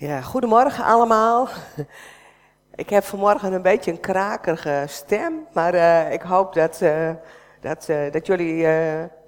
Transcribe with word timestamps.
Ja, 0.00 0.20
goedemorgen 0.20 0.84
allemaal. 0.84 1.48
Ik 2.74 2.90
heb 2.90 3.04
vanmorgen 3.04 3.52
een 3.52 3.62
beetje 3.62 3.90
een 3.90 4.00
krakerige 4.00 4.84
stem, 4.88 5.46
maar 5.52 5.74
uh, 5.74 6.12
ik 6.12 6.22
hoop 6.22 6.54
dat, 6.54 6.80
uh, 6.80 7.10
dat, 7.60 7.88
uh, 7.88 8.12
dat 8.12 8.26
jullie 8.26 8.62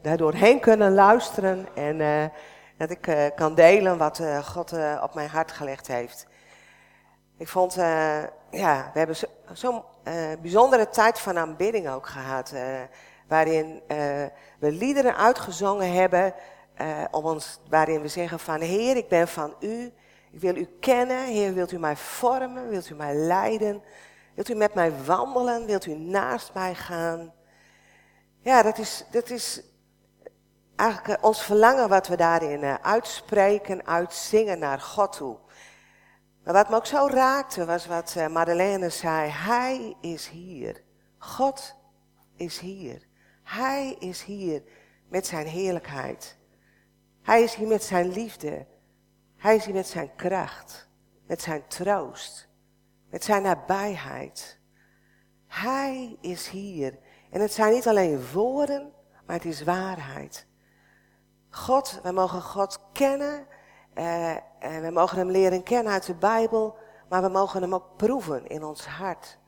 daar 0.03 0.16
doorheen 0.16 0.61
kunnen 0.61 0.95
luisteren 0.95 1.66
en 1.75 2.30
dat 2.77 2.91
ik 2.91 3.32
kan 3.35 3.55
delen 3.55 3.98
wat 3.98 4.23
God 4.45 4.73
op 5.03 5.14
mijn 5.14 5.29
hart 5.29 5.53
gelegd 5.53 5.87
heeft. 5.87 6.27
Ik 7.39 7.48
vond, 7.48 7.75
ja, 8.50 8.91
we 8.93 8.98
hebben 8.98 9.16
zo'n 9.16 9.29
zo, 9.52 9.84
bijzondere 10.41 10.89
tijd 10.89 11.18
van 11.18 11.39
aanbidding 11.39 11.89
ook 11.89 12.07
gehad, 12.07 12.54
waarin 13.29 13.82
we 14.59 14.73
liederen 14.73 15.16
uitgezongen 15.16 15.93
hebben, 15.93 16.34
om 17.11 17.25
ons, 17.25 17.61
waarin 17.68 18.00
we 18.00 18.09
zeggen 18.09 18.39
van 18.39 18.61
Heer, 18.61 18.96
ik 18.96 19.09
ben 19.09 19.29
van 19.29 19.54
U. 19.61 19.93
Ik 20.33 20.41
wil 20.41 20.56
u 20.56 20.65
kennen. 20.80 21.27
Heer, 21.27 21.55
wilt 21.55 21.73
u 21.73 21.79
mij 21.79 21.97
vormen? 21.97 22.69
Wilt 22.69 22.91
u 22.91 22.95
mij 22.95 23.15
leiden? 23.15 23.83
Wilt 24.34 24.48
u 24.48 24.55
met 24.55 24.75
mij 24.75 25.05
wandelen? 25.05 25.66
Wilt 25.66 25.87
u 25.87 25.95
naast 25.95 26.55
mij 26.55 26.75
gaan? 26.75 27.33
Ja, 28.41 28.62
dat 28.62 28.79
is, 28.79 29.05
dat 29.11 29.30
is 29.30 29.62
eigenlijk 30.77 31.19
eh, 31.19 31.25
ons 31.25 31.42
verlangen 31.42 31.89
wat 31.89 32.09
we 32.09 32.16
daarin 32.16 32.62
eh, 32.62 32.75
uitspreken, 32.83 33.87
uitzingen 33.87 34.59
naar 34.59 34.80
God 34.80 35.12
toe. 35.12 35.39
Maar 36.45 36.55
wat 36.55 36.69
me 36.69 36.77
ook 36.77 36.87
zo 36.87 37.06
raakte 37.11 37.64
was 37.64 37.87
wat 37.87 38.14
eh, 38.17 38.27
Madeleine 38.27 38.91
zei. 38.91 39.30
Hij 39.30 39.97
is 40.01 40.28
hier. 40.28 40.83
God 41.19 41.75
is 42.37 42.59
hier. 42.59 43.06
Hij 43.42 43.97
is 43.98 44.23
hier 44.23 44.62
met 45.09 45.27
zijn 45.27 45.47
heerlijkheid. 45.47 46.37
Hij 47.23 47.42
is 47.42 47.55
hier 47.55 47.69
met 47.69 47.83
zijn 47.83 48.12
liefde. 48.12 48.67
Hij 49.42 49.56
is 49.56 49.64
hier 49.64 49.74
met 49.74 49.87
zijn 49.87 50.14
kracht, 50.16 50.88
met 51.27 51.42
zijn 51.42 51.66
troost, 51.66 52.48
met 53.11 53.25
zijn 53.25 53.42
nabijheid. 53.42 54.58
Hij 55.47 56.17
is 56.20 56.48
hier. 56.48 56.98
En 57.30 57.41
het 57.41 57.52
zijn 57.52 57.72
niet 57.72 57.89
alleen 57.89 58.30
woorden, 58.33 58.92
maar 59.27 59.36
het 59.36 59.44
is 59.44 59.62
waarheid. 59.62 60.47
God, 61.50 62.00
we 62.02 62.12
mogen 62.12 62.42
God 62.42 62.78
kennen 62.92 63.47
eh, 63.94 64.30
en 64.58 64.83
we 64.83 64.91
mogen 64.91 65.19
hem 65.19 65.30
leren 65.30 65.62
kennen 65.62 65.92
uit 65.92 66.06
de 66.06 66.14
Bijbel, 66.14 66.77
maar 67.08 67.22
we 67.22 67.28
mogen 67.28 67.62
hem 67.62 67.74
ook 67.74 67.97
proeven 67.97 68.47
in 68.47 68.64
ons 68.64 68.86
hart. 68.86 69.39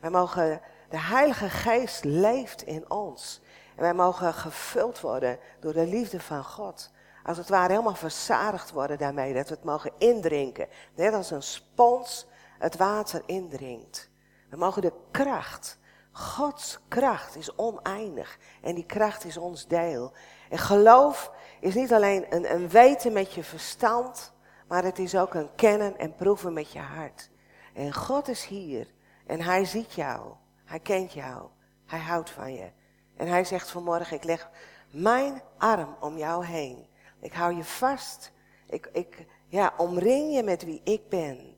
We 0.00 0.10
mogen, 0.10 0.60
de 0.88 1.00
Heilige 1.00 1.50
Geest 1.50 2.04
leeft 2.04 2.62
in 2.62 2.90
ons. 2.90 3.40
En 3.76 3.82
wij 3.82 3.94
mogen 3.94 4.34
gevuld 4.34 5.00
worden 5.00 5.38
door 5.60 5.72
de 5.72 5.86
liefde 5.86 6.20
van 6.20 6.44
God 6.44 6.90
als 7.24 7.36
het 7.36 7.48
ware 7.48 7.72
helemaal 7.72 7.94
verzadigd 7.94 8.70
worden 8.70 8.98
daarmee. 8.98 9.34
Dat 9.34 9.48
we 9.48 9.54
het 9.54 9.64
mogen 9.64 9.92
indrinken. 9.98 10.68
Net 10.94 11.14
als 11.14 11.30
een 11.30 11.42
spons 11.42 12.26
het 12.58 12.76
water 12.76 13.22
indringt. 13.26 14.10
We 14.50 14.56
mogen 14.56 14.82
de 14.82 14.92
kracht, 15.10 15.78
Gods 16.12 16.78
kracht 16.88 17.36
is 17.36 17.56
oneindig. 17.56 18.38
En 18.62 18.74
die 18.74 18.86
kracht 18.86 19.24
is 19.24 19.36
ons 19.36 19.66
deel. 19.66 20.12
En 20.48 20.58
geloof 20.58 21.32
is 21.60 21.74
niet 21.74 21.92
alleen 21.92 22.34
een, 22.34 22.54
een 22.54 22.68
weten 22.68 23.12
met 23.12 23.34
je 23.34 23.44
verstand, 23.44 24.32
maar 24.68 24.84
het 24.84 24.98
is 24.98 25.16
ook 25.16 25.34
een 25.34 25.54
kennen 25.54 25.98
en 25.98 26.14
proeven 26.14 26.52
met 26.52 26.72
je 26.72 26.78
hart. 26.78 27.30
En 27.74 27.94
God 27.94 28.28
is 28.28 28.44
hier 28.44 28.86
en 29.26 29.40
hij 29.40 29.64
ziet 29.64 29.92
jou. 29.92 30.34
Hij 30.64 30.80
kent 30.80 31.12
jou. 31.12 31.48
Hij 31.86 31.98
houdt 31.98 32.30
van 32.30 32.52
je. 32.54 32.70
En 33.16 33.28
hij 33.28 33.44
zegt 33.44 33.70
vanmorgen, 33.70 34.16
ik 34.16 34.24
leg 34.24 34.50
mijn 34.90 35.42
arm 35.58 35.96
om 36.00 36.16
jou 36.16 36.44
heen. 36.44 36.86
Ik 37.20 37.32
hou 37.32 37.56
je 37.56 37.64
vast. 37.64 38.32
Ik, 38.66 38.88
ik 38.92 39.26
ja, 39.48 39.72
omring 39.76 40.34
je 40.34 40.42
met 40.42 40.64
wie 40.64 40.80
ik 40.84 41.08
ben. 41.08 41.56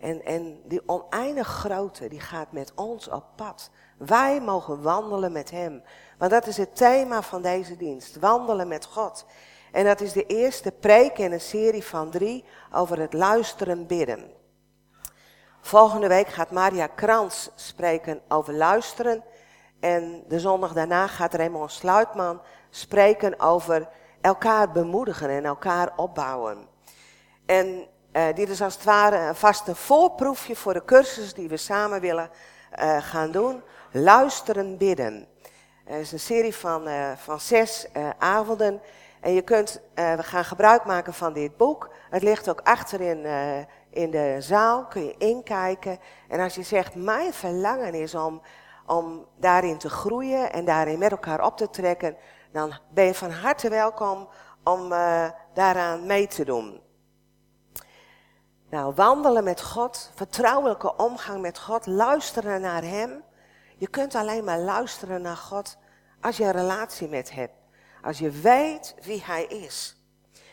En, 0.00 0.24
en 0.24 0.60
die 0.64 0.82
oneindig 0.86 1.46
grote, 1.46 2.08
die 2.08 2.20
gaat 2.20 2.52
met 2.52 2.72
ons 2.74 3.08
op 3.08 3.24
pad. 3.36 3.70
Wij 3.98 4.40
mogen 4.40 4.82
wandelen 4.82 5.32
met 5.32 5.50
hem. 5.50 5.82
Want 6.18 6.30
dat 6.30 6.46
is 6.46 6.56
het 6.56 6.76
thema 6.76 7.22
van 7.22 7.42
deze 7.42 7.76
dienst. 7.76 8.16
Wandelen 8.16 8.68
met 8.68 8.84
God. 8.84 9.24
En 9.72 9.84
dat 9.84 10.00
is 10.00 10.12
de 10.12 10.26
eerste 10.26 10.72
preek 10.72 11.18
in 11.18 11.32
een 11.32 11.40
serie 11.40 11.84
van 11.84 12.10
drie 12.10 12.44
over 12.72 12.98
het 12.98 13.12
luisteren 13.12 13.86
bidden. 13.86 14.30
Volgende 15.60 16.08
week 16.08 16.28
gaat 16.28 16.50
Maria 16.50 16.86
Krans 16.86 17.50
spreken 17.54 18.20
over 18.28 18.54
luisteren. 18.54 19.24
En 19.80 20.24
de 20.28 20.40
zondag 20.40 20.72
daarna 20.72 21.06
gaat 21.06 21.34
Raymond 21.34 21.72
Sluitman 21.72 22.40
spreken 22.70 23.40
over 23.40 23.88
elkaar 24.20 24.72
bemoedigen 24.72 25.30
en 25.30 25.44
elkaar 25.44 25.92
opbouwen. 25.96 26.66
En 27.46 27.86
uh, 28.12 28.24
dit 28.34 28.48
is 28.48 28.62
als 28.62 28.74
het 28.74 28.84
ware 28.84 29.34
een 29.66 29.76
voorproefje 29.76 30.56
voor 30.56 30.72
de 30.72 30.84
cursus 30.84 31.34
die 31.34 31.48
we 31.48 31.56
samen 31.56 32.00
willen 32.00 32.30
uh, 32.80 32.96
gaan 33.00 33.30
doen. 33.30 33.62
Luisteren, 33.92 34.76
bidden. 34.76 35.26
Het 35.84 36.00
is 36.00 36.12
een 36.12 36.20
serie 36.20 36.54
van, 36.54 36.88
uh, 36.88 37.10
van 37.16 37.40
zes 37.40 37.86
avonden. 38.18 38.80
En 39.20 39.32
je 39.32 39.42
kunt, 39.42 39.80
we 39.94 40.22
gaan 40.22 40.44
gebruik 40.44 40.84
maken 40.84 41.14
van 41.14 41.32
dit 41.32 41.56
boek. 41.56 41.90
Het 42.10 42.22
ligt 42.22 42.48
ook 42.48 42.60
achterin 42.60 43.26
in 43.90 44.10
de 44.10 44.36
zaal, 44.38 44.86
kun 44.86 45.04
je 45.04 45.14
inkijken. 45.18 45.98
En 46.28 46.40
als 46.40 46.54
je 46.54 46.62
zegt, 46.62 46.94
mijn 46.94 47.32
verlangen 47.32 47.94
is 47.94 48.14
om, 48.14 48.42
om 48.86 49.26
daarin 49.36 49.78
te 49.78 49.90
groeien 49.90 50.52
en 50.52 50.64
daarin 50.64 50.98
met 50.98 51.10
elkaar 51.10 51.44
op 51.44 51.56
te 51.56 51.70
trekken, 51.70 52.16
dan 52.52 52.78
ben 52.90 53.04
je 53.04 53.14
van 53.14 53.30
harte 53.30 53.68
welkom 53.68 54.28
om 54.64 54.92
uh, 54.92 55.30
daaraan 55.54 56.06
mee 56.06 56.26
te 56.26 56.44
doen. 56.44 56.80
Nou, 58.70 58.94
wandelen 58.94 59.44
met 59.44 59.62
God, 59.62 60.10
vertrouwelijke 60.14 60.96
omgang 60.96 61.40
met 61.40 61.58
God, 61.58 61.86
luisteren 61.86 62.60
naar 62.60 62.82
Hem. 62.82 63.22
Je 63.76 63.88
kunt 63.88 64.14
alleen 64.14 64.44
maar 64.44 64.58
luisteren 64.58 65.22
naar 65.22 65.36
God 65.36 65.76
als 66.20 66.36
je 66.36 66.44
een 66.44 66.50
relatie 66.50 67.08
met 67.08 67.30
hebt. 67.30 67.54
Als 68.02 68.18
je 68.18 68.30
weet 68.30 68.94
wie 69.02 69.22
Hij 69.24 69.44
is. 69.44 69.96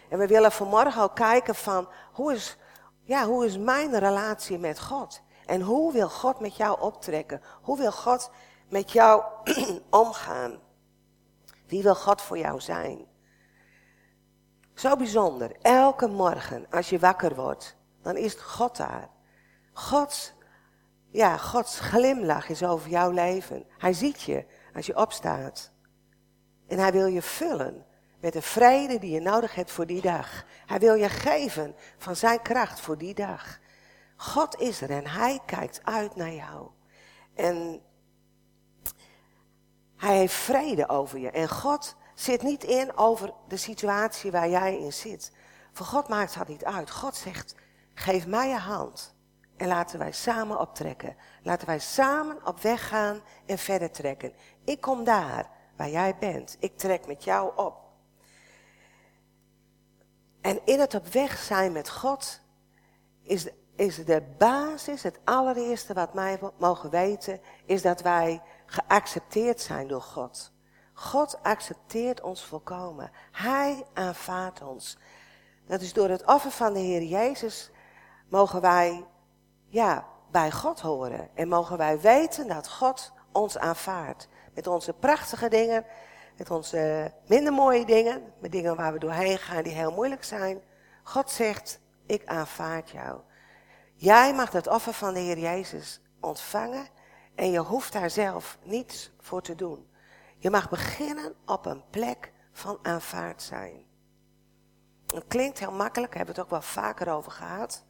En 0.09 0.17
we 0.17 0.27
willen 0.27 0.51
vanmorgen 0.51 1.01
al 1.01 1.09
kijken 1.09 1.55
van 1.55 1.87
hoe 2.11 2.33
is, 2.33 2.57
ja, 3.01 3.25
hoe 3.25 3.45
is 3.45 3.57
mijn 3.57 3.99
relatie 3.99 4.57
met 4.57 4.79
God? 4.79 5.21
En 5.45 5.61
hoe 5.61 5.93
wil 5.93 6.09
God 6.09 6.39
met 6.39 6.55
jou 6.55 6.81
optrekken? 6.81 7.41
Hoe 7.61 7.77
wil 7.77 7.91
God 7.91 8.29
met 8.69 8.91
jou 8.91 9.23
omgaan? 9.89 10.59
Wie 11.67 11.83
wil 11.83 11.95
God 11.95 12.21
voor 12.21 12.37
jou 12.37 12.59
zijn? 12.59 13.05
Zo 14.73 14.95
bijzonder. 14.95 15.51
Elke 15.61 16.07
morgen 16.07 16.65
als 16.69 16.89
je 16.89 16.99
wakker 16.99 17.35
wordt, 17.35 17.75
dan 18.01 18.17
is 18.17 18.33
God 18.33 18.77
daar. 18.77 19.09
Gods, 19.73 20.33
ja, 21.11 21.37
Gods 21.37 21.79
glimlach 21.79 22.49
is 22.49 22.63
over 22.63 22.89
jouw 22.89 23.11
leven. 23.11 23.65
Hij 23.77 23.93
ziet 23.93 24.21
je 24.21 24.45
als 24.73 24.85
je 24.85 24.97
opstaat. 24.97 25.71
En 26.67 26.79
hij 26.79 26.91
wil 26.91 27.05
je 27.05 27.21
vullen 27.21 27.85
met 28.19 28.33
de 28.33 28.41
vrede 28.41 28.99
die 28.99 29.11
je 29.11 29.19
nodig 29.19 29.55
hebt 29.55 29.71
voor 29.71 29.85
die 29.85 30.01
dag. 30.01 30.45
Hij 30.65 30.79
wil 30.79 30.93
je 30.93 31.09
geven 31.09 31.75
van 31.97 32.15
zijn 32.15 32.41
kracht 32.41 32.79
voor 32.79 32.97
die 32.97 33.13
dag. 33.13 33.59
God 34.15 34.59
is 34.59 34.81
er 34.81 34.89
en 34.89 35.07
hij 35.07 35.39
kijkt 35.45 35.79
uit 35.83 36.15
naar 36.15 36.33
jou. 36.33 36.69
En 37.35 37.81
hij 40.05 40.17
heeft 40.17 40.33
vrede 40.33 40.89
over 40.89 41.19
je. 41.19 41.31
En 41.31 41.49
God 41.49 41.95
zit 42.13 42.41
niet 42.41 42.63
in 42.63 42.97
over 42.97 43.33
de 43.47 43.57
situatie 43.57 44.31
waar 44.31 44.49
jij 44.49 44.77
in 44.77 44.93
zit. 44.93 45.31
Voor 45.71 45.85
God 45.85 46.07
maakt 46.07 46.37
dat 46.37 46.47
niet 46.47 46.65
uit. 46.65 46.91
God 46.91 47.15
zegt, 47.15 47.55
geef 47.93 48.27
mij 48.27 48.49
je 48.49 48.57
hand. 48.57 49.15
En 49.57 49.67
laten 49.67 49.99
wij 49.99 50.11
samen 50.11 50.59
optrekken. 50.59 51.15
Laten 51.43 51.67
wij 51.67 51.79
samen 51.79 52.45
op 52.45 52.59
weg 52.59 52.87
gaan 52.87 53.21
en 53.45 53.57
verder 53.57 53.91
trekken. 53.91 54.33
Ik 54.63 54.81
kom 54.81 55.03
daar 55.03 55.49
waar 55.77 55.89
jij 55.89 56.15
bent. 56.19 56.57
Ik 56.59 56.77
trek 56.77 57.07
met 57.07 57.23
jou 57.23 57.51
op. 57.55 57.75
En 60.41 60.59
in 60.65 60.79
het 60.79 60.93
op 60.93 61.07
weg 61.07 61.37
zijn 61.37 61.71
met 61.71 61.89
God 61.89 62.41
is 63.23 63.47
is 63.75 64.05
de 64.05 64.23
basis, 64.37 65.03
het 65.03 65.19
allereerste 65.23 65.93
wat 65.93 66.13
wij 66.13 66.39
mogen 66.57 66.89
weten, 66.89 67.39
is 67.65 67.81
dat 67.81 68.01
wij 68.01 68.41
geaccepteerd 68.75 69.61
zijn 69.61 69.87
door 69.87 70.01
God. 70.01 70.51
God 70.93 71.43
accepteert 71.43 72.21
ons 72.21 72.43
volkomen. 72.45 73.11
Hij 73.31 73.85
aanvaardt 73.93 74.61
ons. 74.61 74.97
Dat 75.67 75.81
is 75.81 75.93
door 75.93 76.09
het 76.09 76.25
offer 76.25 76.51
van 76.51 76.73
de 76.73 76.79
Heer 76.79 77.03
Jezus 77.03 77.71
mogen 78.29 78.61
wij 78.61 79.05
ja, 79.67 80.05
bij 80.31 80.51
God 80.51 80.79
horen. 80.79 81.29
En 81.33 81.47
mogen 81.47 81.77
wij 81.77 81.99
weten 81.99 82.47
dat 82.47 82.69
God 82.69 83.11
ons 83.31 83.57
aanvaardt. 83.57 84.27
Met 84.53 84.67
onze 84.67 84.93
prachtige 84.93 85.49
dingen, 85.49 85.85
met 86.37 86.51
onze 86.51 87.13
minder 87.27 87.53
mooie 87.53 87.85
dingen, 87.85 88.33
met 88.39 88.51
dingen 88.51 88.75
waar 88.75 88.93
we 88.93 88.99
doorheen 88.99 89.37
gaan 89.37 89.63
die 89.63 89.73
heel 89.73 89.91
moeilijk 89.91 90.23
zijn. 90.23 90.61
God 91.03 91.31
zegt, 91.31 91.79
ik 92.05 92.25
aanvaard 92.25 92.89
jou. 92.89 93.19
Jij 93.95 94.33
mag 94.33 94.51
dat 94.51 94.67
offer 94.67 94.93
van 94.93 95.13
de 95.13 95.19
Heer 95.19 95.37
Jezus 95.37 96.01
ontvangen 96.19 96.87
en 97.35 97.51
je 97.51 97.59
hoeft 97.59 97.93
daar 97.93 98.09
zelf 98.09 98.57
niets 98.63 99.11
voor 99.19 99.41
te 99.41 99.55
doen. 99.55 99.89
Je 100.37 100.49
mag 100.49 100.69
beginnen 100.69 101.35
op 101.45 101.65
een 101.65 101.83
plek 101.89 102.31
van 102.51 102.79
aanvaard 102.81 103.41
zijn. 103.41 103.85
Het 105.13 105.25
klinkt 105.27 105.59
heel 105.59 105.71
makkelijk, 105.71 106.11
we 106.11 106.17
hebben 106.17 106.35
het 106.35 106.43
ook 106.43 106.49
wel 106.49 106.61
vaker 106.61 107.11
over 107.11 107.31
gehad. 107.31 107.85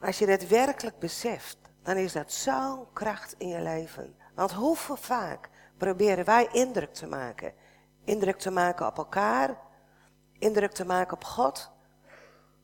Als 0.00 0.18
je 0.18 0.26
het 0.26 0.48
werkelijk 0.48 0.98
beseft, 0.98 1.58
dan 1.82 1.96
is 1.96 2.12
dat 2.12 2.32
zo'n 2.32 2.92
kracht 2.92 3.34
in 3.38 3.48
je 3.48 3.60
leven. 3.60 4.16
Want 4.34 4.52
hoeveel 4.52 4.96
vaak 4.96 5.48
proberen 5.76 6.24
wij 6.24 6.48
indruk 6.52 6.94
te 6.94 7.06
maken? 7.06 7.54
Indruk 8.04 8.38
te 8.38 8.50
maken 8.50 8.86
op 8.86 8.98
elkaar, 8.98 9.58
indruk 10.38 10.72
te 10.72 10.84
maken 10.84 11.16
op 11.16 11.24
God, 11.24 11.70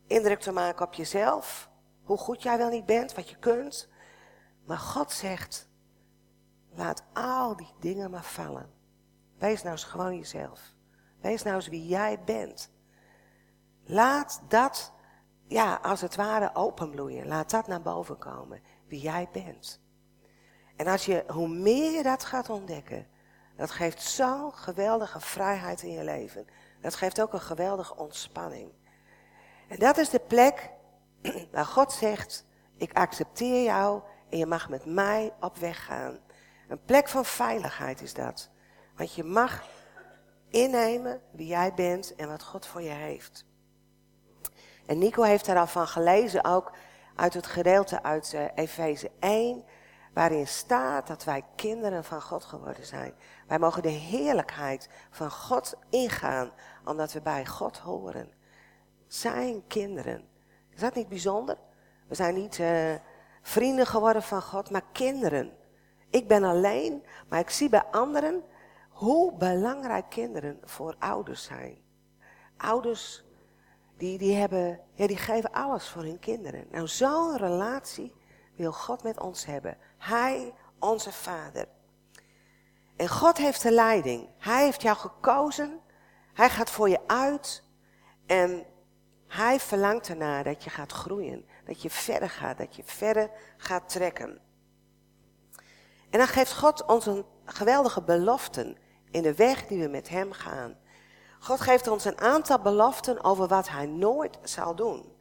indruk 0.07 0.41
te 0.41 0.53
maken 0.53 0.87
op 0.87 0.95
jezelf, 0.95 1.71
hoe 2.05 2.19
goed 2.19 2.43
jij 2.43 2.59
wel 2.59 2.69
niet 2.69 2.87
bent, 2.87 3.15
wat 3.15 3.31
je 3.31 3.37
kunt. 3.37 3.89
Maar 4.67 4.79
God 4.79 5.13
zegt, 5.13 5.69
laat 6.71 7.03
al 7.13 7.57
die 7.57 7.75
dingen 7.81 8.11
maar 8.11 8.25
vallen. 8.25 8.71
Wees 9.39 9.63
nou 9.63 9.73
eens 9.75 9.85
gewoon 9.85 10.17
jezelf. 10.17 10.61
Wees 11.21 11.43
nou 11.43 11.57
eens 11.57 11.69
wie 11.69 11.87
jij 11.87 12.21
bent. 12.25 12.71
Laat 13.85 14.43
dat, 14.49 14.93
ja, 15.47 15.75
als 15.83 16.01
het 16.01 16.17
ware 16.17 16.55
openbloeien. 16.55 17.27
Laat 17.27 17.51
dat 17.51 17.67
naar 17.67 17.83
boven 17.83 18.19
komen, 18.19 18.61
wie 18.87 19.01
jij 19.01 19.29
bent. 19.33 19.81
En 20.77 20.87
als 20.87 21.05
je, 21.05 21.25
hoe 21.29 21.49
meer 21.49 21.91
je 21.91 22.03
dat 22.03 22.25
gaat 22.25 22.51
ontdekken, 22.51 23.07
dat 23.57 23.71
geeft 23.71 24.03
zo'n 24.03 24.55
geweldige 24.55 25.21
vrijheid 25.21 25.83
in 25.83 25.93
je 25.93 26.05
leven. 26.05 26.47
Dat 26.81 26.95
geeft 26.95 27.21
ook 27.21 27.33
een 27.33 27.41
geweldige 27.41 27.97
ontspanning. 27.97 28.73
En 29.69 29.79
dat 29.79 29.97
is 29.99 30.11
de 30.11 30.21
plek 30.21 30.71
waar 31.53 31.67
God 31.67 31.93
zegt, 31.93 32.47
ik 32.77 32.93
accepteer 32.93 33.63
jou 33.63 34.03
en 34.29 34.39
je 34.39 34.47
mag 34.47 34.69
met 34.69 34.85
mij 34.85 35.33
op 35.41 35.57
weg 35.57 35.85
gaan. 35.85 36.19
Een 36.69 36.85
plek 36.85 37.09
van 37.09 37.25
veiligheid 37.25 38.03
is 38.03 38.15
dat. 38.15 38.51
Want 38.97 39.15
je 39.15 39.25
mag 39.25 39.65
innemen 40.49 41.21
wie 41.33 41.47
jij 41.47 41.75
bent 41.75 42.15
en 42.15 42.29
wat 42.29 42.43
God 42.43 42.67
voor 42.67 42.83
je 42.83 42.89
heeft. 42.89 43.45
En 44.87 44.99
Nico 44.99 45.23
heeft 45.23 45.47
daar 45.47 45.59
al 45.59 45.67
van 45.67 45.87
gelezen, 45.89 46.45
ook 46.45 46.73
uit 47.17 47.35
het 47.35 47.47
gedeelte 47.47 48.03
uit 48.03 48.33
uh, 48.33 48.45
Efeze 48.55 49.11
1, 49.19 49.65
waarin 50.15 50.47
staat 50.47 51.07
dat 51.07 51.25
wij 51.25 51.45
kinderen 51.57 52.05
van 52.05 52.23
God 52.23 52.45
geworden 52.45 52.87
zijn. 52.87 53.15
Wij 53.47 53.59
mogen 53.59 53.83
de 53.83 53.89
heerlijkheid 53.89 54.89
van 55.11 55.31
God 55.31 55.75
ingaan, 55.91 56.51
omdat 56.85 57.13
we 57.13 57.21
bij 57.21 57.47
God 57.47 57.79
horen. 57.79 58.33
Zijn 59.07 59.67
kinderen. 59.67 60.29
Is 60.71 60.81
dat 60.81 60.95
niet 60.95 61.09
bijzonder? 61.09 61.59
We 62.09 62.15
zijn 62.15 62.35
niet 62.35 62.59
uh, 62.59 62.95
vrienden 63.47 63.87
geworden 63.87 64.23
van 64.23 64.43
God, 64.43 64.71
maar 64.71 64.85
kinderen. 64.93 65.53
Ik 66.11 66.29
ben 66.29 66.45
alleen, 66.45 67.05
maar 67.29 67.39
ik 67.39 67.51
zie 67.51 67.69
bij 67.69 67.83
anderen 67.91 68.43
hoe 68.89 69.37
belangrijk 69.37 70.09
kinderen 70.09 70.61
voor 70.65 70.95
ouders 70.99 71.45
zijn. 71.45 71.79
Ouders 72.57 73.25
die, 73.97 74.19
die, 74.19 74.35
hebben, 74.35 74.81
ja, 74.95 75.07
die 75.07 75.17
geven 75.17 75.53
alles 75.53 75.89
voor 75.89 76.03
hun 76.03 76.19
kinderen. 76.19 76.67
Nou, 76.71 76.89
zo'n 76.89 77.37
relatie 77.37 78.13
wil 78.57 78.73
God 78.73 79.03
met 79.03 79.21
ons 79.21 79.45
hebben. 79.45 79.77
Hij, 79.99 80.55
onze 80.79 81.13
Vader. 81.13 81.69
En 82.97 83.09
God 83.09 83.37
heeft 83.37 83.63
de 83.63 83.73
leiding. 83.73 84.29
Hij 84.39 84.65
heeft 84.65 84.83
jou 84.83 84.97
gekozen. 84.97 85.81
Hij 86.33 86.51
gaat 86.51 86.71
voor 86.71 86.89
je 86.89 87.01
uit. 87.07 87.63
En 88.27 88.65
hij 89.27 89.61
verlangt 89.61 90.09
ernaar 90.09 90.45
dat 90.45 90.65
je 90.65 90.71
gaat 90.71 90.93
groeien. 90.93 91.45
Dat 91.67 91.83
je 91.83 91.91
verder 91.91 92.31
gaat. 92.31 92.59
Dat 92.59 92.77
je 92.77 92.83
verder 92.85 93.31
gaat 93.57 93.89
trekken. 93.89 94.41
En 96.11 96.19
dan 96.19 96.27
geeft 96.27 96.55
God 96.55 96.85
ons 96.85 97.07
een 97.07 97.25
geweldige 97.45 98.03
beloften 98.03 98.77
in 99.11 99.23
de 99.23 99.35
weg 99.35 99.67
die 99.67 99.83
we 99.83 99.89
met 99.89 100.09
hem 100.09 100.33
gaan. 100.33 100.77
God 101.39 101.61
geeft 101.61 101.89
ons 101.89 102.05
een 102.05 102.21
aantal 102.21 102.59
beloften 102.59 103.25
over 103.25 103.49
wat 103.49 103.69
hij 103.69 103.87
nooit 103.87 104.39
zal 104.43 104.75
doen. 104.75 105.13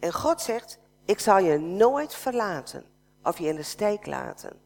En 0.00 0.12
God 0.12 0.40
zegt, 0.40 0.78
ik 1.04 1.18
zal 1.18 1.38
je 1.38 1.58
nooit 1.58 2.14
verlaten 2.14 2.84
of 3.22 3.38
je 3.38 3.46
in 3.48 3.56
de 3.56 3.62
steek 3.62 4.06
laten. 4.06 4.60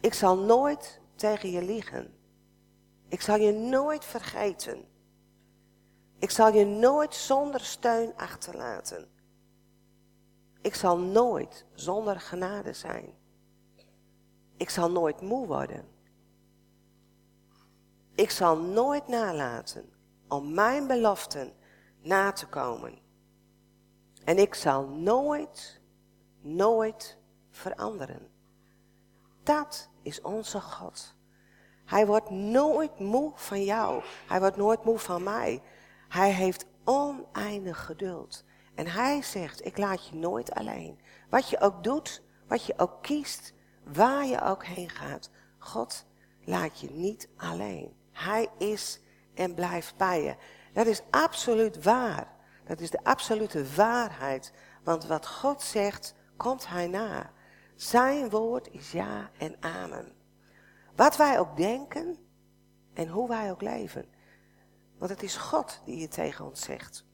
Ik 0.00 0.14
zal 0.14 0.38
nooit 0.38 1.00
tegen 1.16 1.50
je 1.50 1.62
liegen. 1.62 2.14
Ik 3.08 3.20
zal 3.20 3.36
je 3.36 3.52
nooit 3.52 4.04
vergeten. 4.04 4.84
Ik 6.18 6.30
zal 6.30 6.54
je 6.54 6.64
nooit 6.64 7.14
zonder 7.14 7.60
steun 7.60 8.16
achterlaten. 8.16 9.11
Ik 10.62 10.74
zal 10.74 10.98
nooit 10.98 11.66
zonder 11.74 12.20
genade 12.20 12.72
zijn. 12.72 13.14
Ik 14.56 14.70
zal 14.70 14.90
nooit 14.90 15.20
moe 15.20 15.46
worden. 15.46 15.88
Ik 18.14 18.30
zal 18.30 18.58
nooit 18.58 19.08
nalaten 19.08 19.92
om 20.28 20.54
mijn 20.54 20.86
beloften 20.86 21.52
na 22.00 22.32
te 22.32 22.46
komen. 22.46 22.98
En 24.24 24.38
ik 24.38 24.54
zal 24.54 24.88
nooit, 24.88 25.80
nooit 26.40 27.18
veranderen. 27.50 28.28
Dat 29.42 29.90
is 30.02 30.20
onze 30.20 30.60
God. 30.60 31.14
Hij 31.84 32.06
wordt 32.06 32.30
nooit 32.30 32.98
moe 32.98 33.32
van 33.34 33.64
jou. 33.64 34.02
Hij 34.26 34.40
wordt 34.40 34.56
nooit 34.56 34.84
moe 34.84 34.98
van 34.98 35.22
mij. 35.22 35.62
Hij 36.08 36.32
heeft 36.32 36.66
oneindig 36.84 37.84
geduld. 37.84 38.44
En 38.74 38.86
hij 38.86 39.22
zegt, 39.22 39.66
ik 39.66 39.78
laat 39.78 40.08
je 40.08 40.16
nooit 40.16 40.52
alleen. 40.52 41.00
Wat 41.30 41.48
je 41.48 41.60
ook 41.60 41.84
doet, 41.84 42.22
wat 42.48 42.64
je 42.64 42.74
ook 42.76 43.02
kiest, 43.02 43.52
waar 43.92 44.26
je 44.26 44.42
ook 44.42 44.64
heen 44.64 44.90
gaat. 44.90 45.30
God 45.58 46.06
laat 46.44 46.80
je 46.80 46.90
niet 46.90 47.28
alleen. 47.36 47.96
Hij 48.12 48.48
is 48.58 49.00
en 49.34 49.54
blijft 49.54 49.96
bij 49.96 50.22
je. 50.22 50.36
Dat 50.72 50.86
is 50.86 51.02
absoluut 51.10 51.82
waar. 51.82 52.32
Dat 52.64 52.80
is 52.80 52.90
de 52.90 53.04
absolute 53.04 53.74
waarheid. 53.74 54.52
Want 54.84 55.06
wat 55.06 55.26
God 55.26 55.62
zegt, 55.62 56.14
komt 56.36 56.68
hij 56.68 56.86
na. 56.86 57.30
Zijn 57.74 58.30
woord 58.30 58.68
is 58.70 58.92
ja 58.92 59.30
en 59.38 59.56
amen. 59.60 60.12
Wat 60.96 61.16
wij 61.16 61.38
ook 61.38 61.56
denken 61.56 62.16
en 62.94 63.08
hoe 63.08 63.28
wij 63.28 63.50
ook 63.50 63.62
leven. 63.62 64.04
Want 64.98 65.10
het 65.10 65.22
is 65.22 65.36
God 65.36 65.80
die 65.84 66.02
het 66.02 66.10
tegen 66.10 66.44
ons 66.44 66.62
zegt. 66.62 67.04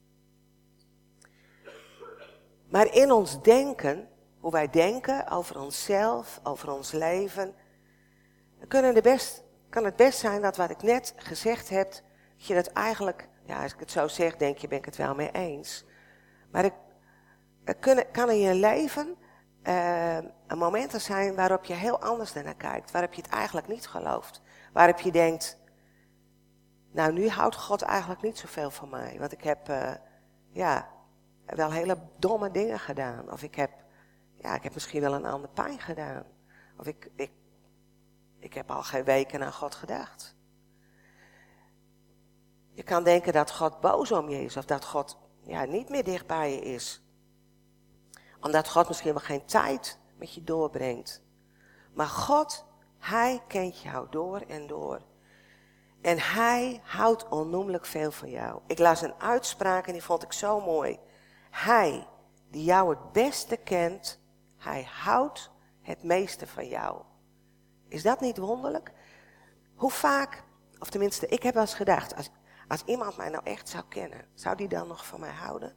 Maar 2.71 2.95
in 2.95 3.13
ons 3.13 3.43
denken, 3.43 4.09
hoe 4.41 4.51
wij 4.51 4.71
denken 4.71 5.29
over 5.29 5.61
onszelf, 5.61 6.41
over 6.43 6.73
ons 6.73 6.93
leven, 6.93 7.55
kunnen 8.69 8.95
de 8.95 9.03
best 9.03 9.47
kan 9.69 9.85
het 9.85 9.97
best 9.97 10.19
zijn 10.19 10.43
dat 10.43 10.57
wat 10.57 10.71
ik 10.71 10.83
net 10.83 11.15
gezegd 11.17 11.69
heb, 11.69 11.91
dat 11.91 12.03
je 12.47 12.55
dat 12.55 12.67
eigenlijk, 12.67 13.29
ja, 13.45 13.63
als 13.63 13.73
ik 13.73 13.81
het 13.81 13.91
zo 13.91 14.09
zeg, 14.09 14.37
denk 14.37 14.59
je, 14.59 14.69
ben 14.69 14.79
ik 14.79 14.85
het 14.85 14.97
wel 14.97 15.15
mee 15.15 15.31
eens. 15.31 15.85
Maar 16.51 16.65
ik, 16.65 16.75
er 17.65 17.75
kunnen, 17.75 18.11
kan 18.11 18.31
in 18.31 18.39
je 18.39 18.55
leven 18.55 19.17
uh, 19.63 20.19
momenten 20.57 21.01
zijn 21.01 21.35
waarop 21.35 21.65
je 21.65 21.75
heel 21.75 22.01
anders 22.01 22.33
naar 22.33 22.55
kijkt, 22.55 22.91
waarop 22.91 23.13
je 23.13 23.23
het 23.23 23.31
eigenlijk 23.31 23.69
niet 23.69 23.87
gelooft. 23.87 24.43
Waarop 24.73 24.99
je 24.99 25.13
denkt, 25.13 25.59
nou 26.93 27.13
nu 27.13 27.29
houdt 27.29 27.57
God 27.57 27.83
eigenlijk 27.83 28.23
niet 28.23 28.39
zoveel 28.39 28.71
van 28.71 28.89
mij, 28.89 29.17
want 29.19 29.33
ik 29.33 29.43
heb, 29.43 29.69
uh, 29.69 29.91
ja, 30.51 30.89
wel 31.55 31.71
hele 31.71 31.99
domme 32.19 32.51
dingen 32.51 32.79
gedaan. 32.79 33.33
Of 33.33 33.43
ik 33.43 33.55
heb, 33.55 33.71
ja, 34.35 34.55
ik 34.55 34.63
heb 34.63 34.75
misschien 34.75 35.01
wel 35.01 35.15
een 35.15 35.27
ander 35.27 35.51
pijn 35.51 35.81
gedaan. 35.81 36.25
Of 36.77 36.87
ik, 36.87 37.11
ik 37.17 37.31
ik 38.39 38.55
heb 38.55 38.71
al 38.71 38.83
geen 38.83 39.05
weken 39.05 39.43
aan 39.43 39.53
God 39.53 39.75
gedacht. 39.75 40.35
Je 42.73 42.83
kan 42.83 43.05
denken 43.05 43.33
dat 43.33 43.51
God 43.51 43.81
boos 43.81 44.13
om 44.13 44.29
je 44.29 44.45
is 44.45 44.57
of 44.57 44.65
dat 44.65 44.85
God 44.85 45.19
ja, 45.43 45.65
niet 45.65 45.89
meer 45.89 46.05
dicht 46.05 46.27
bij 46.27 46.53
je 46.53 46.61
is. 46.61 47.03
Omdat 48.41 48.69
God 48.69 48.89
misschien 48.89 49.13
wel 49.13 49.23
geen 49.23 49.45
tijd 49.45 49.99
met 50.17 50.35
je 50.35 50.45
doorbrengt. 50.45 51.23
Maar 51.93 52.07
God, 52.07 52.65
Hij 52.99 53.43
kent 53.49 53.81
jou 53.81 54.07
door 54.11 54.41
en 54.41 54.67
door. 54.67 55.01
En 56.01 56.19
Hij 56.19 56.81
houdt 56.85 57.29
onnoemelijk 57.29 57.87
veel 57.87 58.11
van 58.11 58.31
jou. 58.31 58.61
Ik 58.67 58.79
las 58.79 59.03
een 59.03 59.21
uitspraak 59.21 59.87
en 59.87 59.93
die 59.93 60.03
vond 60.03 60.23
ik 60.23 60.33
zo 60.33 60.61
mooi. 60.61 60.99
Hij, 61.51 62.07
die 62.51 62.65
jou 62.65 62.91
het 62.91 63.13
beste 63.13 63.57
kent, 63.57 64.21
Hij 64.57 64.89
houdt 64.91 65.51
het 65.83 66.03
meeste 66.03 66.47
van 66.47 66.69
jou. 66.69 67.03
Is 67.89 68.03
dat 68.03 68.21
niet 68.21 68.39
wonderlijk? 68.39 68.93
Hoe 69.75 69.91
vaak, 69.91 70.45
of 70.79 70.91
tenminste, 70.91 71.27
ik 71.27 71.43
heb 71.43 71.55
wel 71.55 71.63
eens 71.63 71.75
gedacht, 71.75 72.17
als, 72.17 72.31
als 72.69 72.83
iemand 72.85 73.17
mij 73.17 73.29
nou 73.29 73.45
echt 73.45 73.69
zou 73.69 73.85
kennen, 73.89 74.29
zou 74.35 74.57
die 74.57 74.69
dan 74.69 74.89
nog 74.89 75.07
van 75.07 75.21
mij 75.21 75.33
houden? 75.33 75.77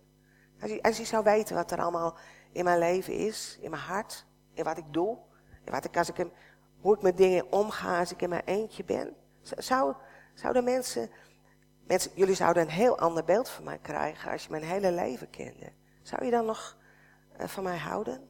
Als 0.62 0.70
hij, 0.70 0.82
als 0.82 0.98
hij 0.98 1.06
zou 1.06 1.24
weten 1.24 1.56
wat 1.56 1.72
er 1.72 1.82
allemaal 1.82 2.18
in 2.52 2.64
mijn 2.64 2.80
leven 2.80 3.14
is, 3.14 3.58
in 3.62 3.70
mijn 3.70 3.82
hart, 3.82 4.26
in 4.54 4.64
wat 4.64 4.78
ik 4.78 4.94
doe, 4.94 5.18
in 5.66 5.72
wat 5.72 5.86
ik, 5.86 5.98
als 5.98 6.10
ik 6.10 6.18
hem, 6.18 6.32
hoe 6.80 6.96
ik 6.96 7.02
met 7.02 7.18
dingen 7.18 7.52
omga 7.52 8.00
als 8.00 8.12
ik 8.12 8.22
in 8.22 8.30
mijn 8.30 8.46
eentje 8.46 8.84
ben. 8.84 9.16
Zou, 9.42 9.96
zouden 10.34 10.64
mensen, 10.64 11.10
mensen, 11.92 12.12
jullie 12.16 12.36
zouden 12.36 12.64
een 12.64 12.70
heel 12.70 12.98
ander 12.98 13.24
beeld 13.24 13.50
van 13.50 13.64
mij 13.64 13.78
krijgen 13.78 14.32
als 14.32 14.44
je 14.44 14.50
mijn 14.50 14.64
hele 14.64 14.92
leven 14.92 15.30
kende. 15.30 15.72
Zou 16.02 16.26
je 16.26 16.32
dan 16.32 16.46
nog 16.46 16.78
uh, 17.40 17.48
van 17.48 17.64
mij 17.64 17.78
houden? 17.78 18.30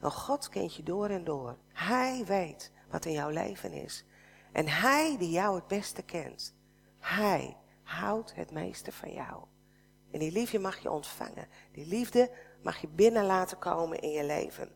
Want 0.00 0.14
God 0.14 0.48
kent 0.48 0.74
je 0.74 0.82
door 0.82 1.08
en 1.08 1.24
door. 1.24 1.56
Hij 1.72 2.24
weet 2.26 2.72
wat 2.90 3.04
in 3.04 3.12
jouw 3.12 3.28
leven 3.28 3.72
is. 3.72 4.04
En 4.52 4.68
hij 4.68 5.16
die 5.18 5.30
jou 5.30 5.54
het 5.54 5.66
beste 5.66 6.02
kent, 6.02 6.54
hij 6.98 7.56
houdt 7.82 8.34
het 8.34 8.50
meeste 8.50 8.92
van 8.92 9.12
jou. 9.12 9.44
En 10.10 10.18
die 10.18 10.32
liefde 10.32 10.58
mag 10.58 10.78
je 10.78 10.90
ontvangen. 10.90 11.48
Die 11.72 11.86
liefde 11.86 12.30
mag 12.62 12.80
je 12.80 12.88
binnen 12.88 13.24
laten 13.24 13.58
komen 13.58 14.00
in 14.00 14.10
je 14.10 14.24
leven. 14.24 14.72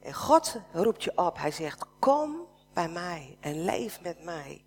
En 0.00 0.14
God 0.14 0.60
roept 0.72 1.04
je 1.04 1.16
op. 1.16 1.38
Hij 1.38 1.50
zegt, 1.50 1.86
kom 1.98 2.48
bij 2.72 2.88
mij 2.88 3.36
en 3.40 3.64
leef 3.64 4.00
met 4.00 4.24
mij. 4.24 4.63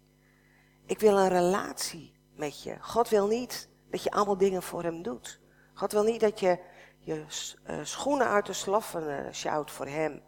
Ik 0.88 1.00
wil 1.00 1.18
een 1.18 1.30
relatie 1.30 2.16
met 2.36 2.64
je. 2.64 2.78
God 2.80 3.10
wil 3.10 3.28
niet 3.28 3.70
dat 3.90 4.04
je 4.04 4.12
allemaal 4.12 4.38
dingen 4.38 4.64
voor 4.64 4.84
hem 4.84 5.02
doet. 5.02 5.40
God 5.74 5.92
wil 5.92 6.04
niet 6.04 6.20
dat 6.20 6.40
je 6.40 6.60
je 7.00 7.26
eh, 7.64 7.80
schoenen 7.84 8.28
uit 8.28 8.46
de 8.46 8.54
sloffen 8.54 9.04
uh, 9.04 9.32
sjouwt 9.32 9.72
voor 9.72 9.88
hem. 9.88 10.22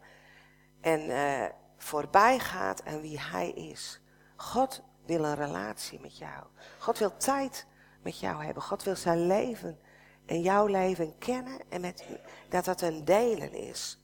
En 0.80 1.00
uh, 1.00 1.44
voorbij 1.76 2.38
gaat 2.38 2.84
aan 2.84 3.00
wie 3.00 3.20
hij 3.20 3.50
is. 3.50 4.00
God 4.36 4.82
wil 5.06 5.24
een 5.24 5.34
relatie 5.34 6.00
met 6.00 6.18
jou. 6.18 6.44
God 6.78 6.98
wil 6.98 7.16
tijd 7.16 7.66
met 8.02 8.20
jou 8.20 8.44
hebben. 8.44 8.62
God 8.62 8.82
wil 8.82 8.96
zijn 8.96 9.26
leven 9.26 9.78
en 10.26 10.40
jouw 10.40 10.66
leven 10.66 11.18
kennen 11.18 11.60
en 11.68 11.80
met, 11.80 12.04
dat 12.48 12.64
dat 12.64 12.80
een 12.80 13.04
delen 13.04 13.52
is. 13.52 13.98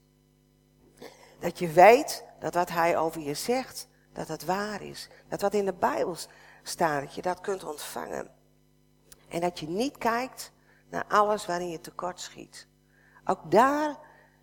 Dat 1.39 1.59
je 1.59 1.69
weet 1.69 2.25
dat 2.39 2.55
wat 2.55 2.69
hij 2.69 2.99
over 2.99 3.21
je 3.21 3.35
zegt, 3.35 3.89
dat 4.13 4.29
het 4.29 4.45
waar 4.45 4.83
is. 4.83 5.09
Dat 5.29 5.41
wat 5.41 5.55
in 5.55 5.65
de 5.65 5.75
Bijbel 5.75 6.17
staat, 6.69 7.01
dat 7.01 7.15
je 7.15 7.23
dat 7.23 7.41
kunt 7.41 7.65
ontvangen. 7.65 8.31
En 9.29 9.41
dat 9.41 9.59
je 9.59 9.69
niet 9.69 9.99
kijkt 9.99 10.53
naar 10.91 11.05
alles 11.09 11.47
waarin 11.47 11.71
je 11.71 11.81
tekort 11.81 12.21
schiet. 12.21 12.67
Ook 13.25 13.51
daar 13.51 13.97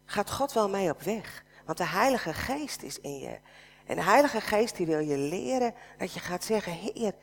gaat 0.05 0.31
God 0.31 0.53
wel 0.53 0.69
mee 0.69 0.89
op 0.89 1.01
weg. 1.01 1.43
Want 1.65 1.77
de 1.77 1.87
Heilige 1.87 2.33
Geest 2.33 2.81
is 2.81 2.99
in 2.99 3.19
je. 3.19 3.39
En 3.85 3.95
de 3.95 4.03
Heilige 4.03 4.41
Geest 4.41 4.75
die 4.75 4.85
wil 4.85 4.99
je 4.99 5.17
leren 5.17 5.73
dat 5.97 6.13
je 6.13 6.19
gaat 6.19 6.43
zeggen, 6.43 6.71
Heer, 6.71 7.13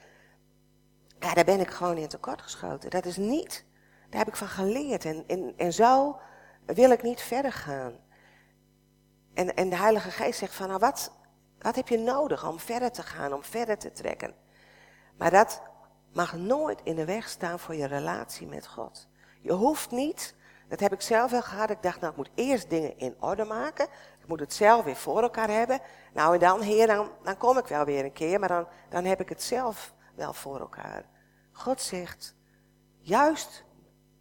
ja, 1.18 1.34
daar 1.34 1.44
ben 1.44 1.60
ik 1.60 1.70
gewoon 1.70 1.96
in 1.96 2.08
tekort 2.08 2.42
geschoten. 2.42 2.90
Dat 2.90 3.04
is 3.04 3.16
niet, 3.16 3.64
daar 4.08 4.18
heb 4.18 4.28
ik 4.28 4.36
van 4.36 4.48
geleerd. 4.48 5.04
En, 5.04 5.24
en, 5.26 5.54
en 5.56 5.72
zo 5.72 6.20
wil 6.66 6.90
ik 6.90 7.02
niet 7.02 7.20
verder 7.20 7.52
gaan. 7.52 7.92
En, 9.34 9.54
en 9.54 9.68
de 9.68 9.76
Heilige 9.76 10.10
Geest 10.10 10.38
zegt 10.38 10.54
van, 10.54 10.68
nou 10.68 10.78
wat, 10.78 11.12
wat 11.58 11.76
heb 11.76 11.88
je 11.88 11.98
nodig 11.98 12.48
om 12.48 12.58
verder 12.58 12.90
te 12.90 13.02
gaan, 13.02 13.32
om 13.32 13.42
verder 13.42 13.78
te 13.78 13.92
trekken? 13.92 14.34
Maar 15.20 15.30
dat 15.30 15.62
mag 16.12 16.36
nooit 16.36 16.80
in 16.82 16.94
de 16.94 17.04
weg 17.04 17.28
staan 17.28 17.58
voor 17.58 17.74
je 17.74 17.86
relatie 17.86 18.46
met 18.46 18.66
God. 18.66 19.08
Je 19.40 19.52
hoeft 19.52 19.90
niet, 19.90 20.34
dat 20.68 20.80
heb 20.80 20.92
ik 20.92 21.00
zelf 21.00 21.30
wel 21.30 21.42
gehad, 21.42 21.70
ik 21.70 21.82
dacht 21.82 22.00
nou 22.00 22.10
ik 22.10 22.16
moet 22.16 22.30
eerst 22.34 22.70
dingen 22.70 22.98
in 22.98 23.16
orde 23.18 23.44
maken. 23.44 23.84
Ik 24.20 24.26
moet 24.26 24.40
het 24.40 24.52
zelf 24.52 24.84
weer 24.84 24.96
voor 24.96 25.22
elkaar 25.22 25.48
hebben. 25.48 25.80
Nou 26.12 26.34
en 26.34 26.40
dan, 26.40 26.60
heer, 26.60 26.86
dan, 26.86 27.10
dan 27.22 27.36
kom 27.36 27.58
ik 27.58 27.66
wel 27.66 27.84
weer 27.84 28.04
een 28.04 28.12
keer, 28.12 28.38
maar 28.38 28.48
dan, 28.48 28.66
dan 28.88 29.04
heb 29.04 29.20
ik 29.20 29.28
het 29.28 29.42
zelf 29.42 29.94
wel 30.14 30.32
voor 30.32 30.60
elkaar. 30.60 31.04
God 31.52 31.80
zegt, 31.80 32.34
juist 32.98 33.64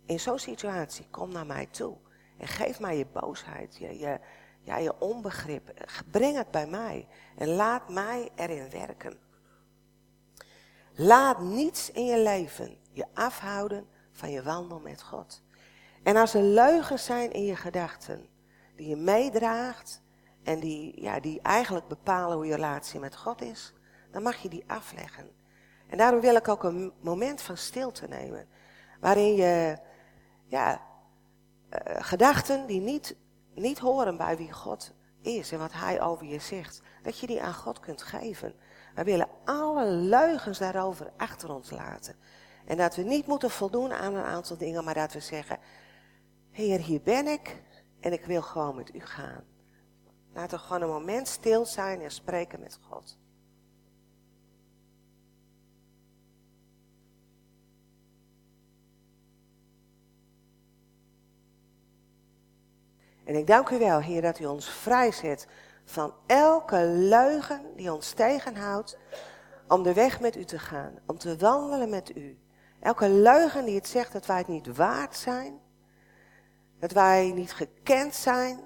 in 0.05 0.19
zo'n 0.19 0.39
situatie, 0.39 1.07
kom 1.11 1.31
naar 1.31 1.45
mij 1.45 1.65
toe. 1.65 1.97
En 2.37 2.47
geef 2.47 2.79
mij 2.79 2.97
je 2.97 3.05
boosheid, 3.05 3.77
je, 3.77 3.99
je, 3.99 4.19
ja, 4.61 4.77
je 4.77 4.99
onbegrip. 4.99 5.73
Breng 6.11 6.37
het 6.37 6.51
bij 6.51 6.67
mij 6.67 7.07
en 7.37 7.47
laat 7.47 7.89
mij 7.89 8.29
erin 8.35 8.69
werken. 8.69 9.28
Laat 11.01 11.39
niets 11.39 11.91
in 11.91 12.05
je 12.05 12.19
leven 12.19 12.77
je 12.91 13.05
afhouden 13.13 13.87
van 14.11 14.31
je 14.31 14.43
wandel 14.43 14.79
met 14.79 15.01
God. 15.01 15.41
En 16.03 16.15
als 16.15 16.33
er 16.33 16.41
leugens 16.41 17.05
zijn 17.05 17.31
in 17.31 17.45
je 17.45 17.55
gedachten, 17.55 18.27
die 18.75 18.87
je 18.87 18.95
meedraagt 18.95 20.01
en 20.43 20.59
die, 20.59 21.01
ja, 21.01 21.19
die 21.19 21.41
eigenlijk 21.41 21.87
bepalen 21.87 22.35
hoe 22.35 22.45
je 22.45 22.55
relatie 22.55 22.99
met 22.99 23.15
God 23.15 23.41
is, 23.41 23.73
dan 24.11 24.23
mag 24.23 24.35
je 24.35 24.49
die 24.49 24.63
afleggen. 24.67 25.29
En 25.87 25.97
daarom 25.97 26.21
wil 26.21 26.35
ik 26.35 26.47
ook 26.47 26.63
een 26.63 26.93
moment 26.99 27.41
van 27.41 27.57
stilte 27.57 28.07
nemen, 28.07 28.47
waarin 28.99 29.35
je 29.35 29.77
ja, 30.45 30.81
uh, 31.69 31.79
gedachten 31.99 32.67
die 32.67 32.81
niet, 32.81 33.15
niet 33.53 33.79
horen 33.79 34.17
bij 34.17 34.37
wie 34.37 34.51
God 34.51 34.93
is 35.21 35.51
en 35.51 35.59
wat 35.59 35.73
Hij 35.73 36.01
over 36.01 36.25
je 36.25 36.39
zegt, 36.39 36.81
dat 37.03 37.19
je 37.19 37.27
die 37.27 37.41
aan 37.41 37.53
God 37.53 37.79
kunt 37.79 38.01
geven. 38.01 38.53
We 38.95 39.03
willen 39.03 39.29
alle 39.45 39.85
leugens 39.85 40.57
daarover 40.57 41.11
achter 41.17 41.53
ons 41.53 41.69
laten. 41.69 42.15
En 42.65 42.77
dat 42.77 42.95
we 42.95 43.01
niet 43.01 43.27
moeten 43.27 43.49
voldoen 43.49 43.93
aan 43.93 44.15
een 44.15 44.23
aantal 44.23 44.57
dingen, 44.57 44.83
maar 44.83 44.93
dat 44.93 45.13
we 45.13 45.19
zeggen, 45.19 45.57
Heer, 46.51 46.79
hier 46.79 47.01
ben 47.01 47.27
ik 47.27 47.61
en 47.99 48.13
ik 48.13 48.25
wil 48.25 48.41
gewoon 48.41 48.75
met 48.75 48.95
u 48.95 48.99
gaan. 48.99 49.43
Laten 50.33 50.57
we 50.57 50.63
gewoon 50.63 50.81
een 50.81 50.87
moment 50.87 51.27
stil 51.27 51.65
zijn 51.65 52.01
en 52.01 52.11
spreken 52.11 52.59
met 52.59 52.79
God. 52.89 53.17
En 63.23 63.35
ik 63.35 63.47
dank 63.47 63.69
u 63.69 63.79
wel, 63.79 63.99
Heer, 63.99 64.21
dat 64.21 64.39
u 64.39 64.45
ons 64.45 64.69
vrijzet 64.69 65.47
van 65.89 66.13
elke 66.25 66.85
leugen 66.85 67.75
die 67.75 67.93
ons 67.93 68.11
tegenhoudt 68.11 68.97
om 69.67 69.83
de 69.83 69.93
weg 69.93 70.19
met 70.19 70.35
u 70.35 70.43
te 70.45 70.59
gaan, 70.59 70.93
om 71.05 71.17
te 71.17 71.37
wandelen 71.37 71.89
met 71.89 72.15
u. 72.15 72.39
Elke 72.79 73.09
leugen 73.09 73.65
die 73.65 73.75
het 73.75 73.87
zegt 73.87 74.13
dat 74.13 74.25
wij 74.25 74.37
het 74.37 74.47
niet 74.47 74.75
waard 74.75 75.15
zijn, 75.15 75.59
dat 76.79 76.91
wij 76.91 77.31
niet 77.31 77.53
gekend 77.53 78.15
zijn, 78.15 78.59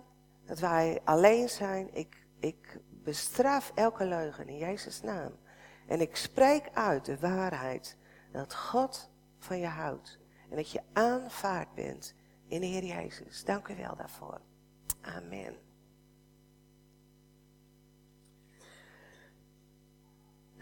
dat 0.45 0.59
wij 0.59 1.01
alleen 1.03 1.49
zijn. 1.49 1.93
Ik, 1.93 2.25
ik 2.39 2.79
bestraf 2.89 3.71
elke 3.75 4.05
leugen 4.05 4.47
in 4.47 4.57
Jezus' 4.57 5.01
naam. 5.01 5.31
En 5.87 6.01
ik 6.01 6.15
spreek 6.15 6.69
uit 6.73 7.05
de 7.05 7.19
waarheid 7.19 7.97
dat 8.31 8.55
God 8.55 9.09
van 9.39 9.59
je 9.59 9.67
houdt 9.67 10.19
en 10.49 10.55
dat 10.55 10.71
je 10.71 10.81
aanvaard 10.93 11.73
bent 11.73 12.13
in 12.47 12.61
de 12.61 12.67
Heer 12.67 12.85
Jezus. 12.85 13.43
Dank 13.43 13.67
u 13.67 13.75
wel 13.75 13.95
daarvoor. 13.95 14.41
Amen. 15.01 15.72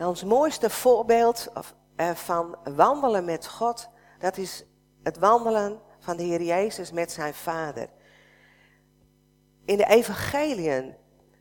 Ons 0.03 0.23
mooiste 0.23 0.69
voorbeeld 0.69 1.51
eh, 1.95 2.11
van 2.11 2.57
wandelen 2.75 3.25
met 3.25 3.47
God, 3.47 3.89
dat 4.19 4.37
is 4.37 4.65
het 5.03 5.17
wandelen 5.17 5.79
van 5.99 6.17
de 6.17 6.23
Heer 6.23 6.41
Jezus 6.41 6.91
met 6.91 7.11
zijn 7.11 7.33
Vader. 7.33 7.89
In 9.65 9.77
de 9.77 9.85
evangeliën 9.85 10.95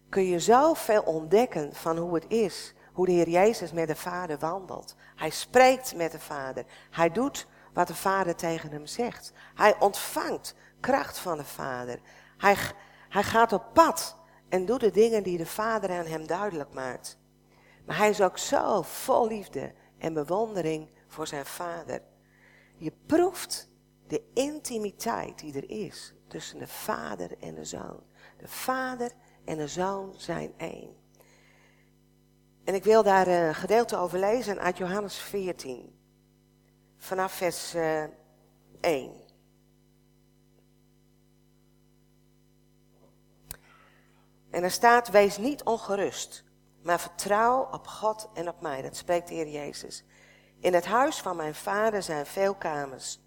kun 0.08 0.24
je 0.24 0.38
zoveel 0.38 1.02
ontdekken 1.02 1.74
van 1.74 1.96
hoe 1.96 2.14
het 2.14 2.24
is, 2.28 2.74
hoe 2.92 3.06
de 3.06 3.12
Heer 3.12 3.28
Jezus 3.28 3.72
met 3.72 3.88
de 3.88 3.96
Vader 3.96 4.38
wandelt. 4.38 4.94
Hij 5.16 5.30
spreekt 5.30 5.94
met 5.96 6.12
de 6.12 6.20
Vader. 6.20 6.64
Hij 6.90 7.10
doet 7.10 7.46
wat 7.72 7.86
de 7.86 7.94
Vader 7.94 8.36
tegen 8.36 8.70
hem 8.70 8.86
zegt. 8.86 9.32
Hij 9.54 9.76
ontvangt 9.78 10.54
kracht 10.80 11.18
van 11.18 11.36
de 11.36 11.44
Vader. 11.44 12.00
Hij, 12.36 12.56
hij 13.08 13.22
gaat 13.22 13.52
op 13.52 13.64
pad 13.72 14.16
en 14.48 14.66
doet 14.66 14.80
de 14.80 14.90
dingen 14.90 15.22
die 15.22 15.38
de 15.38 15.46
Vader 15.46 15.90
aan 15.90 16.06
hem 16.06 16.26
duidelijk 16.26 16.72
maakt. 16.72 17.19
Maar 17.86 17.96
hij 17.96 18.08
is 18.08 18.20
ook 18.20 18.38
zo 18.38 18.82
vol 18.82 19.28
liefde 19.28 19.72
en 19.98 20.12
bewondering 20.12 20.90
voor 21.06 21.26
zijn 21.26 21.46
Vader. 21.46 22.02
Je 22.76 22.92
proeft 23.06 23.68
de 24.06 24.22
intimiteit 24.34 25.38
die 25.38 25.54
er 25.54 25.70
is 25.70 26.14
tussen 26.26 26.58
de 26.58 26.66
Vader 26.66 27.38
en 27.38 27.54
de 27.54 27.64
Zoon. 27.64 28.02
De 28.36 28.48
Vader 28.48 29.12
en 29.44 29.56
de 29.56 29.68
Zoon 29.68 30.14
zijn 30.16 30.52
één. 30.56 30.96
En 32.64 32.74
ik 32.74 32.84
wil 32.84 33.02
daar 33.02 33.26
een 33.26 33.54
gedeelte 33.54 33.96
over 33.96 34.18
lezen 34.18 34.58
uit 34.58 34.76
Johannes 34.76 35.18
14, 35.18 35.98
vanaf 36.98 37.32
vers 37.32 37.74
1. 37.74 38.10
Eh, 38.80 39.30
En 44.50 44.62
er 44.62 44.70
staat, 44.70 45.10
wees 45.10 45.36
niet 45.36 45.62
ongerust, 45.62 46.44
maar 46.82 47.00
vertrouw 47.00 47.68
op 47.70 47.86
God 47.86 48.28
en 48.34 48.48
op 48.48 48.60
mij. 48.60 48.82
Dat 48.82 48.96
spreekt 48.96 49.28
de 49.28 49.34
Heer 49.34 49.48
Jezus. 49.48 50.04
In 50.60 50.74
het 50.74 50.86
huis 50.86 51.20
van 51.20 51.36
mijn 51.36 51.54
vader 51.54 52.02
zijn 52.02 52.26
veel 52.26 52.54
kamers. 52.54 53.20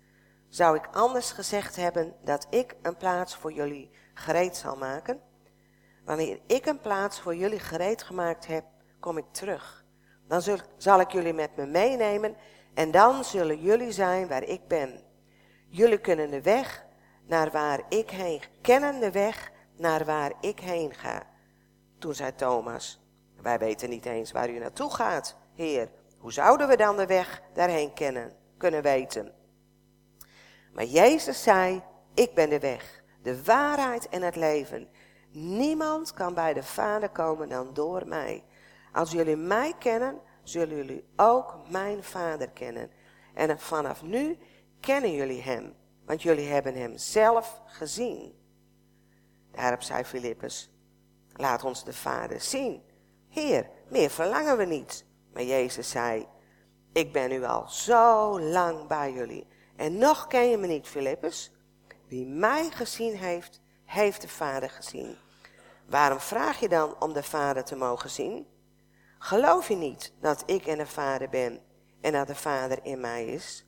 Zou 0.50 0.76
ik 0.78 0.88
anders 0.92 1.32
gezegd 1.32 1.76
hebben 1.76 2.16
dat 2.24 2.48
ik 2.50 2.76
een 2.82 2.98
plaats 2.98 3.36
voor 3.36 3.54
jullie 3.54 3.92
gereed 4.14 4.58
zal 4.58 4.76
maken? 4.76 5.22
Wanneer 6.06 6.40
ik 6.48 6.66
een 6.66 6.80
plaats 6.80 7.20
voor 7.20 7.36
jullie 7.36 7.60
gereed 7.60 8.04
gemaakt 8.04 8.48
heb, 8.48 8.66
kom 9.00 9.18
ik 9.18 9.26
terug. 9.32 9.86
Dan 10.28 10.42
zal 10.78 11.00
ik 11.00 11.12
jullie 11.12 11.34
met 11.34 11.56
me 11.56 11.66
meenemen 11.66 12.36
en 12.74 12.92
dan 12.92 13.24
zullen 13.24 13.62
jullie 13.62 13.92
zijn 13.92 14.28
waar 14.28 14.44
ik 14.44 14.68
ben. 14.68 15.02
Jullie 15.68 16.00
kunnen 16.00 16.32
de 16.32 16.42
weg 16.42 16.86
naar 17.28 17.52
waar 17.52 17.82
ik 17.90 18.10
heen, 18.10 18.42
kennen 18.62 19.00
de 19.00 19.12
weg 19.12 19.52
naar 19.78 20.06
waar 20.06 20.32
ik 20.42 20.60
heen 20.60 20.94
ga. 20.94 21.24
Toen 22.00 22.16
zei 22.16 22.36
Thomas, 22.36 23.03
wij 23.44 23.60
weten 23.60 23.90
niet 23.90 24.06
eens 24.06 24.32
waar 24.32 24.50
u 24.50 24.60
naartoe 24.60 24.94
gaat, 24.94 25.38
Heer. 25.54 25.90
Hoe 26.18 26.34
zouden 26.34 26.68
we 26.68 26.78
dan 26.78 26.98
de 26.98 27.06
weg 27.06 27.42
daarheen 27.54 27.94
kennen, 27.94 28.34
kunnen 28.58 28.82
weten? 28.82 29.34
Maar 30.74 30.86
Jezus 30.86 31.44
zei, 31.44 31.82
ik 32.14 32.34
ben 32.34 32.50
de 32.50 32.60
weg, 32.60 33.04
de 33.22 33.44
waarheid 33.44 34.10
en 34.10 34.22
het 34.22 34.36
leven. 34.36 34.90
Niemand 35.32 36.14
kan 36.14 36.34
bij 36.34 36.54
de 36.54 36.64
Vader 36.64 37.10
komen 37.10 37.50
dan 37.50 37.74
door 37.74 38.08
mij. 38.08 38.44
Als 38.92 39.12
jullie 39.12 39.36
mij 39.36 39.74
kennen, 39.80 40.20
zullen 40.44 40.76
jullie 40.76 41.06
ook 41.16 41.58
mijn 41.70 42.04
Vader 42.04 42.50
kennen. 42.50 42.92
En 43.34 43.60
vanaf 43.60 44.02
nu 44.02 44.38
kennen 44.80 45.14
jullie 45.14 45.42
hem 45.42 45.76
want 46.06 46.22
jullie 46.22 46.48
hebben 46.48 46.74
hem 46.74 46.98
zelf 46.98 47.62
gezien. 47.66 48.34
Daarop 49.52 49.82
zei 49.82 50.04
Filippus, 50.04 50.72
laat 51.34 51.64
ons 51.64 51.84
de 51.84 51.94
Vader 51.94 52.42
zien. 52.42 52.84
Heer, 53.34 53.70
meer 53.90 54.10
verlangen 54.10 54.58
we 54.58 54.66
niet. 54.66 55.06
Maar 55.34 55.44
Jezus 55.44 55.90
zei, 55.90 56.28
ik 56.92 57.12
ben 57.12 57.30
nu 57.30 57.44
al 57.44 57.68
zo 57.68 58.40
lang 58.40 58.88
bij 58.88 59.14
jullie. 59.14 59.48
En 59.76 59.98
nog 59.98 60.28
ken 60.28 60.50
je 60.50 60.58
me 60.58 60.68
niet, 60.68 60.88
Filippus. 60.88 61.52
Wie 62.08 62.26
mij 62.26 62.70
gezien 62.70 63.18
heeft, 63.18 63.62
heeft 63.86 64.22
de 64.22 64.28
Vader 64.28 64.70
gezien. 64.70 65.16
Waarom 65.90 66.20
vraag 66.20 66.60
je 66.60 66.70
dan 66.70 67.02
om 67.02 67.14
de 67.14 67.24
Vader 67.24 67.64
te 67.64 67.76
mogen 67.76 68.10
zien? 68.10 68.48
Geloof 69.20 69.68
je 69.68 69.76
niet 69.76 70.14
dat 70.20 70.44
ik 70.46 70.66
en 70.66 70.78
de 70.78 70.88
Vader 70.88 71.30
ben 71.30 71.60
en 72.02 72.12
dat 72.12 72.28
de 72.28 72.36
Vader 72.36 72.80
in 72.84 73.00
mij 73.00 73.26
is? 73.26 73.66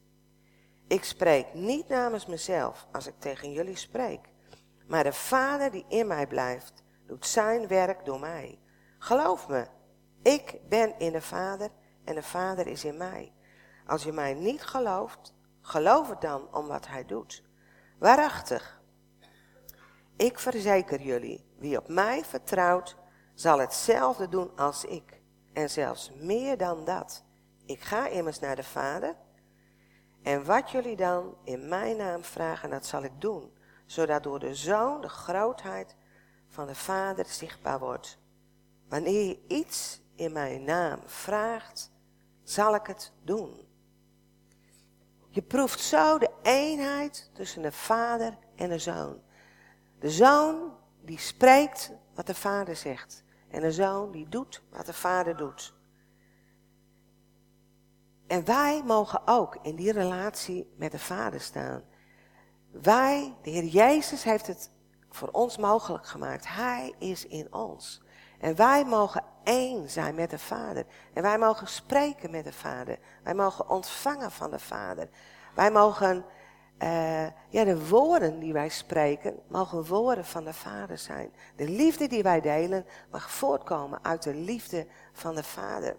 Ik 0.88 1.04
spreek 1.04 1.54
niet 1.54 1.88
namens 1.88 2.26
mezelf 2.26 2.88
als 2.92 3.08
ik 3.08 3.20
tegen 3.20 3.52
jullie 3.52 3.78
spreek, 3.78 4.20
maar 4.88 5.04
de 5.04 5.14
Vader 5.14 5.72
die 5.72 5.86
in 5.88 6.08
mij 6.08 6.28
blijft, 6.28 6.84
doet 7.08 7.26
zijn 7.26 7.68
werk 7.68 8.06
door 8.06 8.20
mij. 8.20 8.60
Geloof 9.06 9.48
me, 9.48 9.68
ik 10.22 10.60
ben 10.70 11.00
in 11.00 11.12
de 11.12 11.22
Vader 11.22 11.70
en 12.04 12.16
de 12.16 12.24
Vader 12.24 12.68
is 12.68 12.86
in 12.86 12.98
mij. 12.98 13.34
Als 13.86 14.04
je 14.04 14.12
mij 14.12 14.34
niet 14.34 14.64
gelooft, 14.64 15.34
geloof 15.62 16.10
het 16.10 16.22
dan 16.22 16.54
om 16.54 16.68
wat 16.68 16.88
hij 16.88 17.06
doet. 17.06 17.44
Waarachtig, 18.00 18.82
ik 20.16 20.40
verzeker 20.40 21.02
jullie, 21.02 21.46
wie 21.58 21.78
op 21.78 21.88
mij 21.88 22.24
vertrouwt, 22.24 22.98
zal 23.34 23.60
hetzelfde 23.60 24.30
doen 24.30 24.56
als 24.56 24.86
ik. 24.86 25.22
En 25.54 25.70
zelfs 25.70 26.12
meer 26.16 26.58
dan 26.58 26.86
dat. 26.86 27.24
Ik 27.66 27.82
ga 27.82 28.08
immers 28.08 28.40
naar 28.40 28.56
de 28.56 28.64
Vader. 28.64 29.16
En 30.24 30.46
wat 30.46 30.72
jullie 30.72 30.96
dan 30.96 31.38
in 31.44 31.68
mijn 31.68 31.98
naam 31.98 32.24
vragen, 32.24 32.70
dat 32.70 32.86
zal 32.86 33.04
ik 33.04 33.22
doen. 33.22 33.58
Zodat 33.86 34.24
door 34.24 34.40
de 34.40 34.56
Zoon 34.56 35.02
de 35.02 35.10
grootheid 35.10 35.96
van 36.48 36.68
de 36.68 36.76
Vader 36.76 37.26
zichtbaar 37.26 37.80
wordt. 37.80 38.24
Wanneer 38.88 39.28
je 39.28 39.40
iets 39.48 40.02
in 40.16 40.32
mijn 40.32 40.64
naam 40.64 41.00
vraagt, 41.06 41.92
zal 42.44 42.76
ik 42.76 42.88
het 42.88 43.12
doen. 43.24 43.68
Je 45.30 45.42
proeft 45.42 45.80
zo 45.80 46.18
de 46.18 46.32
eenheid 46.42 47.30
tussen 47.34 47.62
de 47.62 47.72
Vader 47.72 48.38
en 48.56 48.70
de 48.70 48.80
Zoon. 48.80 49.22
De 50.00 50.10
Zoon 50.10 50.74
die 51.02 51.20
spreekt 51.20 51.92
wat 52.14 52.28
de 52.28 52.36
Vader 52.36 52.76
zegt. 52.76 53.24
En 53.50 53.62
de 53.62 53.72
Zoon 53.72 54.12
die 54.12 54.30
doet 54.30 54.64
wat 54.70 54.86
de 54.86 54.94
Vader 54.94 55.38
doet. 55.38 55.74
En 58.28 58.46
wij 58.46 58.84
mogen 58.84 59.22
ook 59.28 59.58
in 59.62 59.76
die 59.76 59.92
relatie 59.92 60.74
met 60.78 60.92
de 60.92 61.00
Vader 61.00 61.42
staan. 61.42 61.84
Wij, 62.72 63.36
de 63.42 63.50
Heer 63.50 63.64
Jezus 63.64 64.24
heeft 64.24 64.48
het 64.48 64.72
voor 65.10 65.30
ons 65.32 65.58
mogelijk 65.58 66.06
gemaakt. 66.06 66.48
Hij 66.48 66.96
is 67.00 67.28
in 67.28 67.54
ons. 67.54 68.02
En 68.40 68.56
wij 68.56 68.86
mogen 68.86 69.24
één 69.44 69.90
zijn 69.90 70.16
met 70.16 70.30
de 70.30 70.40
Vader. 70.40 70.86
En 71.14 71.22
wij 71.22 71.38
mogen 71.38 71.68
spreken 71.68 72.32
met 72.32 72.44
de 72.44 72.54
Vader. 72.54 73.00
Wij 73.24 73.34
mogen 73.34 73.70
ontvangen 73.70 74.32
van 74.32 74.52
de 74.52 74.60
Vader. 74.60 75.10
Wij 75.56 75.72
mogen, 75.72 76.26
uh, 76.84 77.26
ja, 77.50 77.64
de 77.64 77.88
woorden 77.88 78.40
die 78.40 78.54
wij 78.54 78.70
spreken, 78.70 79.40
mogen 79.48 79.86
woorden 79.86 80.26
van 80.26 80.44
de 80.44 80.54
Vader 80.54 80.98
zijn. 80.98 81.32
De 81.56 81.70
liefde 81.70 82.08
die 82.08 82.24
wij 82.24 82.42
delen 82.42 82.86
mag 83.12 83.32
voortkomen 83.32 84.00
uit 84.02 84.24
de 84.24 84.36
liefde 84.36 84.88
van 85.14 85.36
de 85.36 85.44
Vader. 85.44 85.96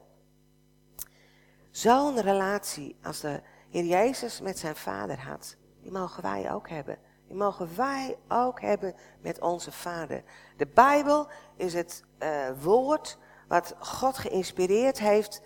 Zo'n 1.70 2.20
relatie 2.20 2.96
als 3.02 3.20
de 3.20 3.42
Heer 3.70 3.84
Jezus 3.84 4.40
met 4.40 4.58
zijn 4.58 4.76
Vader 4.76 5.20
had, 5.20 5.56
die 5.82 5.92
mogen 5.92 6.22
wij 6.22 6.52
ook 6.52 6.68
hebben. 6.68 6.98
Die 7.26 7.36
mogen 7.36 7.76
wij 7.76 8.16
ook 8.28 8.60
hebben 8.60 8.94
met 9.20 9.40
onze 9.40 9.72
Vader. 9.72 10.22
De 10.56 10.66
Bijbel 10.66 11.28
is 11.56 11.74
het 11.74 12.04
uh, 12.18 12.62
woord 12.62 13.18
wat 13.48 13.74
God 13.78 14.18
geïnspireerd 14.18 14.98
heeft 14.98 15.42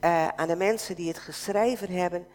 uh, 0.00 0.28
aan 0.28 0.48
de 0.48 0.56
mensen 0.56 0.96
die 0.96 1.08
het 1.08 1.18
geschreven 1.18 1.90
hebben. 1.90 2.26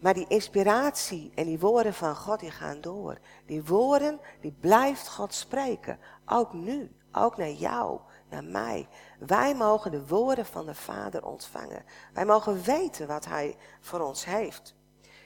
Maar 0.00 0.14
die 0.14 0.28
inspiratie 0.28 1.32
en 1.34 1.44
die 1.44 1.58
woorden 1.58 1.94
van 1.94 2.16
God, 2.16 2.40
die 2.40 2.50
gaan 2.50 2.80
door. 2.80 3.18
Die 3.46 3.64
woorden, 3.64 4.20
die 4.40 4.56
blijft 4.60 5.08
God 5.08 5.34
spreken. 5.34 5.98
Ook 6.26 6.52
nu, 6.52 6.96
ook 7.12 7.36
naar 7.36 7.50
jou, 7.50 8.00
naar 8.28 8.44
mij. 8.44 8.88
Wij 9.18 9.54
mogen 9.54 9.90
de 9.90 10.06
woorden 10.06 10.46
van 10.46 10.66
de 10.66 10.74
Vader 10.74 11.24
ontvangen. 11.26 11.84
Wij 12.12 12.24
mogen 12.24 12.62
weten 12.62 13.06
wat 13.06 13.24
Hij 13.24 13.56
voor 13.80 14.00
ons 14.00 14.24
heeft. 14.24 14.74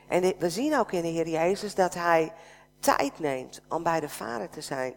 En 0.08 0.34
we 0.38 0.50
zien 0.50 0.78
ook 0.78 0.92
in 0.92 1.02
de 1.02 1.08
Heer 1.08 1.28
Jezus 1.28 1.74
dat 1.74 1.94
Hij 1.94 2.32
tijd 2.78 3.18
neemt 3.18 3.62
om 3.68 3.82
bij 3.82 4.00
de 4.00 4.08
Vader 4.08 4.48
te 4.48 4.60
zijn. 4.60 4.94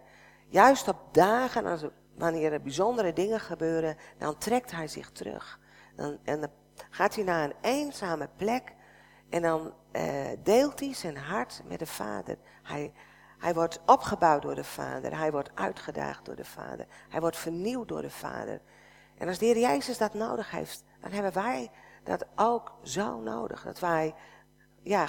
Juist 0.47 0.88
op 0.88 0.97
dagen 1.12 1.65
als, 1.65 1.86
wanneer 2.19 2.53
er 2.53 2.62
bijzondere 2.62 3.13
dingen 3.13 3.39
gebeuren, 3.39 3.97
dan 4.17 4.38
trekt 4.38 4.71
Hij 4.71 4.88
zich 4.88 5.12
terug. 5.12 5.60
Dan, 5.95 6.17
en 6.23 6.39
dan 6.39 6.49
gaat 6.89 7.15
hij 7.15 7.23
naar 7.23 7.43
een 7.43 7.55
eenzame 7.62 8.29
plek 8.36 8.73
en 9.29 9.41
dan 9.41 9.73
uh, 9.91 10.27
deelt 10.43 10.79
hij 10.79 10.93
zijn 10.93 11.17
hart 11.17 11.62
met 11.65 11.79
de 11.79 11.86
Vader. 11.86 12.38
Hij, 12.63 12.93
hij 13.38 13.53
wordt 13.53 13.79
opgebouwd 13.86 14.41
door 14.41 14.55
de 14.55 14.63
Vader. 14.63 15.17
Hij 15.17 15.32
wordt 15.32 15.51
uitgedaagd 15.53 16.25
door 16.25 16.36
de 16.36 16.45
Vader. 16.45 16.86
Hij 17.10 17.19
wordt 17.19 17.38
vernieuwd 17.38 17.88
door 17.88 18.01
de 18.01 18.10
Vader. 18.10 18.62
En 19.17 19.27
als 19.27 19.38
de 19.38 19.45
Heer 19.45 19.60
Jezus 19.60 19.97
dat 19.97 20.13
nodig 20.13 20.51
heeft, 20.51 20.84
dan 21.01 21.12
hebben 21.12 21.34
wij 21.34 21.71
dat 22.03 22.25
ook 22.36 22.73
zo 22.84 23.19
nodig. 23.19 23.63
Dat 23.63 23.79
wij 23.79 24.15
ja, 24.82 25.08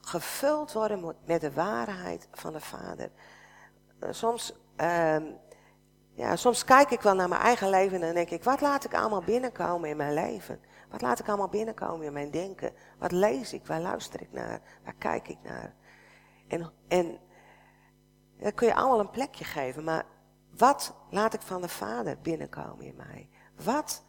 gevuld 0.00 0.72
worden 0.72 1.16
met 1.24 1.40
de 1.40 1.52
waarheid 1.52 2.28
van 2.32 2.52
de 2.52 2.60
Vader. 2.60 3.10
Eh, 3.98 4.12
soms, 4.12 4.52
uh, 4.76 5.16
ja, 6.12 6.36
soms 6.36 6.64
kijk 6.64 6.90
ik 6.90 7.00
wel 7.00 7.14
naar 7.14 7.28
mijn 7.28 7.40
eigen 7.40 7.70
leven 7.70 7.94
en 7.94 8.00
dan 8.00 8.14
denk 8.14 8.30
ik, 8.30 8.44
wat 8.44 8.60
laat 8.60 8.84
ik 8.84 8.94
allemaal 8.94 9.22
binnenkomen 9.22 9.88
in 9.88 9.96
mijn 9.96 10.14
leven? 10.14 10.60
Wat 10.90 11.00
laat 11.00 11.18
ik 11.18 11.28
allemaal 11.28 11.48
binnenkomen 11.48 12.06
in 12.06 12.12
mijn 12.12 12.30
denken? 12.30 12.72
Wat 12.98 13.12
lees 13.12 13.52
ik? 13.52 13.66
Waar 13.66 13.80
luister 13.80 14.20
ik 14.20 14.32
naar? 14.32 14.60
Waar 14.84 14.94
kijk 14.98 15.28
ik 15.28 15.38
naar? 15.42 15.74
En, 16.48 16.72
en 16.88 17.18
dat 18.38 18.54
kun 18.54 18.66
je 18.66 18.74
allemaal 18.74 19.00
een 19.00 19.10
plekje 19.10 19.44
geven, 19.44 19.84
maar 19.84 20.04
wat 20.56 20.94
laat 21.10 21.34
ik 21.34 21.42
van 21.42 21.60
de 21.60 21.68
Vader 21.68 22.18
binnenkomen 22.22 22.84
in 22.84 22.96
mij? 22.96 23.28
Wat 23.64 24.02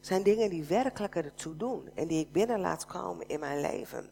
zijn 0.00 0.22
dingen 0.22 0.50
die 0.50 0.64
werkelijk 0.64 1.14
ertoe 1.14 1.56
doen 1.56 1.90
en 1.94 2.08
die 2.08 2.20
ik 2.20 2.32
binnen 2.32 2.60
laat 2.60 2.86
komen 2.86 3.28
in 3.28 3.40
mijn 3.40 3.60
leven? 3.60 4.10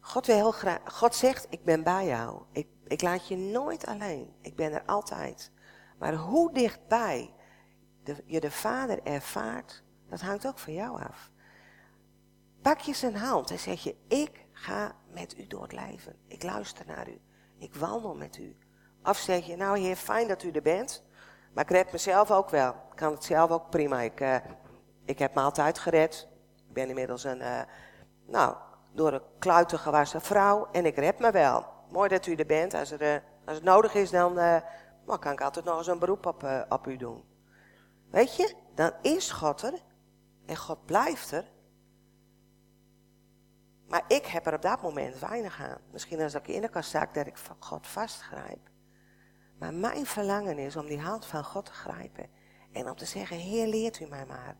God, 0.00 0.26
wil 0.26 0.36
heel 0.36 0.52
graag, 0.52 0.80
God 0.84 1.14
zegt, 1.14 1.46
ik 1.50 1.64
ben 1.64 1.82
bij 1.82 2.06
jou. 2.06 2.42
Ik, 2.52 2.66
ik 2.86 3.02
laat 3.02 3.28
je 3.28 3.36
nooit 3.36 3.86
alleen. 3.86 4.34
Ik 4.40 4.56
ben 4.56 4.72
er 4.72 4.82
altijd. 4.86 5.50
Maar 5.98 6.14
hoe 6.14 6.52
dichtbij 6.52 7.34
de, 8.02 8.22
je 8.26 8.40
de 8.40 8.50
Vader 8.50 9.02
ervaart, 9.02 9.82
dat 10.08 10.20
hangt 10.20 10.46
ook 10.46 10.58
van 10.58 10.72
jou 10.72 11.02
af. 11.02 11.30
Pak 12.62 12.78
je 12.78 12.94
zijn 12.94 13.16
hand 13.16 13.50
en 13.50 13.58
zeg 13.58 13.82
je, 13.82 13.96
ik 14.08 14.44
ga 14.52 14.94
met 15.12 15.38
u 15.38 15.46
door 15.46 15.62
het 15.62 15.72
leven. 15.72 16.16
Ik 16.26 16.42
luister 16.42 16.86
naar 16.86 17.08
u. 17.08 17.20
Ik 17.58 17.74
wandel 17.74 18.14
met 18.14 18.36
u. 18.36 18.56
Of 19.02 19.16
zeg 19.16 19.46
je, 19.46 19.56
nou 19.56 19.78
heer, 19.78 19.96
fijn 19.96 20.28
dat 20.28 20.42
u 20.42 20.50
er 20.50 20.62
bent. 20.62 21.04
Maar 21.52 21.64
ik 21.64 21.70
red 21.70 21.92
mezelf 21.92 22.30
ook 22.30 22.50
wel. 22.50 22.70
Ik 22.70 22.96
kan 22.96 23.12
het 23.12 23.24
zelf 23.24 23.50
ook 23.50 23.70
prima. 23.70 24.00
Ik, 24.00 24.20
uh, 24.20 24.36
ik 25.04 25.18
heb 25.18 25.34
me 25.34 25.40
altijd 25.40 25.78
gered. 25.78 26.28
Ik 26.68 26.74
ben 26.74 26.88
inmiddels 26.88 27.24
een, 27.24 27.40
uh, 27.40 27.60
nou, 28.26 28.56
door 28.92 29.12
een 29.12 29.22
kluiten 29.38 29.78
gewassen 29.78 30.20
vrouw. 30.20 30.68
En 30.72 30.86
ik 30.86 30.96
red 30.96 31.18
me 31.18 31.30
wel. 31.30 31.73
Mooi 31.94 32.08
dat 32.08 32.26
u 32.26 32.34
er 32.34 32.46
bent. 32.46 32.74
Als, 32.74 32.90
er, 32.90 33.02
uh, 33.02 33.20
als 33.44 33.56
het 33.56 33.64
nodig 33.64 33.94
is, 33.94 34.10
dan 34.10 34.34
dan 35.06 35.18
kan 35.18 35.32
ik 35.32 35.40
altijd 35.40 35.64
nog 35.64 35.78
eens 35.78 35.86
een 35.86 35.98
beroep 35.98 36.26
op, 36.26 36.66
op 36.68 36.86
u 36.86 36.96
doen. 36.96 37.24
Weet 38.10 38.36
je, 38.36 38.54
dan 38.74 38.92
is 39.02 39.30
God 39.30 39.62
er 39.62 39.82
en 40.46 40.56
God 40.56 40.84
blijft 40.86 41.30
er. 41.30 41.44
Maar 43.88 44.04
ik 44.08 44.26
heb 44.26 44.46
er 44.46 44.54
op 44.54 44.62
dat 44.62 44.82
moment 44.82 45.18
weinig 45.18 45.60
aan. 45.60 45.78
Misschien 45.92 46.20
als 46.20 46.34
ik 46.34 46.48
in 46.48 46.60
de 46.60 46.68
kast 46.68 46.88
sta, 46.88 47.08
dat 47.12 47.26
ik 47.26 47.36
God 47.58 47.86
vastgrijp. 47.86 48.70
Maar 49.58 49.74
mijn 49.74 50.06
verlangen 50.06 50.58
is 50.58 50.76
om 50.76 50.86
die 50.86 51.00
hand 51.00 51.26
van 51.26 51.44
God 51.44 51.64
te 51.64 51.72
grijpen. 51.72 52.30
En 52.72 52.88
om 52.88 52.96
te 52.96 53.04
zeggen, 53.04 53.36
Heer, 53.36 53.66
leert 53.66 54.00
u 54.00 54.06
mij 54.06 54.26
maar. 54.26 54.56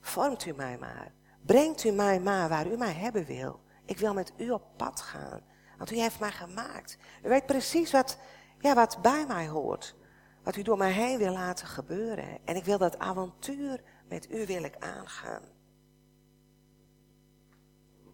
Vormt 0.00 0.44
u 0.44 0.52
mij 0.52 0.78
maar. 0.78 1.12
Brengt 1.42 1.84
u 1.84 1.90
mij 1.90 2.20
maar 2.20 2.48
waar 2.48 2.66
u 2.66 2.76
mij 2.76 2.92
hebben 2.92 3.24
wil. 3.24 3.60
Ik 3.84 3.98
wil 3.98 4.14
met 4.14 4.32
u 4.36 4.50
op 4.50 4.64
pad 4.76 5.00
gaan. 5.00 5.53
Want 5.78 5.90
u 5.92 5.96
heeft 5.96 6.20
mij 6.20 6.32
gemaakt. 6.32 6.96
U 7.22 7.28
weet 7.28 7.46
precies 7.46 7.90
wat, 7.90 8.18
ja, 8.58 8.74
wat 8.74 8.98
bij 9.02 9.24
mij 9.26 9.48
hoort. 9.48 9.94
Wat 10.42 10.56
u 10.56 10.62
door 10.62 10.78
mij 10.78 10.92
heen 10.92 11.18
wil 11.18 11.32
laten 11.32 11.66
gebeuren. 11.66 12.38
En 12.44 12.56
ik 12.56 12.64
wil 12.64 12.78
dat 12.78 12.98
avontuur 12.98 13.82
met 14.08 14.30
u 14.30 14.46
wil 14.46 14.62
ik 14.62 14.76
aangaan. 14.78 15.42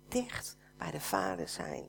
Dicht 0.09 0.57
bij 0.79 0.91
de 0.91 1.01
Vader 1.01 1.49
zijn. 1.49 1.89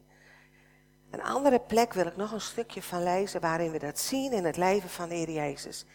Een 1.10 1.24
andere 1.24 1.60
plek 1.60 1.94
wil 1.94 2.06
ik 2.06 2.16
nog 2.16 2.32
een 2.32 2.42
stukje 2.42 2.82
van 2.82 3.04
lezen 3.04 3.42
waarin 3.42 3.72
we 3.72 3.80
dat 3.80 4.00
zien 4.00 4.32
in 4.32 4.46
het 4.46 4.58
leven 4.58 4.90
van 4.90 5.10
de 5.10 5.16
Heer 5.16 5.32
Jezus. 5.32 5.86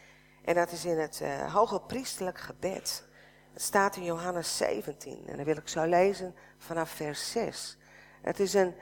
En 0.45 0.55
dat 0.55 0.73
is 0.73 0.85
in 0.85 0.99
het 0.99 1.21
uh, 1.23 1.55
hoge 1.55 1.81
priesterlijk 1.81 2.39
gebed. 2.39 3.05
Het 3.53 3.63
staat 3.63 3.97
in 3.97 4.05
Johannes 4.05 4.57
17 4.57 5.27
en 5.27 5.37
dan 5.37 5.45
wil 5.45 5.57
ik 5.57 5.69
zo 5.69 5.85
lezen 5.85 6.35
vanaf 6.59 6.91
vers 6.91 7.31
6. 7.31 7.79
Het 8.23 8.41
is 8.41 8.55
een 8.55 8.75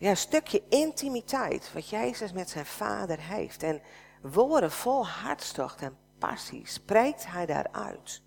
ja, 0.00 0.14
stukje 0.14 0.62
intimiteit 0.68 1.72
wat 1.72 1.88
Jezus 1.88 2.32
met 2.32 2.50
zijn 2.50 2.66
vader 2.66 3.20
heeft. 3.20 3.62
En 3.62 3.82
woorden 4.22 4.70
vol 4.70 5.06
hartstocht 5.06 5.82
en 5.82 5.96
passie 6.18 6.66
spreekt 6.66 7.26
hij 7.26 7.46
daaruit. 7.46 8.22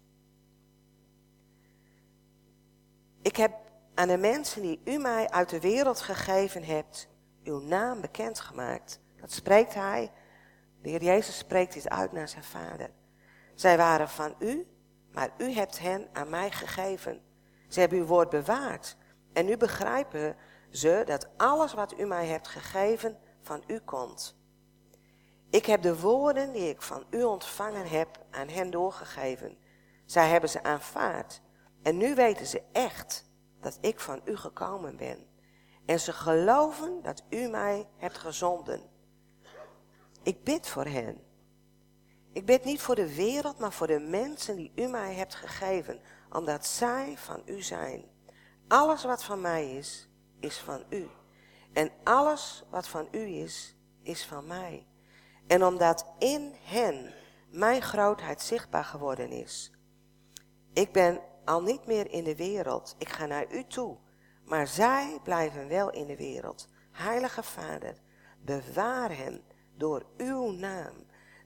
Ik 3.22 3.36
heb 3.36 3.54
aan 3.94 4.08
de 4.08 4.18
mensen 4.18 4.62
die 4.62 4.82
u 4.86 4.98
mij 4.98 5.30
uit 5.30 5.50
de 5.50 5.60
wereld 5.60 6.00
gegeven 6.00 6.64
hebt, 6.64 7.08
uw 7.44 7.60
naam 7.60 8.02
bekendgemaakt. 8.02 9.00
Dat 9.16 9.32
spreekt 9.32 9.74
hij. 9.74 10.12
De 10.82 10.90
Heer 10.90 11.04
Jezus 11.04 11.38
spreekt 11.38 11.74
dit 11.74 11.90
uit 11.90 12.12
naar 12.12 12.30
zijn 12.30 12.44
vader. 12.44 12.90
Zij 13.56 13.78
waren 13.78 14.10
van 14.10 14.36
u, 14.40 14.68
maar 15.12 15.30
u 15.38 15.52
hebt 15.52 15.80
hen 15.80 16.10
aan 16.12 16.30
mij 16.30 16.52
gegeven. 16.52 17.22
Ze 17.68 17.80
hebben 17.80 17.98
uw 17.98 18.06
woord 18.06 18.30
bewaard. 18.30 18.98
En 19.34 19.46
nu 19.46 19.58
begrijpen 19.58 20.36
ze 20.74 21.04
dat 21.06 21.30
alles 21.38 21.74
wat 21.74 22.00
u 22.00 22.06
mij 22.06 22.28
hebt 22.28 22.48
gegeven 22.48 23.18
van 23.42 23.64
u 23.68 23.80
komt. 23.80 24.38
Ik 25.50 25.66
heb 25.66 25.82
de 25.82 26.00
woorden 26.00 26.52
die 26.52 26.70
ik 26.70 26.82
van 26.82 27.06
u 27.10 27.24
ontvangen 27.24 27.88
heb 27.88 28.26
aan 28.32 28.48
hen 28.48 28.72
doorgegeven. 28.72 29.58
Zij 30.06 30.30
hebben 30.30 30.50
ze 30.50 30.64
aanvaard. 30.64 31.42
En 31.82 31.98
nu 31.98 32.16
weten 32.16 32.46
ze 32.46 32.62
echt 32.72 33.30
dat 33.60 33.78
ik 33.82 34.00
van 34.00 34.22
u 34.26 34.36
gekomen 34.36 34.98
ben. 34.98 35.28
En 35.86 36.00
ze 36.00 36.14
geloven 36.14 37.02
dat 37.02 37.24
u 37.30 37.48
mij 37.48 37.90
hebt 37.98 38.18
gezonden. 38.18 38.82
Ik 40.24 40.44
bid 40.44 40.68
voor 40.68 40.86
hen. 40.86 41.24
Ik 42.32 42.46
bid 42.46 42.64
niet 42.64 42.82
voor 42.82 42.96
de 42.96 43.16
wereld, 43.16 43.60
maar 43.60 43.72
voor 43.72 43.88
de 43.88 44.00
mensen 44.00 44.56
die 44.56 44.72
u 44.76 44.88
mij 44.88 45.14
hebt 45.14 45.36
gegeven, 45.36 46.02
omdat 46.30 46.66
zij 46.66 47.18
van 47.18 47.42
u 47.46 47.62
zijn. 47.62 48.06
Alles 48.68 49.04
wat 49.04 49.24
van 49.24 49.42
mij 49.42 49.72
is, 49.72 50.10
is 50.44 50.58
van 50.58 50.84
u. 50.90 51.10
En 51.74 51.92
alles 52.04 52.64
wat 52.70 52.88
van 52.88 53.08
u 53.12 53.20
is, 53.20 53.76
is 54.02 54.26
van 54.26 54.48
mij. 54.48 54.88
En 55.48 55.66
omdat 55.66 56.06
in 56.20 56.54
hen 56.64 57.14
mijn 57.50 57.82
grootheid 57.82 58.42
zichtbaar 58.42 58.86
geworden 58.86 59.30
is. 59.30 59.72
Ik 60.74 60.92
ben 60.92 61.22
al 61.46 61.62
niet 61.62 61.86
meer 61.86 62.12
in 62.12 62.24
de 62.24 62.36
wereld. 62.36 62.96
Ik 62.98 63.10
ga 63.10 63.26
naar 63.26 63.52
u 63.52 63.66
toe. 63.68 63.98
Maar 64.46 64.68
zij 64.68 65.20
blijven 65.24 65.68
wel 65.68 65.90
in 65.90 66.08
de 66.08 66.16
wereld. 66.16 66.68
Heilige 66.92 67.44
Vader, 67.44 68.02
bewaar 68.42 69.18
hen 69.18 69.44
door 69.76 70.06
uw 70.18 70.52
naam. 70.52 70.94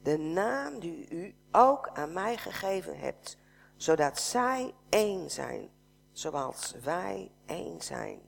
De 0.03 0.17
naam 0.17 0.79
die 0.79 1.09
u 1.09 1.35
ook 1.51 1.89
aan 1.93 2.13
mij 2.13 2.37
gegeven 2.37 2.99
hebt. 2.99 3.37
Zodat 3.75 4.19
zij 4.19 4.73
één 4.89 5.31
zijn. 5.31 5.69
Zoals 6.11 6.75
wij 6.83 7.31
één 7.45 7.81
zijn. 7.81 8.26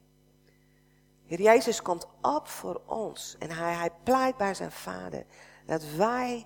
Heer 1.29 1.41
Jezus 1.41 1.81
komt 1.81 2.07
op 2.21 2.47
voor 2.47 2.81
ons. 2.85 3.35
En 3.39 3.51
hij, 3.51 3.73
hij 3.73 3.91
pleit 4.03 4.37
bij 4.37 4.53
zijn 4.53 4.71
Vader. 4.71 5.25
Dat 5.65 5.83
wij 5.85 6.45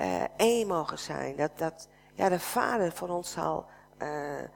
uh, 0.00 0.22
één 0.36 0.66
mogen 0.66 0.98
zijn. 0.98 1.36
Dat, 1.36 1.58
dat 1.58 1.88
ja, 2.14 2.28
de 2.28 2.40
Vader 2.40 2.92
voor 2.92 3.08
ons 3.08 3.30
zal 3.30 3.66
uh, 4.02 4.40
uh, 4.40 4.46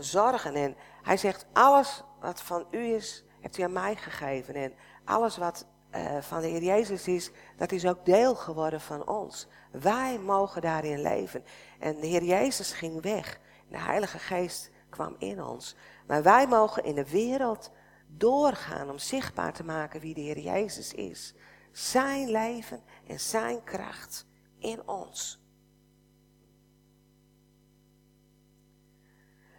zorgen. 0.00 0.54
En 0.54 0.76
hij 1.02 1.16
zegt, 1.16 1.46
alles 1.52 2.02
wat 2.20 2.42
van 2.42 2.66
u 2.70 2.94
is, 2.94 3.24
hebt 3.40 3.58
u 3.58 3.62
aan 3.62 3.72
mij 3.72 3.96
gegeven. 3.96 4.54
En 4.54 4.72
alles 5.04 5.36
wat 5.36 5.66
uh, 5.94 6.16
van 6.20 6.40
de 6.40 6.46
Heer 6.46 6.62
Jezus 6.62 7.08
is, 7.08 7.30
dat 7.56 7.72
is 7.72 7.86
ook 7.86 8.04
deel 8.04 8.34
geworden 8.34 8.80
van 8.80 9.08
ons. 9.08 9.48
Wij 9.70 10.18
mogen 10.18 10.62
daarin 10.62 11.02
leven. 11.02 11.44
En 11.78 12.00
de 12.00 12.06
Heer 12.06 12.24
Jezus 12.24 12.72
ging 12.72 13.02
weg. 13.02 13.40
De 13.68 13.78
Heilige 13.78 14.18
Geest 14.18 14.70
kwam 14.88 15.14
in 15.18 15.44
ons. 15.44 15.76
Maar 16.06 16.22
wij 16.22 16.46
mogen 16.46 16.84
in 16.84 16.94
de 16.94 17.10
wereld 17.10 17.70
doorgaan 18.16 18.90
om 18.90 18.98
zichtbaar 18.98 19.52
te 19.52 19.64
maken 19.64 20.00
wie 20.00 20.14
de 20.14 20.20
Heer 20.20 20.38
Jezus 20.38 20.92
is. 20.92 21.34
Zijn 21.72 22.30
leven 22.30 22.82
en 23.06 23.20
zijn 23.20 23.64
kracht 23.64 24.26
in 24.58 24.88
ons. 24.88 25.40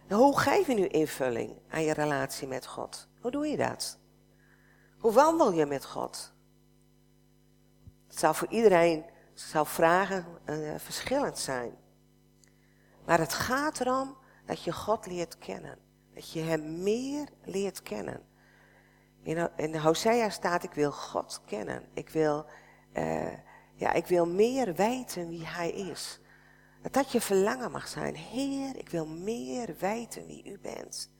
Nou, 0.08 0.22
hoe 0.22 0.38
geef 0.38 0.66
je 0.66 0.74
nu 0.74 0.86
invulling 0.86 1.58
aan 1.68 1.82
je 1.82 1.92
relatie 1.92 2.48
met 2.48 2.66
God? 2.66 3.08
Hoe 3.20 3.30
doe 3.30 3.46
je 3.46 3.56
dat? 3.56 3.98
Hoe 4.98 5.12
wandel 5.12 5.52
je 5.52 5.66
met 5.66 5.84
God? 5.84 6.32
Het 8.06 8.18
zou 8.18 8.34
voor 8.34 8.48
iedereen, 8.48 9.04
zou 9.34 9.66
vragen, 9.66 10.26
uh, 10.46 10.74
verschillend 10.78 11.38
zijn. 11.38 11.74
Maar 13.04 13.18
het 13.18 13.32
gaat 13.32 13.80
erom 13.80 14.16
dat 14.46 14.62
je 14.62 14.72
God 14.72 15.06
leert 15.06 15.38
kennen. 15.38 15.78
Dat 16.14 16.30
je 16.30 16.40
Hem 16.40 16.82
meer 16.82 17.28
leert 17.44 17.82
kennen. 17.82 18.22
In, 19.24 19.50
in 19.56 19.76
Hosea 19.76 20.30
staat, 20.30 20.62
ik 20.62 20.72
wil 20.72 20.92
God 20.92 21.40
kennen. 21.46 21.88
Ik 21.94 22.08
wil, 22.08 22.46
uh, 22.92 23.32
ja, 23.74 23.92
ik 23.92 24.06
wil 24.06 24.26
meer 24.26 24.74
weten 24.74 25.28
wie 25.28 25.46
Hij 25.46 25.70
is. 25.70 26.20
Dat 26.82 26.92
dat 26.92 27.12
je 27.12 27.20
verlangen 27.20 27.70
mag 27.70 27.88
zijn. 27.88 28.16
Heer, 28.16 28.76
ik 28.76 28.88
wil 28.88 29.06
meer 29.06 29.74
weten 29.78 30.26
wie 30.26 30.50
u 30.50 30.58
bent. 30.58 31.10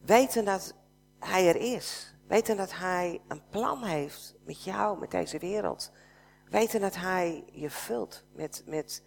Weten 0.00 0.44
dat 0.44 0.74
hij 1.18 1.48
er 1.48 1.56
is. 1.56 2.14
Weten 2.26 2.56
dat 2.56 2.72
hij 2.72 3.20
een 3.28 3.48
plan 3.48 3.84
heeft 3.84 4.34
met 4.44 4.64
jou, 4.64 4.98
met 4.98 5.10
deze 5.10 5.38
wereld. 5.38 5.92
Weten 6.48 6.80
dat 6.80 6.94
hij 6.94 7.44
je 7.52 7.70
vult 7.70 8.24
met, 8.34 8.62
met 8.66 9.02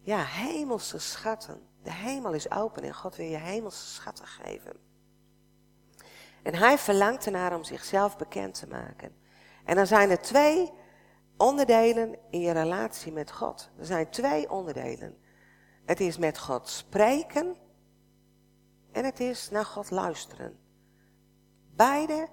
ja, 0.00 0.24
hemelse 0.24 0.98
schatten. 0.98 1.68
De 1.82 1.92
hemel 1.92 2.32
is 2.32 2.50
open 2.50 2.82
en 2.82 2.94
God 2.94 3.16
wil 3.16 3.26
je 3.26 3.36
hemelse 3.36 3.86
schatten 3.86 4.26
geven. 4.26 4.91
En 6.42 6.54
hij 6.54 6.78
verlangt 6.78 7.26
ernaar 7.26 7.56
om 7.56 7.64
zichzelf 7.64 8.16
bekend 8.16 8.54
te 8.54 8.66
maken. 8.66 9.14
En 9.64 9.76
dan 9.76 9.86
zijn 9.86 10.10
er 10.10 10.20
twee 10.20 10.72
onderdelen 11.36 12.18
in 12.30 12.40
je 12.40 12.52
relatie 12.52 13.12
met 13.12 13.32
God. 13.32 13.70
Er 13.78 13.86
zijn 13.86 14.10
twee 14.10 14.50
onderdelen. 14.50 15.18
Het 15.84 16.00
is 16.00 16.18
met 16.18 16.38
God 16.38 16.68
spreken 16.68 17.56
en 18.92 19.04
het 19.04 19.20
is 19.20 19.50
naar 19.50 19.64
God 19.64 19.90
luisteren. 19.90 20.58
Beide 21.74 22.28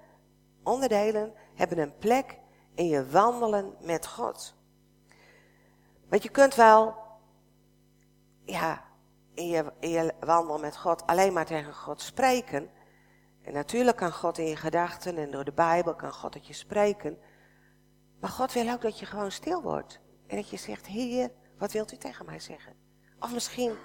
onderdelen 0.62 1.32
hebben 1.54 1.78
een 1.78 1.98
plek 1.98 2.38
in 2.74 2.86
je 2.86 3.10
wandelen 3.10 3.74
met 3.80 4.06
God. 4.06 4.54
Want 6.08 6.22
je 6.22 6.28
kunt 6.28 6.54
wel, 6.54 6.94
ja, 8.44 8.84
in 9.34 9.46
je, 9.46 9.72
in 9.80 9.90
je 9.90 10.14
wandel 10.20 10.58
met 10.58 10.76
God 10.76 11.06
alleen 11.06 11.32
maar 11.32 11.46
tegen 11.46 11.74
God 11.74 12.00
spreken. 12.00 12.70
En 13.50 13.56
natuurlijk 13.56 13.96
kan 13.96 14.12
God 14.12 14.38
in 14.38 14.46
je 14.46 14.56
gedachten 14.56 15.16
en 15.16 15.30
door 15.30 15.44
de 15.44 15.52
Bijbel 15.52 15.94
kan 15.94 16.12
God 16.12 16.32
tot 16.32 16.46
je 16.46 16.52
spreken. 16.52 17.18
Maar 18.20 18.30
God 18.30 18.52
wil 18.52 18.72
ook 18.72 18.80
dat 18.80 18.98
je 18.98 19.06
gewoon 19.06 19.32
stil 19.32 19.62
wordt. 19.62 20.00
En 20.26 20.36
dat 20.36 20.48
je 20.50 20.56
zegt, 20.56 20.86
Heer, 20.86 21.30
wat 21.58 21.72
wilt 21.72 21.92
u 21.92 21.96
tegen 21.96 22.26
mij 22.26 22.40
zeggen? 22.40 22.72
Of 23.18 23.32
misschien 23.32 23.76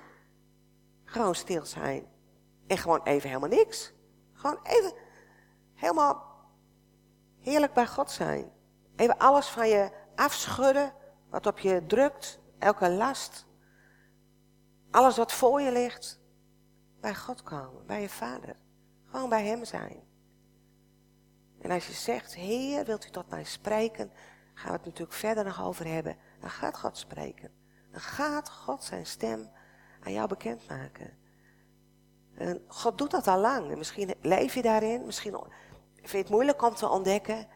gewoon 1.03 1.35
stil 1.35 1.65
zijn. 1.65 2.05
En 2.67 2.77
gewoon 2.77 3.03
even 3.03 3.29
helemaal 3.29 3.49
niks. 3.49 3.93
Gewoon 4.33 4.59
even 4.63 4.93
helemaal 5.73 6.23
heerlijk 7.39 7.73
bij 7.73 7.87
God 7.87 8.11
zijn. 8.11 8.51
Even 8.95 9.17
alles 9.17 9.47
van 9.47 9.67
je 9.67 9.91
afschudden. 10.15 10.93
Wat 11.29 11.45
op 11.45 11.59
je 11.59 11.85
drukt. 11.85 12.39
Elke 12.59 12.89
last. 12.89 13.45
Alles 14.91 15.17
wat 15.17 15.31
voor 15.31 15.61
je 15.61 15.71
ligt. 15.71 16.19
Bij 16.99 17.15
God 17.15 17.43
komen. 17.43 17.85
Bij 17.85 18.01
je 18.01 18.09
vader. 18.09 18.63
Gewoon 19.15 19.29
bij 19.29 19.45
hem 19.45 19.65
zijn. 19.65 20.03
En 21.61 21.71
als 21.71 21.87
je 21.87 21.93
zegt, 21.93 22.35
Heer, 22.35 22.85
wilt 22.85 23.05
u 23.05 23.09
tot 23.09 23.29
mij 23.29 23.43
spreken? 23.43 24.11
Gaan 24.53 24.71
we 24.71 24.77
het 24.77 24.85
natuurlijk 24.85 25.17
verder 25.17 25.43
nog 25.43 25.63
over 25.63 25.87
hebben. 25.87 26.17
Dan 26.39 26.49
gaat 26.49 26.77
God 26.77 26.97
spreken. 26.97 27.51
Dan 27.91 28.01
gaat 28.01 28.49
God 28.49 28.83
zijn 28.83 29.05
stem 29.05 29.49
aan 30.03 30.11
jou 30.11 30.27
bekendmaken. 30.27 31.17
En 32.33 32.63
God 32.67 32.97
doet 32.97 33.11
dat 33.11 33.27
al 33.27 33.39
lang. 33.39 33.71
En 33.71 33.77
misschien 33.77 34.13
leef 34.21 34.53
je 34.53 34.61
daarin. 34.61 35.05
Misschien 35.05 35.37
vind 35.95 36.11
je 36.11 36.17
het 36.17 36.29
moeilijk 36.29 36.61
om 36.61 36.75
te 36.75 36.89
ontdekken. 36.89 37.47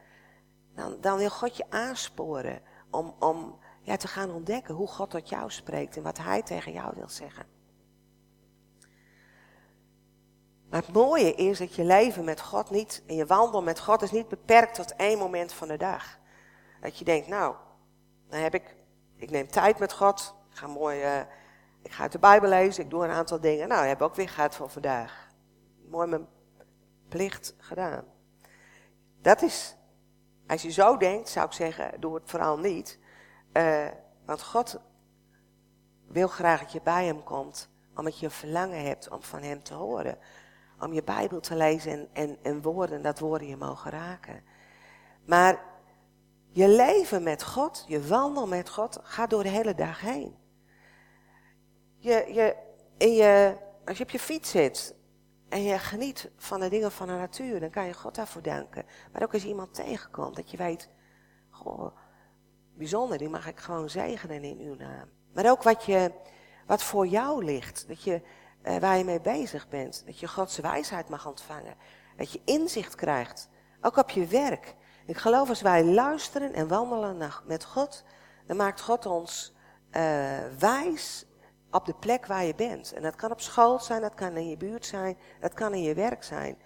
Dan, 0.76 1.02
dan 1.02 1.18
wil 1.18 1.30
God 1.30 1.58
je 1.58 1.66
aansporen 1.70 2.62
om, 2.92 3.16
om 3.20 3.60
ja, 3.82 3.98
te 3.98 4.08
gaan 4.08 4.32
ontdekken 4.32 4.76
hoe 4.76 4.88
God 4.88 5.10
tot 5.10 5.30
jou 5.30 5.52
spreekt. 5.52 5.98
En 5.98 6.04
wat 6.04 6.18
hij 6.18 6.44
tegen 6.44 6.72
jou 6.72 6.94
wil 6.96 7.10
zeggen. 7.10 7.59
Maar 10.70 10.82
het 10.82 10.94
mooie 10.94 11.34
is 11.34 11.58
dat 11.58 11.76
je 11.76 11.84
leven 11.84 12.24
met 12.24 12.42
God 12.42 12.70
niet, 12.70 13.04
en 13.08 13.16
je 13.16 13.26
wandel 13.26 13.62
met 13.62 13.80
God 13.80 14.02
is 14.02 14.12
niet 14.12 14.28
beperkt 14.28 14.76
tot 14.76 14.96
één 14.96 15.18
moment 15.18 15.54
van 15.54 15.68
de 15.68 15.78
dag. 15.78 16.18
Dat 16.82 16.98
je 16.98 17.06
denkt, 17.06 17.28
nou, 17.28 17.56
dan 18.30 18.40
heb 18.40 18.54
ik, 18.54 18.76
ik 19.16 19.30
neem 19.30 19.48
tijd 19.48 19.80
met 19.80 19.94
God, 19.94 20.36
ik 20.52 20.58
ga 20.58 20.68
mooi, 20.68 21.04
uh, 21.04 21.20
ik 21.82 21.92
ga 21.92 22.02
uit 22.02 22.12
de 22.12 22.20
Bijbel 22.20 22.50
lezen, 22.50 22.84
ik 22.84 22.90
doe 22.90 23.04
een 23.04 23.10
aantal 23.10 23.40
dingen. 23.40 23.68
Nou, 23.68 23.86
heb 23.86 23.98
ik 23.98 24.04
ook 24.04 24.16
weer 24.16 24.30
gehad 24.30 24.56
voor 24.56 24.70
vandaag. 24.70 25.30
Mooi 25.90 26.08
mijn 26.08 26.28
plicht 27.08 27.56
gedaan. 27.58 28.04
Dat 29.22 29.42
is, 29.42 29.76
als 30.48 30.62
je 30.62 30.72
zo 30.72 30.98
denkt, 30.98 31.30
zou 31.30 31.46
ik 31.46 31.52
zeggen, 31.52 32.00
doe 32.00 32.16
het 32.16 32.30
vooral 32.30 32.58
niet. 32.58 33.00
Uh, 33.54 33.88
want 34.26 34.44
God 34.44 34.80
wil 36.08 36.28
graag 36.28 36.60
dat 36.60 36.72
je 36.72 36.82
bij 36.82 37.06
hem 37.06 37.24
komt 37.24 37.70
omdat 38.00 38.20
je 38.20 38.26
een 38.26 38.32
verlangen 38.32 38.84
hebt 38.84 39.10
om 39.10 39.22
van 39.22 39.42
hem 39.42 39.64
te 39.64 39.74
horen. 39.74 40.18
Om 40.80 40.94
je 40.94 41.04
Bijbel 41.04 41.40
te 41.40 41.56
lezen 41.56 41.92
en, 41.92 42.10
en, 42.14 42.38
en 42.42 42.62
woorden, 42.62 43.02
dat 43.02 43.20
woorden 43.20 43.48
je 43.48 43.58
mogen 43.58 43.92
raken. 43.92 44.44
Maar 45.26 45.64
je 46.52 46.68
leven 46.68 47.24
met 47.24 47.44
God, 47.44 47.86
je 47.88 48.08
wandel 48.08 48.48
met 48.48 48.70
God, 48.70 49.00
gaat 49.04 49.30
door 49.30 49.44
de 49.44 49.50
hele 49.50 49.76
dag 49.76 50.02
heen. 50.02 50.36
Je, 51.98 52.30
je, 52.34 52.56
in 52.98 53.14
je, 53.14 53.58
als 53.86 53.98
je 53.98 54.04
op 54.04 54.10
je 54.10 54.20
fiets 54.20 54.50
zit 54.50 54.96
en 55.50 55.64
je 55.64 55.78
geniet 55.78 56.32
van 56.38 56.60
de 56.60 56.70
dingen 56.70 56.92
van 56.92 57.08
de 57.08 57.14
natuur, 57.14 57.60
dan 57.60 57.70
kan 57.70 57.86
je 57.86 57.94
God 57.94 58.16
daarvoor 58.16 58.42
danken. 58.42 58.86
Maar 59.12 59.24
ook 59.24 59.34
als 59.34 59.42
je 59.42 59.48
iemand 59.48 59.74
tegenkomt, 59.74 60.36
dat 60.36 60.52
je 60.52 60.58
weet, 60.58 60.90
goh, 61.50 61.98
bijzonder, 62.74 63.18
die 63.18 63.30
mag 63.30 63.48
ik 63.48 63.60
gewoon 63.60 63.90
zegenen 63.90 64.44
in 64.44 64.60
uw 64.60 64.76
naam. 64.76 65.10
Maar 65.34 65.50
ook 65.50 65.64
wat, 65.64 65.84
je, 65.86 66.12
wat 66.68 66.84
voor 66.84 67.08
jou 67.08 67.44
ligt, 67.44 67.88
dat 67.88 68.04
je, 68.04 68.22
uh, 68.64 68.78
waar 68.78 68.98
je 68.98 69.04
mee 69.04 69.22
bezig 69.22 69.68
bent. 69.68 70.04
Dat 70.06 70.20
je 70.20 70.28
Gods 70.28 70.58
wijsheid 70.58 71.10
mag 71.10 71.28
ontvangen. 71.28 71.76
Dat 72.18 72.32
je 72.32 72.42
inzicht 72.46 72.96
krijgt, 72.96 73.50
ook 73.82 73.98
op 73.98 74.10
je 74.10 74.26
werk. 74.26 74.76
Ik 75.06 75.18
geloof 75.18 75.50
als 75.50 75.62
wij 75.62 75.84
luisteren 75.86 76.54
en 76.54 76.68
wandelen 76.68 77.32
met 77.46 77.66
God, 77.66 78.04
dan 78.48 78.58
maakt 78.58 78.82
God 78.82 79.06
ons 79.06 79.54
uh, 79.92 80.38
wijs 80.60 81.26
op 81.72 81.86
de 81.86 81.94
plek 81.94 82.26
waar 82.26 82.44
je 82.44 82.56
bent. 82.56 82.94
En 82.94 83.02
dat 83.02 83.16
kan 83.16 83.32
op 83.32 83.42
school 83.42 83.80
zijn, 83.80 84.02
dat 84.02 84.14
kan 84.14 84.38
in 84.38 84.50
je 84.50 84.58
buurt 84.58 84.86
zijn, 84.86 85.18
dat 85.40 85.54
kan 85.54 85.74
in 85.74 85.82
je 85.82 85.94
werk 85.94 86.24
zijn. 86.24 86.58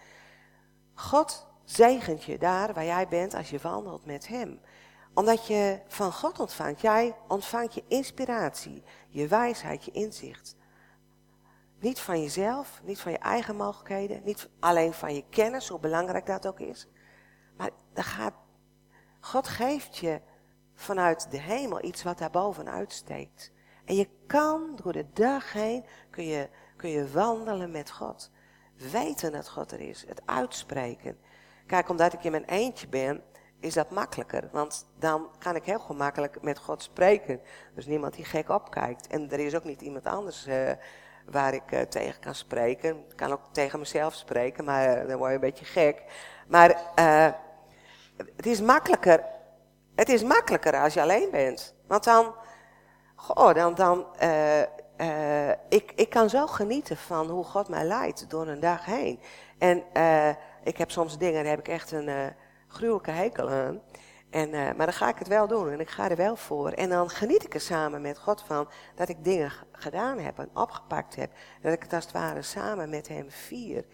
God 0.93 1.47
zegent 1.63 2.23
je 2.23 2.37
daar 2.37 2.73
waar 2.73 2.85
jij 2.85 3.07
bent 3.07 3.33
als 3.33 3.49
je 3.49 3.59
wandelt 3.61 4.05
met 4.05 4.27
Hem. 4.27 4.59
Omdat 5.13 5.47
je 5.47 5.79
van 5.87 6.13
God 6.13 6.39
ontvangt. 6.39 6.81
Jij 6.81 7.15
ontvangt 7.27 7.73
je 7.73 7.83
inspiratie, 7.87 8.83
je 9.09 9.27
wijsheid, 9.27 9.85
je 9.85 9.91
inzicht. 9.91 10.55
Niet 11.83 11.99
van 11.99 12.21
jezelf, 12.21 12.81
niet 12.83 12.99
van 12.99 13.11
je 13.11 13.17
eigen 13.17 13.55
mogelijkheden, 13.55 14.21
niet 14.23 14.49
alleen 14.59 14.93
van 14.93 15.15
je 15.15 15.23
kennis, 15.29 15.67
hoe 15.67 15.79
belangrijk 15.79 16.25
dat 16.25 16.47
ook 16.47 16.59
is. 16.59 16.87
Maar 17.57 17.69
dan 17.93 18.03
gaat, 18.03 18.33
God 19.19 19.47
geeft 19.47 19.97
je 19.97 20.21
vanuit 20.75 21.31
de 21.31 21.39
hemel 21.39 21.83
iets 21.83 22.03
wat 22.03 22.17
daar 22.17 22.29
bovenuit 22.29 22.91
steekt. 22.91 23.51
En 23.85 23.95
je 23.95 24.07
kan 24.27 24.79
door 24.83 24.93
de 24.93 25.05
dag 25.13 25.53
heen, 25.53 25.85
kun 26.09 26.25
je, 26.25 26.49
kun 26.77 26.89
je 26.89 27.11
wandelen 27.11 27.71
met 27.71 27.91
God. 27.91 28.31
Weten 28.91 29.31
dat 29.31 29.49
God 29.49 29.71
er 29.71 29.81
is. 29.81 30.05
Het 30.07 30.21
uitspreken. 30.25 31.17
Kijk, 31.67 31.89
omdat 31.89 32.13
ik 32.13 32.23
in 32.23 32.31
mijn 32.31 32.45
eentje 32.45 32.87
ben, 32.87 33.23
is 33.59 33.73
dat 33.73 33.91
makkelijker. 33.91 34.49
Want 34.51 34.87
dan 34.99 35.29
kan 35.39 35.55
ik 35.55 35.63
heel 35.63 35.79
gemakkelijk 35.79 36.41
met 36.41 36.59
God 36.59 36.83
spreken. 36.83 37.41
Dus 37.75 37.85
niemand 37.85 38.13
die 38.13 38.25
gek 38.25 38.49
opkijkt. 38.49 39.07
En 39.07 39.31
er 39.31 39.39
is 39.39 39.55
ook 39.55 39.63
niet 39.63 39.81
iemand 39.81 40.05
anders 40.05 40.47
uh, 40.47 40.71
waar 41.31 41.53
ik 41.53 41.71
uh, 41.71 41.81
tegen 41.81 42.21
kan 42.21 42.35
spreken. 42.35 42.97
Ik 43.09 43.15
kan 43.15 43.31
ook 43.31 43.41
tegen 43.51 43.79
mezelf 43.79 44.13
spreken, 44.13 44.63
maar 44.63 45.01
uh, 45.01 45.07
dan 45.07 45.17
word 45.17 45.29
je 45.29 45.35
een 45.35 45.41
beetje 45.41 45.65
gek. 45.65 46.03
Maar 46.47 46.81
het 48.35 48.45
is 48.45 48.61
makkelijker. 48.61 49.23
Het 49.95 50.09
is 50.09 50.23
makkelijker 50.23 50.81
als 50.81 50.93
je 50.93 51.01
alleen 51.01 51.31
bent. 51.31 51.75
Want 51.87 52.03
dan 52.03 52.35
Goh, 53.15 53.53
dan, 53.53 53.75
dan 53.75 54.05
ik, 55.69 55.91
ik 55.95 56.09
kan 56.09 56.29
zo 56.29 56.47
genieten 56.47 56.97
van 56.97 57.29
hoe 57.29 57.43
God 57.43 57.69
mij 57.69 57.83
leidt 57.83 58.29
door 58.29 58.47
een 58.47 58.59
dag 58.59 58.85
heen. 58.85 59.19
En 59.57 59.83
ik 60.63 60.77
heb 60.77 60.91
soms 60.91 61.17
dingen, 61.17 61.43
daar 61.43 61.51
heb 61.51 61.59
ik 61.59 61.67
echt 61.67 61.91
een 61.91 62.33
gruwelijke 62.67 63.11
hekel 63.11 63.49
aan. 63.49 63.81
En, 64.33 64.49
maar 64.49 64.85
dan 64.85 64.93
ga 64.93 65.07
ik 65.07 65.19
het 65.19 65.27
wel 65.27 65.47
doen 65.47 65.71
en 65.71 65.79
ik 65.79 65.89
ga 65.89 66.09
er 66.09 66.15
wel 66.15 66.35
voor. 66.35 66.69
En 66.69 66.89
dan 66.89 67.09
geniet 67.09 67.43
ik 67.43 67.53
er 67.53 67.61
samen 67.61 68.01
met 68.01 68.17
God 68.17 68.41
van 68.41 68.69
dat 68.95 69.09
ik 69.09 69.23
dingen 69.23 69.51
gedaan 69.71 70.19
heb 70.19 70.39
en 70.39 70.49
opgepakt 70.53 71.15
heb. 71.15 71.31
Dat 71.61 71.73
ik 71.73 71.83
het 71.83 71.93
als 71.93 72.03
het 72.03 72.13
ware 72.13 72.41
samen 72.41 72.89
met 72.89 73.07
hem 73.07 73.31
vier. 73.31 73.85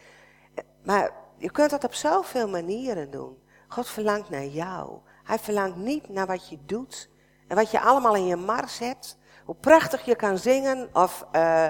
Maar 0.84 1.12
je 1.38 1.52
kunt 1.52 1.70
dat 1.70 1.84
op 1.84 1.94
zoveel 1.94 2.50
manieren 2.50 3.12
doen. 3.12 3.38
God 3.68 3.88
verlangt 3.88 4.30
naar 4.30 4.46
jou. 4.46 5.00
Hij 5.24 5.40
verlangt 5.40 5.78
niet 5.78 6.10
naar 6.10 6.28
wat 6.28 6.50
je 6.50 6.58
doet 6.66 7.10
en 7.48 7.56
wat 7.56 7.72
je 7.72 7.82
allemaal 7.82 8.16
in 8.16 8.26
je 8.26 8.36
mars 8.36 8.80
hebt. 8.80 9.18
Hoe 9.46 9.56
prachtig 9.56 10.06
je 10.06 10.16
kan 10.16 10.38
zingen 10.38 10.90
of 10.94 11.26
uh, 11.32 11.68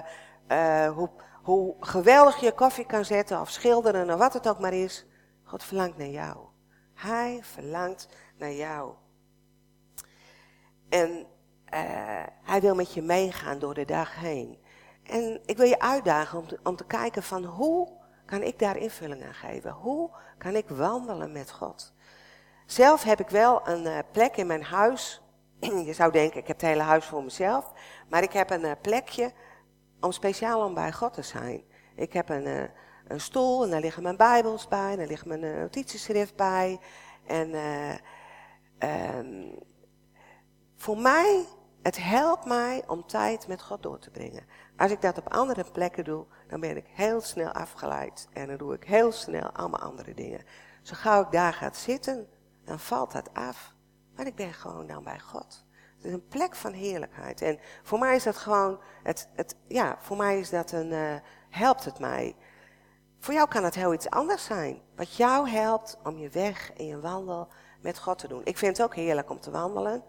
hoe, 0.87 1.09
hoe 1.43 1.75
geweldig 1.79 2.39
je 2.39 2.51
koffie 2.51 2.85
kan 2.85 3.05
zetten 3.05 3.41
of 3.41 3.49
schilderen 3.49 4.09
of 4.09 4.19
wat 4.19 4.33
het 4.33 4.49
ook 4.49 4.59
maar 4.59 4.73
is. 4.73 5.05
God 5.43 5.63
verlangt 5.63 5.97
naar 5.97 6.07
jou. 6.07 6.37
Hij 6.93 7.39
verlangt 7.41 8.07
naar 8.39 8.53
jou. 8.53 8.93
En 10.89 11.09
uh, 11.73 12.23
hij 12.43 12.61
wil 12.61 12.75
met 12.75 12.93
je 12.93 13.01
meegaan 13.01 13.59
door 13.59 13.73
de 13.73 13.85
dag 13.85 14.15
heen. 14.15 14.59
En 15.03 15.39
ik 15.45 15.57
wil 15.57 15.67
je 15.67 15.79
uitdagen 15.79 16.39
om 16.39 16.47
te, 16.47 16.59
om 16.63 16.75
te 16.75 16.85
kijken 16.85 17.23
van 17.23 17.43
hoe 17.43 17.97
kan 18.25 18.41
ik 18.41 18.59
daar 18.59 18.77
invulling 18.77 19.25
aan 19.25 19.33
geven? 19.33 19.71
Hoe 19.71 20.09
kan 20.37 20.55
ik 20.55 20.69
wandelen 20.69 21.31
met 21.31 21.51
God? 21.51 21.93
Zelf 22.65 23.03
heb 23.03 23.19
ik 23.19 23.29
wel 23.29 23.67
een 23.67 24.03
plek 24.11 24.37
in 24.37 24.47
mijn 24.47 24.63
huis 24.63 25.21
je 25.89 25.93
zou 25.93 26.11
denken, 26.11 26.39
ik 26.39 26.47
heb 26.47 26.61
het 26.61 26.69
hele 26.69 26.81
huis 26.81 27.05
voor 27.05 27.23
mezelf. 27.23 27.71
Maar 28.09 28.23
ik 28.23 28.31
heb 28.31 28.49
een 28.49 28.65
uh, 28.65 28.71
plekje 28.81 29.31
om 29.99 30.11
speciaal 30.11 30.65
om 30.65 30.73
bij 30.73 30.91
God 30.91 31.13
te 31.13 31.21
zijn. 31.21 31.63
Ik 31.95 32.13
heb 32.13 32.29
een, 32.29 32.69
een 33.07 33.21
stoel 33.21 33.63
en 33.63 33.69
daar 33.69 33.81
liggen 33.81 34.03
mijn 34.03 34.17
bijbels 34.17 34.67
bij. 34.67 34.91
En 34.91 34.97
daar 34.97 35.07
ligt 35.07 35.25
mijn 35.25 35.59
notitieschrift 35.59 36.35
bij. 36.35 36.79
En 37.25 37.49
um, 38.83 39.59
voor 40.77 40.97
mij, 40.97 41.45
het 41.81 41.97
helpt 42.03 42.45
mij 42.45 42.83
om 42.87 43.07
tijd 43.07 43.47
met 43.47 43.61
God 43.61 43.83
door 43.83 43.99
te 43.99 44.09
brengen. 44.09 44.45
Als 44.77 44.91
ik 44.91 45.01
dat 45.01 45.17
op 45.17 45.33
andere 45.33 45.65
plekken 45.71 46.03
doe, 46.03 46.25
dan 46.47 46.59
ben 46.59 46.77
ik 46.77 46.85
heel 46.87 47.21
snel 47.21 47.51
afgeleid. 47.51 48.27
En 48.33 48.47
dan 48.47 48.57
doe 48.57 48.73
ik 48.73 48.83
heel 48.83 49.11
snel 49.11 49.51
allemaal 49.51 49.79
andere 49.79 50.13
dingen. 50.13 50.45
Zo 50.81 50.93
gauw 50.95 51.21
ik 51.21 51.31
daar 51.31 51.53
ga 51.53 51.73
zitten, 51.73 52.27
dan 52.63 52.79
valt 52.79 53.11
dat 53.11 53.33
af. 53.33 53.73
Maar 54.15 54.25
ik 54.25 54.35
ben 54.35 54.53
gewoon 54.53 54.87
dan 54.87 55.03
bij 55.03 55.19
God. 55.19 55.65
Het 55.95 56.05
is 56.05 56.13
een 56.13 56.27
plek 56.27 56.55
van 56.55 56.73
heerlijkheid. 56.73 57.41
En 57.41 57.59
voor 57.83 57.99
mij 57.99 58.15
is 58.15 58.23
dat 58.23 58.37
gewoon, 58.37 58.79
het, 59.03 59.29
het, 59.35 59.55
ja, 59.67 59.97
voor 59.99 60.17
mij 60.17 60.39
is 60.39 60.49
dat 60.49 60.71
een, 60.71 60.91
uh, 60.91 61.15
helpt 61.49 61.85
het 61.85 61.99
mij. 61.99 62.35
Voor 63.19 63.33
jou 63.33 63.47
kan 63.47 63.63
het 63.63 63.75
heel 63.75 63.93
iets 63.93 64.09
anders 64.09 64.43
zijn. 64.43 64.81
Wat 64.95 65.15
jou 65.15 65.49
helpt 65.49 65.97
om 66.03 66.17
je 66.17 66.29
weg 66.29 66.71
en 66.73 66.85
je 66.85 66.99
wandel 66.99 67.47
met 67.81 67.99
God 67.99 68.17
te 68.17 68.27
doen. 68.27 68.41
Ik 68.43 68.57
vind 68.57 68.77
het 68.77 68.85
ook 68.85 68.95
heerlijk 68.95 69.29
om 69.29 69.39
te 69.39 69.51
wandelen. 69.51 70.03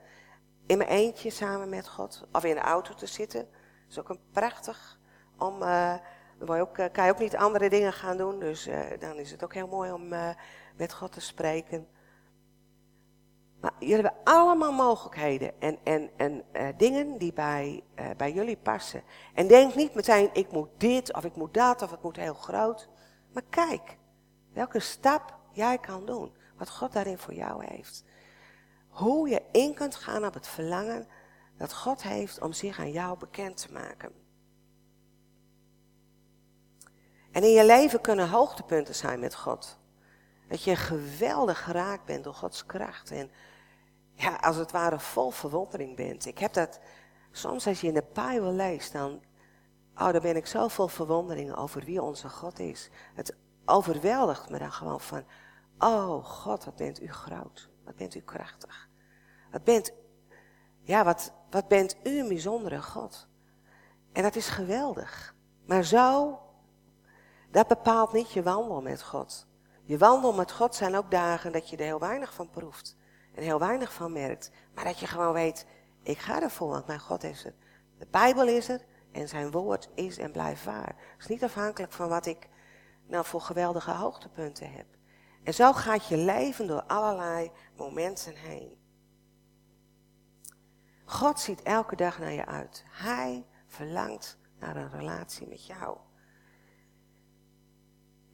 In 0.67 0.79
mijn 0.79 0.91
eentje 0.91 1.31
samen 1.31 1.69
met 1.69 1.89
God. 1.89 2.27
Of 2.33 2.45
in 2.45 2.55
de 2.55 2.61
auto 2.61 2.95
te 2.95 3.07
zitten. 3.07 3.41
Dat 3.41 3.91
is 3.91 3.99
ook 3.99 4.09
een 4.09 4.21
prachtig 4.33 4.99
om... 5.39 5.63
Uh, 5.63 5.95
dan 6.39 6.57
je 6.57 6.63
ook, 6.63 6.79
uh, 6.79 6.87
kan 6.93 7.05
je 7.05 7.11
ook 7.11 7.19
niet 7.19 7.37
andere 7.37 7.71
dingen 7.71 7.93
gaan 7.93 8.17
doen. 8.17 8.39
Dus 8.39 8.69
dan 8.99 9.17
is 9.17 9.31
het 9.31 9.45
ook 9.45 9.55
heel 9.55 9.67
mooi 9.67 9.93
om 9.93 10.09
met 10.77 10.93
God 10.93 11.13
te 11.13 11.21
spreken. 11.21 11.89
Maar 13.61 13.73
jullie 13.79 13.95
hebben 13.95 14.15
allemaal 14.25 14.73
mogelijkheden 14.73 15.61
en, 15.61 15.79
en, 15.85 16.11
en 16.17 16.45
uh, 16.53 16.69
dingen 16.77 17.19
die 17.19 17.33
bij, 17.33 17.85
uh, 17.99 18.07
bij 18.17 18.33
jullie 18.33 18.57
passen. 18.57 19.03
En 19.35 19.47
denk 19.47 19.75
niet 19.75 19.95
meteen, 19.95 20.31
ik 20.33 20.53
moet 20.53 20.69
dit 20.77 21.15
of 21.15 21.25
ik 21.25 21.37
moet 21.37 21.55
dat 21.55 21.83
of 21.83 21.93
ik 21.93 22.03
moet 22.03 22.17
heel 22.17 22.35
groot. 22.35 22.89
Maar 23.33 23.43
kijk 23.51 23.97
welke 24.53 24.81
stap 24.81 25.39
jij 25.53 25.79
kan 25.79 26.07
doen. 26.07 26.33
Wat 26.61 26.71
God 26.71 26.93
daarin 26.93 27.19
voor 27.19 27.35
jou 27.35 27.65
heeft. 27.65 28.05
Hoe 28.89 29.29
je 29.29 29.43
in 29.53 29.75
kunt 29.75 29.95
gaan 29.95 30.25
op 30.25 30.35
het 30.35 30.49
verlangen 30.49 31.09
dat 31.57 31.75
God 31.75 32.03
heeft 32.03 32.41
om 32.41 32.53
zich 32.53 32.79
aan 32.79 32.91
jou 32.91 33.19
bekend 33.19 33.57
te 33.57 33.73
maken. 33.73 34.13
En 37.31 37.43
in 37.43 37.51
je 37.51 37.67
leven 37.67 38.01
kunnen 38.01 38.29
hoogtepunten 38.29 38.95
zijn 38.95 39.21
met 39.21 39.35
God. 39.35 39.79
Dat 40.49 40.63
je 40.63 40.77
geweldig 40.77 41.65
geraakt 41.65 42.05
bent 42.05 42.25
door 42.25 42.35
Gods 42.35 42.67
kracht. 42.67 43.11
En 43.11 43.31
ja, 44.15 44.35
als 44.35 44.57
het 44.57 44.71
ware 44.71 45.01
vol 45.01 45.31
verwondering 45.31 45.97
bent. 45.97 46.27
Ik 46.27 46.39
heb 46.39 46.53
dat, 46.53 46.81
soms 47.31 47.67
als 47.67 47.81
je 47.81 47.87
in 47.87 47.95
de 47.95 48.05
Bijbel 48.13 48.53
leest, 48.53 48.93
dan, 48.93 49.23
oh, 49.95 50.13
dan 50.13 50.23
ben 50.23 50.37
ik 50.37 50.47
zo 50.47 50.69
vol 50.69 50.89
verwondering 50.89 51.57
over 51.57 51.85
wie 51.85 52.03
onze 52.03 52.29
God 52.29 52.59
is. 52.59 52.91
Het 53.15 53.37
overweldigt 53.65 54.49
me 54.49 54.59
dan 54.59 54.73
gewoon 54.73 55.01
van, 55.01 55.25
oh 55.81 56.25
God, 56.25 56.65
wat 56.65 56.77
bent 56.77 57.03
u 57.03 57.13
groot. 57.13 57.71
Wat 57.85 57.97
bent 57.97 58.15
u 58.15 58.21
krachtig. 58.21 58.89
Wat 59.51 59.65
bent, 59.65 59.93
ja, 60.81 61.05
wat, 61.05 61.33
wat 61.51 61.69
bent 61.69 61.97
u 62.03 62.19
een 62.19 62.29
bijzondere 62.29 62.83
God. 62.83 63.29
En 64.13 64.23
dat 64.23 64.37
is 64.37 64.49
geweldig. 64.49 65.35
Maar 65.67 65.85
zo, 65.85 66.39
dat 67.51 67.67
bepaalt 67.67 68.13
niet 68.13 68.33
je 68.33 68.43
wandel 68.43 68.83
met 68.83 69.03
God. 69.03 69.47
Je 69.83 69.99
wandel 69.99 70.33
met 70.33 70.53
God 70.53 70.75
zijn 70.75 70.97
ook 70.97 71.11
dagen 71.11 71.53
dat 71.53 71.69
je 71.69 71.77
er 71.77 71.85
heel 71.85 71.99
weinig 71.99 72.35
van 72.35 72.51
proeft 72.51 72.97
en 73.35 73.43
heel 73.43 73.59
weinig 73.59 73.93
van 73.93 74.13
merkt. 74.13 74.51
Maar 74.75 74.85
dat 74.85 74.99
je 74.99 75.07
gewoon 75.07 75.33
weet, 75.33 75.67
ik 76.03 76.19
ga 76.19 76.43
ervoor, 76.43 76.69
want 76.69 76.87
mijn 76.87 77.01
God 77.01 77.25
is 77.25 77.45
er. 77.45 77.55
De 77.99 78.07
Bijbel 78.11 78.47
is 78.47 78.69
er 78.69 78.85
en 79.13 79.29
zijn 79.29 79.51
woord 79.51 79.89
is 79.95 80.19
en 80.19 80.33
blijft 80.33 80.65
waar. 80.65 80.87
Het 80.87 81.19
is 81.19 81.27
niet 81.27 81.45
afhankelijk 81.45 81.93
van 81.93 82.09
wat 82.09 82.27
ik 82.27 82.49
nou 83.07 83.25
voor 83.25 83.41
geweldige 83.41 83.91
hoogtepunten 83.91 84.73
heb. 84.73 84.87
En 85.43 85.55
zo 85.55 85.73
gaat 85.73 86.07
je 86.07 86.17
leven 86.17 86.67
door 86.67 86.83
allerlei 86.83 87.51
momenten 87.77 88.35
heen. 88.35 88.79
God 91.05 91.41
ziet 91.41 91.63
elke 91.63 91.97
dag 91.97 92.19
naar 92.19 92.33
je 92.33 92.47
uit. 92.47 92.85
Hij 92.91 93.47
verlangt 93.67 94.39
naar 94.59 94.77
een 94.77 94.91
relatie 94.91 95.49
met 95.49 95.67
jou. 95.67 95.97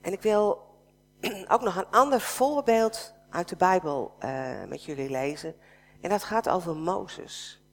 En 0.00 0.12
ik 0.12 0.22
wil 0.22 0.74
ook 1.52 1.60
nog 1.60 1.76
een 1.76 1.90
ander 1.90 2.20
voorbeeld 2.20 3.14
uit 3.30 3.48
de 3.48 3.56
Bijbel 3.56 4.16
uh, 4.24 4.64
met 4.64 4.84
jullie 4.84 5.10
lezen. 5.10 5.54
En 6.00 6.10
dat 6.10 6.24
gaat 6.24 6.48
over 6.48 6.76
Mozes. 6.76 7.64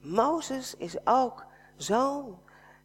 Mozes 0.00 0.76
is 0.76 1.06
ook 1.06 1.46
zo'n, 1.76 2.38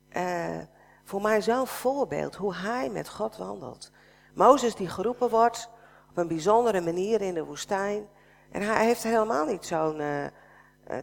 uh, 0.09 0.59
voor 1.03 1.21
mij 1.21 1.41
zo'n 1.41 1.67
voorbeeld 1.67 2.35
hoe 2.35 2.55
hij 2.55 2.89
met 2.89 3.09
God 3.09 3.37
wandelt. 3.37 3.91
Mozes 4.33 4.75
die 4.75 4.89
geroepen 4.89 5.29
wordt 5.29 5.69
op 6.11 6.17
een 6.17 6.27
bijzondere 6.27 6.81
manier 6.81 7.21
in 7.21 7.33
de 7.33 7.45
woestijn. 7.45 8.07
En 8.51 8.61
hij 8.61 8.85
heeft 8.85 9.03
helemaal 9.03 9.45
niet 9.45 9.65
zo'n 9.65 9.99
uh, 9.99 10.25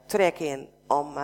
trek 0.07 0.39
in 0.39 0.69
om 0.87 1.15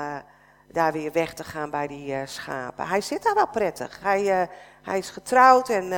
daar 0.73 0.93
weer 0.93 1.13
weg 1.13 1.35
te 1.35 1.45
gaan 1.45 1.71
bij 1.71 1.87
die 1.87 2.27
schapen. 2.27 2.87
Hij 2.87 3.01
zit 3.01 3.23
daar 3.23 3.35
wel 3.35 3.49
prettig. 3.49 4.01
Hij, 4.01 4.49
hij 4.83 4.99
is 4.99 5.11
getrouwd 5.11 5.69
en 5.69 5.91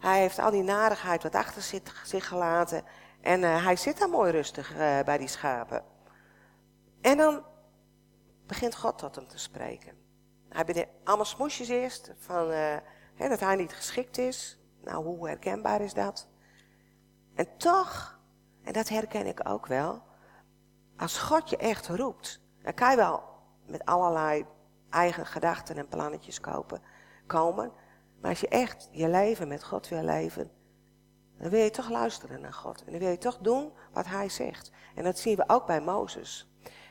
hij 0.00 0.20
heeft 0.20 0.38
al 0.38 0.50
die 0.50 0.62
narigheid 0.62 1.22
wat 1.22 1.34
achter 1.34 1.62
zich 2.04 2.28
gelaten. 2.28 2.82
En 3.20 3.42
hij 3.42 3.76
zit 3.76 3.98
daar 3.98 4.08
mooi 4.08 4.30
rustig 4.30 4.74
bij 5.04 5.18
die 5.18 5.28
schapen. 5.28 5.84
En 7.00 7.16
dan 7.16 7.42
begint 8.46 8.76
God 8.76 8.98
tot 8.98 9.14
hem 9.14 9.28
te 9.28 9.38
spreken. 9.38 9.92
Hij 10.48 10.64
bedenkt 10.64 10.90
allemaal 11.04 11.24
smoesjes 11.24 11.68
eerst 11.68 12.12
van 12.18 12.50
hè, 13.14 13.28
dat 13.28 13.40
hij 13.40 13.56
niet 13.56 13.74
geschikt 13.74 14.18
is. 14.18 14.58
Nou, 14.84 15.04
hoe 15.04 15.26
herkenbaar 15.28 15.80
is 15.80 15.94
dat? 15.94 16.28
En 17.36 17.56
toch, 17.56 18.18
en 18.62 18.72
dat 18.72 18.88
herken 18.88 19.26
ik 19.26 19.48
ook 19.48 19.66
wel, 19.66 20.02
als 20.96 21.18
God 21.18 21.50
je 21.50 21.56
echt 21.56 21.88
roept, 21.88 22.40
dan 22.62 22.74
kan 22.74 22.90
je 22.90 22.96
wel 22.96 23.22
met 23.66 23.84
allerlei 23.84 24.46
eigen 24.90 25.26
gedachten 25.26 25.76
en 25.76 25.88
plannetjes 25.88 26.40
kopen, 26.40 26.82
komen. 27.26 27.72
Maar 28.20 28.30
als 28.30 28.40
je 28.40 28.48
echt 28.48 28.88
je 28.92 29.08
leven 29.08 29.48
met 29.48 29.64
God 29.64 29.88
wil 29.88 30.02
leven, 30.02 30.50
dan 31.38 31.50
wil 31.50 31.62
je 31.62 31.70
toch 31.70 31.90
luisteren 31.90 32.40
naar 32.40 32.52
God. 32.52 32.84
En 32.84 32.90
dan 32.90 33.00
wil 33.00 33.10
je 33.10 33.18
toch 33.18 33.38
doen 33.38 33.72
wat 33.92 34.06
hij 34.06 34.28
zegt. 34.28 34.70
En 34.94 35.04
dat 35.04 35.18
zien 35.18 35.36
we 35.36 35.44
ook 35.46 35.66
bij 35.66 35.80
Mozes. 35.80 36.48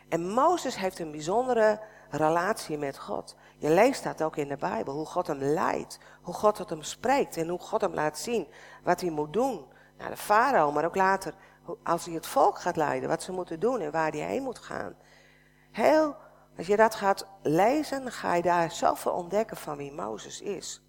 En 0.09 0.29
Mozes 0.29 0.75
heeft 0.75 0.99
een 0.99 1.11
bijzondere 1.11 1.81
relatie 2.09 2.77
met 2.77 2.97
God. 2.97 3.35
Je 3.57 3.69
leest 3.69 4.03
dat 4.03 4.23
ook 4.23 4.37
in 4.37 4.47
de 4.47 4.57
Bijbel, 4.57 4.93
hoe 4.93 5.05
God 5.05 5.27
hem 5.27 5.39
leidt, 5.39 5.99
hoe 6.21 6.33
God 6.33 6.55
tot 6.55 6.69
hem 6.69 6.83
spreekt 6.83 7.37
en 7.37 7.47
hoe 7.47 7.59
God 7.59 7.81
hem 7.81 7.93
laat 7.93 8.17
zien 8.17 8.47
wat 8.83 9.01
hij 9.01 9.09
moet 9.09 9.33
doen. 9.33 9.65
Naar 9.97 10.09
de 10.09 10.17
farao, 10.17 10.71
maar 10.71 10.85
ook 10.85 10.95
later 10.95 11.33
als 11.83 12.05
hij 12.05 12.13
het 12.13 12.27
volk 12.27 12.59
gaat 12.59 12.75
leiden, 12.75 13.09
wat 13.09 13.23
ze 13.23 13.31
moeten 13.31 13.59
doen 13.59 13.81
en 13.81 13.91
waar 13.91 14.11
hij 14.11 14.19
heen 14.19 14.43
moet 14.43 14.59
gaan. 14.59 14.95
Heel, 15.71 16.15
als 16.57 16.67
je 16.67 16.75
dat 16.75 16.95
gaat 16.95 17.27
lezen, 17.41 18.11
ga 18.11 18.33
je 18.33 18.41
daar 18.41 18.71
zoveel 18.71 19.11
ontdekken 19.11 19.57
van 19.57 19.77
wie 19.77 19.91
Mozes 19.91 20.41
is. 20.41 20.81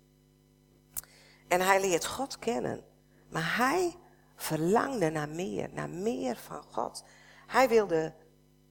En 1.49 1.61
hij 1.61 1.81
leert 1.81 2.07
God 2.07 2.39
kennen. 2.39 2.85
Maar 3.31 3.57
hij 3.57 3.97
verlangde 4.37 5.11
naar 5.11 5.29
meer, 5.29 5.69
naar 5.73 5.89
meer 5.89 6.37
van 6.37 6.63
God. 6.71 7.05
Hij 7.47 7.69
wilde 7.69 8.15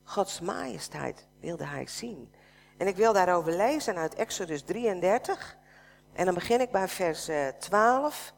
Gods 0.04 0.40
majesteit, 0.40 1.28
wilde 1.40 1.66
hij 1.66 1.88
zien. 1.88 2.34
En 2.78 2.88
ik 2.88 2.96
wil 2.96 3.14
daarover 3.14 3.52
lezen 3.52 3.96
uit 3.96 4.16
Exodus 4.16 4.62
33. 4.62 5.58
En 6.14 6.26
dan 6.26 6.34
begin 6.34 6.62
ik 6.62 6.72
bij 6.72 6.88
vers 6.88 7.30
12. 7.60 8.34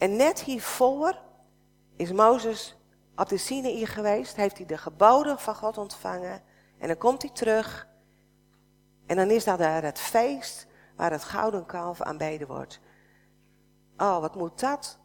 En 0.00 0.16
net 0.16 0.40
hiervoor 0.40 1.18
is 1.96 2.12
Mozes 2.12 2.76
op 3.16 3.28
de 3.28 3.36
Sinaï 3.36 3.86
geweest, 3.86 4.36
heeft 4.36 4.56
hij 4.56 4.66
de 4.66 4.78
geboden 4.78 5.38
van 5.38 5.54
God 5.54 5.78
ontvangen. 5.78 6.42
En 6.78 6.86
dan 6.88 6.96
komt 6.98 7.22
hij 7.22 7.30
terug. 7.30 7.88
En 9.06 9.16
dan 9.16 9.30
is 9.30 9.44
dat 9.44 9.58
daar 9.58 9.82
het 9.82 9.98
feest 9.98 10.66
waar 10.96 11.10
het 11.10 11.24
gouden 11.24 11.66
kalf 11.66 12.02
aanbeden 12.02 12.46
wordt. 12.46 12.80
Oh, 13.96 14.20
wat 14.20 14.34
moet 14.34 14.60
dat 14.60 14.98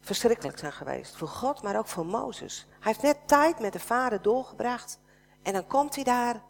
verschrikkelijk 0.00 0.58
zijn 0.58 0.72
geweest. 0.72 1.16
Voor 1.16 1.28
God, 1.28 1.62
maar 1.62 1.78
ook 1.78 1.86
voor 1.86 2.06
Mozes. 2.06 2.66
Hij 2.70 2.92
heeft 2.92 3.02
net 3.02 3.28
tijd 3.28 3.60
met 3.60 3.72
de 3.72 3.80
vader 3.80 4.22
doorgebracht. 4.22 5.00
En 5.42 5.52
dan 5.52 5.66
komt 5.66 5.94
hij 5.94 6.04
daar. 6.04 6.42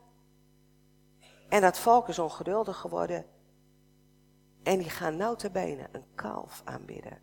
En 1.49 1.61
dat 1.61 1.79
volk 1.79 2.09
is 2.09 2.19
ongeduldig 2.19 2.77
geworden. 2.77 3.27
En 4.63 4.79
die 4.79 4.91
gaan 4.91 5.17
notabene 5.17 5.89
een 5.93 6.05
kalf 6.15 6.63
aanbidden. 6.65 7.19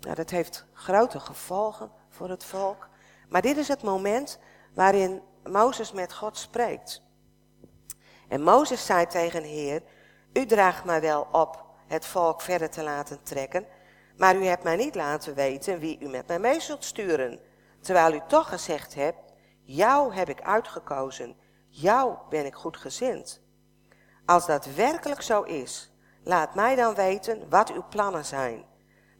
Nou, 0.00 0.14
dat 0.14 0.30
heeft 0.30 0.66
grote 0.72 1.20
gevolgen 1.20 1.90
voor 2.08 2.28
het 2.28 2.44
volk. 2.44 2.88
Maar 3.28 3.42
dit 3.42 3.56
is 3.56 3.68
het 3.68 3.82
moment 3.82 4.38
waarin 4.74 5.22
Mozes 5.44 5.92
met 5.92 6.14
God 6.14 6.36
spreekt. 6.36 7.02
En 8.28 8.42
Mozes 8.42 8.86
zei 8.86 9.06
tegen 9.06 9.42
Heer, 9.42 9.82
u 10.32 10.46
draagt 10.46 10.84
mij 10.84 11.00
wel 11.00 11.26
op 11.32 11.64
het 11.86 12.06
volk 12.06 12.40
verder 12.40 12.70
te 12.70 12.82
laten 12.82 13.22
trekken, 13.22 13.66
maar 14.16 14.36
u 14.36 14.44
hebt 14.44 14.62
mij 14.62 14.76
niet 14.76 14.94
laten 14.94 15.34
weten 15.34 15.78
wie 15.78 16.00
u 16.00 16.08
met 16.08 16.26
mij 16.26 16.38
mee 16.38 16.60
zult 16.60 16.84
sturen. 16.84 17.40
Terwijl 17.80 18.14
u 18.14 18.20
toch 18.28 18.48
gezegd 18.48 18.94
hebt, 18.94 19.32
jou 19.62 20.14
heb 20.14 20.28
ik 20.28 20.42
uitgekozen, 20.42 21.36
jou 21.68 22.16
ben 22.28 22.46
ik 22.46 22.54
goed 22.54 22.76
gezind. 22.76 23.40
Als 24.24 24.46
dat 24.46 24.66
werkelijk 24.66 25.22
zo 25.22 25.42
is, 25.42 25.87
laat 26.28 26.54
mij 26.54 26.76
dan 26.76 26.94
weten 26.94 27.48
wat 27.48 27.72
uw 27.72 27.84
plannen 27.88 28.24
zijn. 28.24 28.64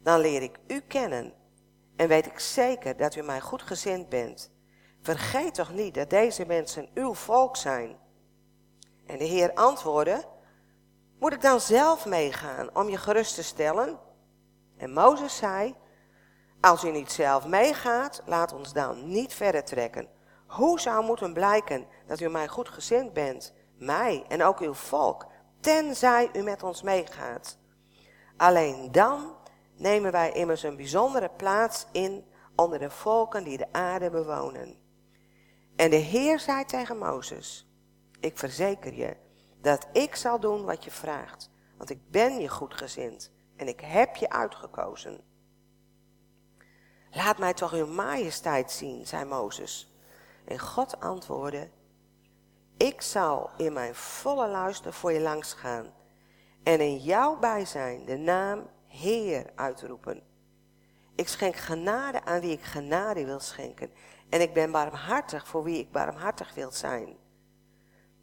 Dan 0.03 0.19
leer 0.19 0.41
ik 0.41 0.57
u 0.67 0.79
kennen 0.79 1.33
en 1.95 2.07
weet 2.07 2.25
ik 2.25 2.39
zeker 2.39 2.97
dat 2.97 3.15
u 3.15 3.21
mij 3.21 3.41
goed 3.41 3.61
gezind 3.61 4.09
bent. 4.09 4.51
Vergeet 5.01 5.53
toch 5.53 5.73
niet 5.73 5.93
dat 5.93 6.09
deze 6.09 6.45
mensen 6.45 6.89
uw 6.93 7.13
volk 7.13 7.57
zijn. 7.57 7.97
En 9.05 9.17
de 9.17 9.23
Heer 9.23 9.53
antwoordde, 9.53 10.23
moet 11.19 11.33
ik 11.33 11.41
dan 11.41 11.59
zelf 11.59 12.05
meegaan 12.05 12.75
om 12.75 12.89
je 12.89 12.97
gerust 12.97 13.35
te 13.35 13.43
stellen? 13.43 13.99
En 14.77 14.93
Mozes 14.93 15.37
zei, 15.37 15.75
als 16.61 16.83
u 16.83 16.91
niet 16.91 17.11
zelf 17.11 17.47
meegaat, 17.47 18.21
laat 18.25 18.53
ons 18.53 18.73
dan 18.73 19.11
niet 19.11 19.33
verder 19.33 19.63
trekken. 19.63 20.07
Hoe 20.47 20.79
zou 20.79 21.05
moeten 21.05 21.33
blijken 21.33 21.87
dat 22.07 22.19
u 22.19 22.29
mij 22.29 22.47
goed 22.47 22.69
gezind 22.69 23.13
bent, 23.13 23.53
mij 23.77 24.25
en 24.27 24.43
ook 24.43 24.59
uw 24.59 24.73
volk, 24.73 25.27
tenzij 25.59 26.29
u 26.33 26.41
met 26.41 26.63
ons 26.63 26.81
meegaat? 26.81 27.57
Alleen 28.37 28.91
dan 28.91 29.35
nemen 29.75 30.11
wij 30.11 30.31
immers 30.31 30.63
een 30.63 30.75
bijzondere 30.75 31.29
plaats 31.29 31.85
in 31.91 32.25
onder 32.55 32.79
de 32.79 32.89
volken 32.89 33.43
die 33.43 33.57
de 33.57 33.73
aarde 33.73 34.09
bewonen. 34.09 34.77
En 35.75 35.89
de 35.89 35.95
Heer 35.95 36.39
zei 36.39 36.65
tegen 36.65 36.97
Mozes, 36.97 37.67
ik 38.19 38.37
verzeker 38.37 38.93
je 38.93 39.15
dat 39.61 39.87
ik 39.93 40.15
zal 40.15 40.39
doen 40.39 40.65
wat 40.65 40.83
je 40.83 40.91
vraagt, 40.91 41.49
want 41.77 41.89
ik 41.89 42.09
ben 42.11 42.39
je 42.39 42.47
goedgezind 42.47 43.31
en 43.55 43.67
ik 43.67 43.79
heb 43.79 44.15
je 44.15 44.29
uitgekozen. 44.29 45.21
Laat 47.11 47.37
mij 47.37 47.53
toch 47.53 47.73
uw 47.73 47.87
majesteit 47.87 48.71
zien, 48.71 49.07
zei 49.07 49.25
Mozes. 49.25 49.93
En 50.45 50.59
God 50.59 50.99
antwoordde, 50.99 51.69
ik 52.79 53.01
zal 53.01 53.49
in 53.57 53.73
mijn 53.73 53.95
volle 53.95 54.47
luister 54.47 54.93
voor 54.93 55.11
je 55.11 55.19
langs 55.19 55.53
gaan 55.53 55.93
en 56.63 56.79
in 56.79 56.97
jouw 56.97 57.39
bijzijn 57.39 58.05
de 58.05 58.17
naam 58.17 58.69
Heer 58.87 59.51
uitroepen. 59.55 60.21
Ik 61.15 61.27
schenk 61.27 61.55
genade 61.55 62.23
aan 62.23 62.39
wie 62.39 62.51
ik 62.51 62.61
genade 62.61 63.25
wil 63.25 63.39
schenken 63.39 63.91
en 64.29 64.41
ik 64.41 64.53
ben 64.53 64.71
barmhartig 64.71 65.47
voor 65.47 65.63
wie 65.63 65.79
ik 65.79 65.91
barmhartig 65.91 66.53
wil 66.53 66.71
zijn. 66.71 67.17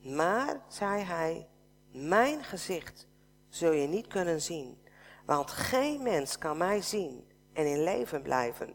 Maar, 0.01 0.61
zei 0.69 1.03
hij, 1.03 1.49
mijn 1.91 2.45
gezicht 2.45 3.07
zul 3.49 3.73
je 3.73 3.87
niet 3.87 4.07
kunnen 4.07 4.43
zien, 4.43 4.83
want 5.27 5.51
geen 5.51 6.03
mens 6.03 6.39
kan 6.39 6.57
mij 6.57 6.83
zien 6.83 7.29
en 7.53 7.67
in 7.67 7.83
leven 7.83 8.23
blijven. 8.23 8.75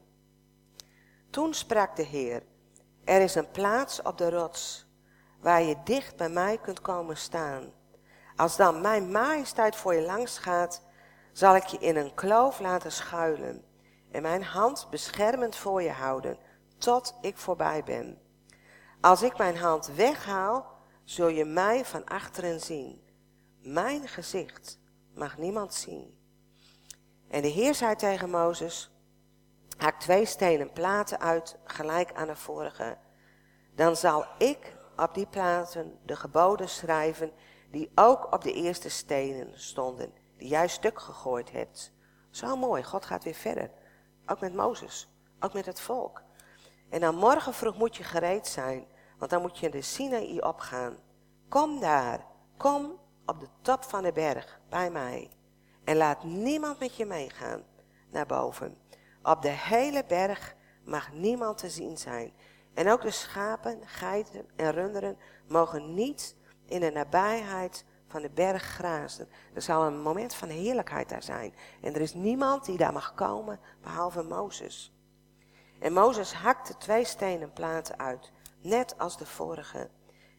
Toen 1.30 1.54
sprak 1.54 1.96
de 1.96 2.04
Heer, 2.04 2.44
er 3.04 3.22
is 3.22 3.36
een 3.36 3.52
plaats 3.52 4.02
op 4.02 4.18
de 4.18 4.30
rots, 4.30 4.90
waar 5.42 5.62
je 5.62 5.76
dicht 5.84 6.16
bij 6.16 6.30
mij 6.30 6.58
kunt 6.58 6.82
komen 6.82 7.18
staan. 7.18 7.72
Als 8.36 8.56
dan 8.56 8.82
mijn 8.82 9.12
majesteit 9.12 9.76
voor 9.76 9.94
je 9.94 10.02
langs 10.02 10.38
gaat, 10.38 10.82
zal 11.32 11.56
ik 11.56 11.66
je 11.66 11.78
in 11.78 11.96
een 11.96 12.14
kloof 12.14 12.60
laten 12.60 12.92
schuilen 12.92 13.64
en 14.12 14.22
mijn 14.22 14.44
hand 14.44 14.88
beschermend 14.90 15.56
voor 15.56 15.82
je 15.82 15.92
houden, 15.92 16.38
tot 16.78 17.16
ik 17.22 17.38
voorbij 17.38 17.84
ben. 17.84 18.22
Als 19.02 19.22
ik 19.22 19.38
mijn 19.38 19.58
hand 19.58 19.88
weghaal, 19.96 20.66
zul 21.04 21.28
je 21.28 21.46
mij 21.46 21.86
van 21.86 22.06
achteren 22.06 22.60
zien. 22.60 23.02
Mijn 23.62 24.08
gezicht 24.08 24.80
mag 25.14 25.38
niemand 25.38 25.74
zien. 25.74 26.20
En 27.30 27.42
de 27.42 27.48
Heer 27.48 27.76
zei 27.76 27.96
tegen 27.96 28.30
Mozes, 28.30 28.92
haak 29.78 30.00
twee 30.00 30.26
stenen 30.26 30.72
platen 30.72 31.20
uit, 31.20 31.58
gelijk 31.64 32.14
aan 32.14 32.28
de 32.28 32.36
vorige. 32.36 32.98
Dan 33.76 33.96
zal 33.96 34.26
ik 34.38 34.80
op 35.02 35.14
die 35.14 35.26
platen 35.26 36.00
de 36.06 36.16
geboden 36.16 36.70
schrijven, 36.70 37.32
die 37.72 37.92
ook 37.96 38.34
op 38.34 38.42
de 38.44 38.54
eerste 38.54 38.90
stenen 38.90 39.60
stonden, 39.60 40.14
die 40.38 40.48
jij 40.48 40.68
stuk 40.68 41.00
gegooid 41.00 41.52
hebt. 41.52 41.94
Zo 42.30 42.56
mooi, 42.56 42.84
God 42.84 43.06
gaat 43.06 43.24
weer 43.24 43.34
verder. 43.34 43.72
Ook 44.26 44.40
met 44.40 44.54
Mozes, 44.54 45.10
ook 45.40 45.54
met 45.54 45.66
het 45.66 45.82
volk. 45.82 46.22
En 46.90 47.00
dan 47.00 47.16
morgen 47.16 47.54
vroeg 47.54 47.78
moet 47.78 47.96
je 47.96 48.04
gereed 48.04 48.48
zijn, 48.48 48.86
want 49.18 49.32
dan 49.32 49.42
moet 49.42 49.58
je 49.58 49.70
de 49.70 49.82
Sinaï 49.82 50.40
opgaan. 50.40 50.98
Kom 51.50 51.80
daar, 51.80 52.26
kom 52.58 53.00
op 53.26 53.40
de 53.40 53.48
top 53.62 53.84
van 53.84 54.04
de 54.04 54.12
berg 54.12 54.60
bij 54.70 54.92
mij. 54.92 55.30
En 55.84 55.96
laat 55.96 56.24
niemand 56.24 56.80
met 56.80 56.96
je 56.96 57.06
meegaan 57.06 57.64
naar 58.10 58.26
boven. 58.26 58.78
Op 59.24 59.42
de 59.42 59.50
hele 59.50 60.04
berg 60.08 60.56
mag 60.84 61.12
niemand 61.12 61.58
te 61.58 61.70
zien 61.70 61.98
zijn. 61.98 62.34
En 62.74 62.90
ook 62.90 63.02
de 63.02 63.12
schapen, 63.12 63.80
geiten 63.86 64.46
en 64.56 64.72
runderen 64.72 65.18
mogen 65.48 65.94
niet 65.94 66.36
in 66.66 66.80
de 66.80 66.92
nabijheid 66.92 67.86
van 68.08 68.22
de 68.22 68.30
berg 68.30 68.64
grazen. 68.64 69.30
Er 69.54 69.62
zal 69.62 69.84
een 69.84 70.02
moment 70.02 70.34
van 70.34 70.50
heerlijkheid 70.50 71.10
daar 71.10 71.24
zijn. 71.24 71.54
En 71.82 71.94
er 71.94 72.02
is 72.02 72.14
niemand 72.14 72.66
die 72.66 72.78
daar 72.78 72.94
mag 72.94 73.14
komen, 73.14 73.60
behalve 73.82 74.24
Mozes. 74.24 74.94
En 75.80 75.94
Mozes 75.94 76.34
hakte 76.34 76.78
twee 76.78 77.06
stenen 77.06 77.54
platen 77.54 78.00
uit, 78.00 78.32
net 78.62 78.98
als 78.98 79.18
de 79.18 79.26
vorige. 79.26 79.90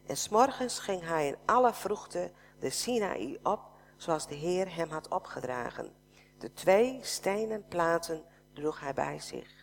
En 0.07 0.17
s'morgens 0.17 0.79
ging 0.79 1.03
hij 1.05 1.27
in 1.27 1.37
alle 1.45 1.75
vroegte 1.75 2.33
de 2.59 2.71
Sinaï 2.71 3.39
op, 3.43 3.61
zoals 3.97 4.27
de 4.27 4.35
Heer 4.35 4.75
hem 4.75 4.91
had 4.91 5.09
opgedragen. 5.09 5.93
De 6.39 6.53
twee 6.53 6.99
stenen 7.03 7.67
platen 7.69 8.25
droeg 8.53 8.81
hij 8.81 8.95
bij 8.95 9.21
zich. 9.21 9.62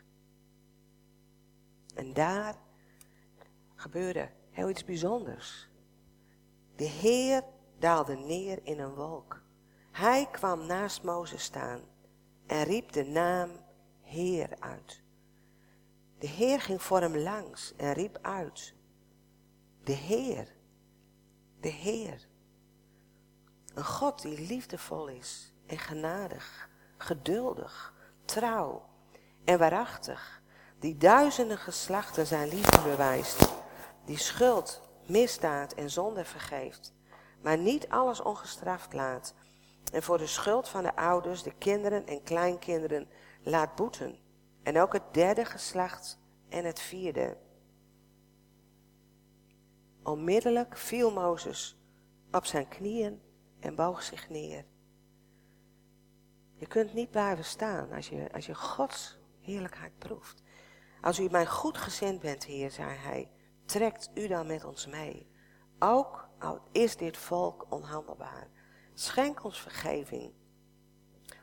En 1.96 2.14
daar 2.14 2.56
gebeurde 3.76 4.30
heel 4.50 4.70
iets 4.70 4.86
bijzonders. 4.86 5.70
De 6.76 6.84
Heer 6.84 7.44
daalde 7.80 8.16
neer 8.16 8.60
in 8.64 8.80
een 8.80 8.94
wolk. 8.94 9.42
Hij 9.92 10.28
kwam 10.32 10.66
naast 10.66 11.04
Mozes 11.04 11.44
staan 11.44 11.82
en 12.46 12.64
riep 12.64 12.92
de 12.92 13.06
naam 13.06 13.50
Heer 14.02 14.50
uit. 14.60 15.02
De 16.20 16.28
Heer 16.28 16.62
ging 16.62 16.82
voor 16.82 17.02
hem 17.02 17.18
langs 17.18 17.74
en 17.76 17.94
riep 17.94 18.20
uit. 18.22 18.74
De 19.84 19.92
Heer, 19.92 20.56
de 21.60 21.70
Heer. 21.70 22.28
Een 23.74 23.86
God 23.86 24.22
die 24.22 24.48
liefdevol 24.48 25.08
is 25.08 25.54
en 25.66 25.78
genadig, 25.78 26.70
geduldig, 26.98 27.94
trouw 28.26 28.90
en 29.44 29.60
waarachtig, 29.60 30.39
die 30.80 30.98
duizenden 30.98 31.58
geslachten 31.58 32.28
zijn 32.28 32.50
liefde 32.50 32.82
bewijst, 32.82 33.50
die 34.06 34.18
schuld, 34.18 34.82
misdaad 35.06 35.74
en 35.74 35.90
zonde 35.90 36.26
vergeeft, 36.26 36.94
maar 37.42 37.58
niet 37.58 37.90
alles 37.90 38.22
ongestraft 38.22 38.94
laat 38.94 39.34
en 39.94 40.04
voor 40.04 40.18
de 40.18 40.28
schuld 40.28 40.70
van 40.70 40.84
de 40.84 40.96
ouders, 40.96 41.44
de 41.44 41.54
kinderen 41.58 42.08
en 42.08 42.24
kleinkinderen 42.24 43.08
laat 43.44 43.76
boeten 43.76 44.20
en 44.64 44.80
ook 44.80 44.94
het 44.94 45.14
derde 45.14 45.46
geslacht 45.46 46.20
en 46.50 46.66
het 46.66 46.80
vierde. 46.80 47.38
Onmiddellijk 50.04 50.78
viel 50.78 51.12
Mozes 51.12 51.78
op 52.32 52.46
zijn 52.46 52.68
knieën 52.68 53.22
en 53.60 53.76
boog 53.76 54.04
zich 54.04 54.30
neer. 54.30 54.66
Je 56.54 56.68
kunt 56.68 56.94
niet 56.94 57.12
blijven 57.12 57.46
staan 57.46 57.92
als 57.92 58.10
je, 58.10 58.32
als 58.34 58.46
je 58.46 58.56
Gods 58.56 59.18
heerlijkheid 59.40 59.98
proeft. 59.98 60.44
Als 61.02 61.20
u 61.20 61.30
mijn 61.30 61.48
goed 61.48 61.78
gezind 61.78 62.20
bent, 62.20 62.44
Heer, 62.44 62.72
zei 62.72 62.96
hij, 62.96 63.32
trekt 63.66 64.10
u 64.14 64.28
dan 64.28 64.48
met 64.48 64.64
ons 64.64 64.88
mee. 64.88 65.32
Ook 65.80 66.30
al 66.40 66.60
is 66.72 66.98
dit 66.98 67.18
volk 67.18 67.66
onhandelbaar. 67.70 68.48
Schenk 68.94 69.44
ons 69.44 69.62
vergeving 69.62 70.34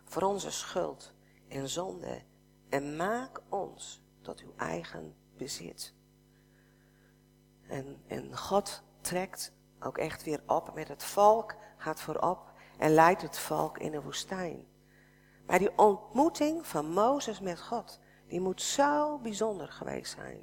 voor 0.04 0.22
onze 0.22 0.50
schuld 0.50 1.14
en 1.48 1.68
zonde 1.68 2.22
en 2.68 2.96
maak 2.96 3.42
ons 3.48 4.02
tot 4.22 4.40
uw 4.40 4.52
eigen 4.56 5.16
bezit. 5.36 5.94
En, 7.68 8.02
en 8.06 8.36
God 8.36 8.82
trekt 9.00 9.52
ook 9.80 9.98
echt 9.98 10.24
weer 10.24 10.42
op 10.46 10.74
met 10.74 10.88
het 10.88 11.04
volk, 11.04 11.54
gaat 11.76 12.00
voorop 12.00 12.52
en 12.78 12.90
leidt 12.90 13.22
het 13.22 13.38
volk 13.38 13.78
in 13.78 13.90
de 13.90 14.02
woestijn. 14.02 14.66
Maar 15.46 15.58
die 15.58 15.78
ontmoeting 15.78 16.66
van 16.66 16.90
Mozes 16.90 17.40
met 17.40 17.60
God, 17.60 18.00
die 18.28 18.40
moet 18.40 18.62
zo 18.62 19.18
bijzonder 19.18 19.68
geweest 19.68 20.14
zijn. 20.14 20.40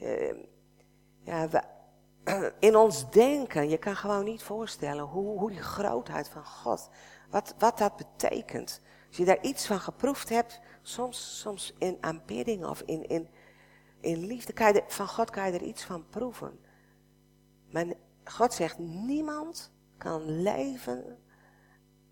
Uh, 0.00 0.44
ja, 1.20 1.48
we, 1.48 1.62
in 2.68 2.76
ons 2.76 3.10
denken, 3.10 3.68
je 3.68 3.78
kan 3.78 3.96
gewoon 3.96 4.24
niet 4.24 4.42
voorstellen 4.42 5.04
hoe, 5.04 5.38
hoe 5.38 5.50
die 5.50 5.62
grootheid 5.62 6.28
van 6.28 6.44
God, 6.44 6.90
wat, 7.30 7.54
wat 7.58 7.78
dat 7.78 7.96
betekent. 7.96 8.80
Als 9.08 9.16
je 9.16 9.24
daar 9.24 9.42
iets 9.42 9.66
van 9.66 9.80
geproefd 9.80 10.28
hebt, 10.28 10.60
soms, 10.82 11.40
soms 11.40 11.74
in 11.78 11.98
aanbidding 12.00 12.66
of 12.66 12.80
in, 12.80 13.08
in, 13.08 13.28
in 14.00 14.26
liefde, 14.26 14.52
kan 14.52 14.72
je 14.72 14.84
van 14.86 15.08
God 15.08 15.30
kan 15.30 15.46
je 15.46 15.58
er 15.58 15.64
iets 15.66 15.84
van 15.84 16.08
proeven. 16.08 16.60
Maar 17.70 17.86
God 18.24 18.52
zegt, 18.54 18.78
niemand 18.78 19.72
kan 19.96 20.42
leven 20.42 21.18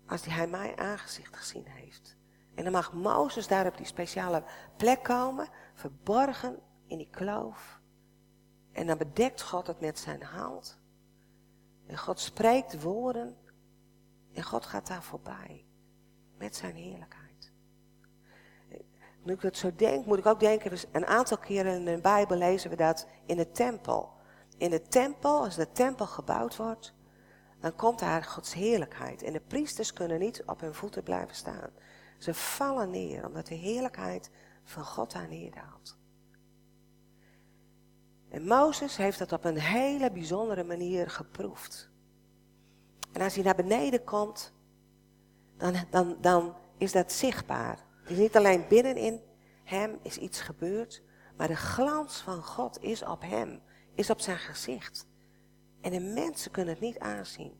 als 0.07 0.25
hij 0.25 0.47
mijn 0.47 0.77
aangezicht 0.77 1.35
gezien 1.35 1.67
heeft. 1.67 2.16
En 2.57 2.63
dan 2.63 2.71
mag 2.71 2.93
Mozes 2.93 3.47
daar 3.47 3.65
op 3.65 3.77
die 3.77 3.85
speciale 3.85 4.43
plek 4.77 5.03
komen, 5.03 5.47
verborgen 5.73 6.59
in 6.87 6.97
die 6.97 7.09
kloof. 7.09 7.79
En 8.71 8.87
dan 8.87 8.97
bedekt 8.97 9.41
God 9.41 9.67
het 9.67 9.79
met 9.79 9.99
zijn 9.99 10.23
hand. 10.23 10.79
En 11.85 11.97
God 11.97 12.19
spreekt 12.19 12.81
woorden. 12.81 13.37
En 14.33 14.43
God 14.43 14.65
gaat 14.65 14.87
daar 14.87 15.03
voorbij. 15.03 15.65
Met 16.37 16.55
zijn 16.55 16.75
heerlijkheid. 16.75 17.51
Nu 19.23 19.33
ik 19.33 19.41
het 19.41 19.57
zo 19.57 19.71
denk, 19.75 20.05
moet 20.05 20.17
ik 20.17 20.25
ook 20.25 20.39
denken, 20.39 20.77
een 20.91 21.05
aantal 21.05 21.37
keren 21.37 21.73
in 21.73 21.85
de 21.85 22.01
Bijbel 22.01 22.37
lezen 22.37 22.69
we 22.69 22.75
dat 22.75 23.07
in 23.25 23.37
de 23.37 23.51
tempel. 23.51 24.13
In 24.57 24.69
de 24.69 24.81
tempel, 24.81 25.43
als 25.43 25.55
de 25.55 25.71
tempel 25.71 26.07
gebouwd 26.07 26.55
wordt, 26.55 26.93
dan 27.59 27.75
komt 27.75 27.99
daar 27.99 28.23
Gods 28.23 28.53
heerlijkheid. 28.53 29.23
En 29.23 29.33
de 29.33 29.41
priesters 29.47 29.93
kunnen 29.93 30.19
niet 30.19 30.43
op 30.45 30.59
hun 30.59 30.73
voeten 30.73 31.03
blijven 31.03 31.35
staan. 31.35 31.69
Ze 32.17 32.33
vallen 32.33 32.89
neer, 32.89 33.25
omdat 33.25 33.47
de 33.47 33.55
heerlijkheid 33.55 34.29
van 34.63 34.85
God 34.85 35.11
daar 35.11 35.27
neerdaalt. 35.27 35.97
En 38.29 38.45
Mozes 38.45 38.97
heeft 38.97 39.19
dat 39.19 39.31
op 39.31 39.45
een 39.45 39.59
hele 39.59 40.11
bijzondere 40.11 40.63
manier 40.63 41.09
geproefd. 41.09 41.89
En 43.11 43.21
als 43.21 43.35
hij 43.35 43.43
naar 43.43 43.55
beneden 43.55 44.03
komt, 44.03 44.53
dan, 45.57 45.75
dan, 45.89 46.17
dan 46.21 46.55
is 46.77 46.91
dat 46.91 47.11
zichtbaar. 47.11 47.85
Is 48.05 48.17
niet 48.17 48.35
alleen 48.35 48.67
binnenin 48.67 49.21
hem 49.63 49.99
is 50.01 50.17
iets 50.17 50.41
gebeurd, 50.41 51.01
maar 51.37 51.47
de 51.47 51.55
glans 51.55 52.17
van 52.17 52.43
God 52.43 52.81
is 52.81 53.03
op 53.03 53.21
hem, 53.21 53.61
is 53.93 54.09
op 54.09 54.19
zijn 54.19 54.37
gezicht. 54.37 55.07
En 55.81 55.91
de 55.91 55.99
mensen 55.99 56.51
kunnen 56.51 56.73
het 56.73 56.83
niet 56.83 56.99
aanzien. 56.99 57.59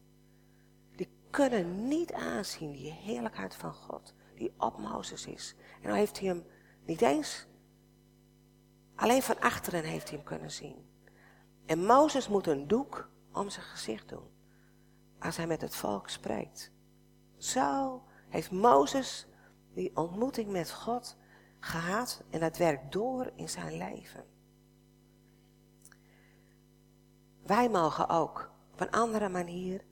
Die 0.95 1.09
kunnen 1.29 1.87
niet 1.87 2.13
aanzien 2.13 2.71
die 2.71 2.91
heerlijkheid 2.91 3.55
van 3.55 3.73
God, 3.73 4.13
die 4.37 4.53
op 4.57 4.77
Mozes 4.77 5.25
is. 5.25 5.55
En 5.81 5.87
dan 5.87 5.97
heeft 5.97 6.19
hij 6.19 6.27
hem 6.27 6.45
niet 6.85 7.01
eens, 7.01 7.47
alleen 8.95 9.21
van 9.21 9.39
achteren 9.39 9.83
heeft 9.83 10.07
hij 10.09 10.17
hem 10.17 10.25
kunnen 10.25 10.51
zien. 10.51 10.89
En 11.65 11.85
Mozes 11.85 12.27
moet 12.27 12.47
een 12.47 12.67
doek 12.67 13.09
om 13.31 13.49
zijn 13.49 13.65
gezicht 13.65 14.09
doen, 14.09 14.29
als 15.19 15.37
hij 15.37 15.47
met 15.47 15.61
het 15.61 15.75
volk 15.75 16.09
spreekt. 16.09 16.71
Zo 17.37 18.03
heeft 18.29 18.51
Mozes 18.51 19.27
die 19.73 19.95
ontmoeting 19.95 20.49
met 20.49 20.71
God 20.71 21.17
gehad 21.59 22.23
en 22.29 22.39
dat 22.39 22.57
werkt 22.57 22.91
door 22.91 23.31
in 23.35 23.49
zijn 23.49 23.77
leven. 23.77 24.25
Wij 27.43 27.69
mogen 27.69 28.09
ook 28.09 28.51
op 28.73 28.81
een 28.81 28.91
andere 28.91 29.29
manier 29.29 29.85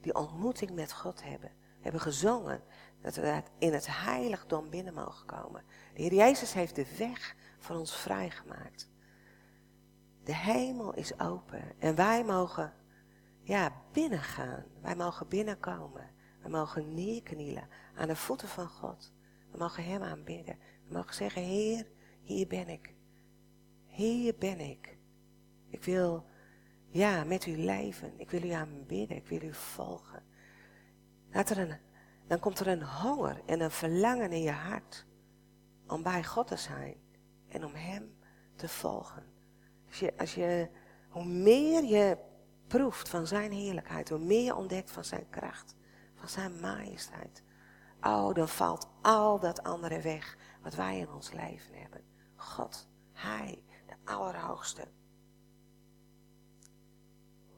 die 0.00 0.14
ontmoeting 0.14 0.70
met 0.70 0.92
God 0.92 1.22
hebben. 1.22 1.52
Hebben 1.80 2.00
gezongen 2.00 2.62
dat 3.02 3.14
we 3.16 3.42
in 3.58 3.72
het 3.72 3.86
heiligdom 3.90 4.70
binnen 4.70 4.94
mogen 4.94 5.26
komen. 5.26 5.64
De 5.94 6.02
Heer 6.02 6.14
Jezus 6.14 6.52
heeft 6.52 6.74
de 6.74 6.96
weg 6.98 7.36
voor 7.58 7.76
ons 7.76 7.96
vrijgemaakt. 7.96 8.90
De 10.24 10.34
hemel 10.34 10.94
is 10.94 11.18
open 11.18 11.62
en 11.78 11.94
wij 11.94 12.24
mogen 12.24 12.72
ja, 13.42 13.72
binnengaan. 13.92 14.64
Wij 14.80 14.96
mogen 14.96 15.28
binnenkomen. 15.28 16.10
We 16.42 16.48
mogen 16.48 16.94
neerknielen 16.94 17.68
aan 17.94 18.08
de 18.08 18.16
voeten 18.16 18.48
van 18.48 18.68
God. 18.68 19.12
We 19.50 19.58
mogen 19.58 19.84
Hem 19.84 20.02
aanbidden. 20.02 20.58
We 20.86 20.94
mogen 20.94 21.14
zeggen, 21.14 21.42
Heer, 21.42 21.86
hier 22.22 22.46
ben 22.46 22.68
ik. 22.68 22.94
Hier 23.86 24.34
ben 24.38 24.60
ik. 24.60 24.98
Ik 25.68 25.84
wil, 25.84 26.26
ja, 26.88 27.24
met 27.24 27.46
u 27.46 27.56
leven. 27.56 28.12
Ik 28.16 28.30
wil 28.30 28.42
u 28.42 28.50
aanbidden. 28.50 29.16
Ik 29.16 29.26
wil 29.26 29.42
u 29.42 29.54
volgen. 29.54 30.22
er 31.30 31.58
een, 31.58 31.78
dan 32.30 32.38
komt 32.38 32.60
er 32.60 32.66
een 32.66 32.82
honger 32.82 33.42
en 33.46 33.60
een 33.60 33.70
verlangen 33.70 34.32
in 34.32 34.42
je 34.42 34.50
hart 34.50 35.06
om 35.86 36.02
bij 36.02 36.24
God 36.24 36.46
te 36.46 36.56
zijn 36.56 36.96
en 37.48 37.64
om 37.64 37.74
Hem 37.74 38.16
te 38.56 38.68
volgen. 38.68 39.24
Als 39.88 39.98
je, 39.98 40.18
als 40.18 40.34
je, 40.34 40.68
hoe 41.08 41.24
meer 41.24 41.84
je 41.84 42.18
proeft 42.66 43.08
van 43.08 43.26
Zijn 43.26 43.52
heerlijkheid, 43.52 44.08
hoe 44.08 44.18
meer 44.18 44.44
je 44.44 44.54
ontdekt 44.54 44.90
van 44.90 45.04
Zijn 45.04 45.28
kracht, 45.30 45.74
van 46.14 46.28
Zijn 46.28 46.60
majesteit, 46.60 47.42
oh, 48.00 48.34
dan 48.34 48.48
valt 48.48 48.88
al 49.02 49.38
dat 49.38 49.62
andere 49.62 50.00
weg 50.00 50.36
wat 50.62 50.74
wij 50.74 50.98
in 50.98 51.10
ons 51.10 51.32
leven 51.32 51.74
hebben. 51.74 52.04
God, 52.36 52.88
Hij, 53.12 53.64
de 53.86 53.94
Allerhoogste. 54.04 54.88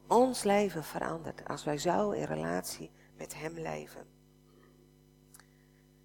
ons 0.06 0.42
leven 0.42 0.84
verandert 0.84 1.48
als 1.48 1.64
wij 1.64 1.78
zo 1.78 2.10
in 2.10 2.24
relatie 2.24 2.90
met 3.16 3.34
Hem 3.34 3.54
leven. 3.54 4.11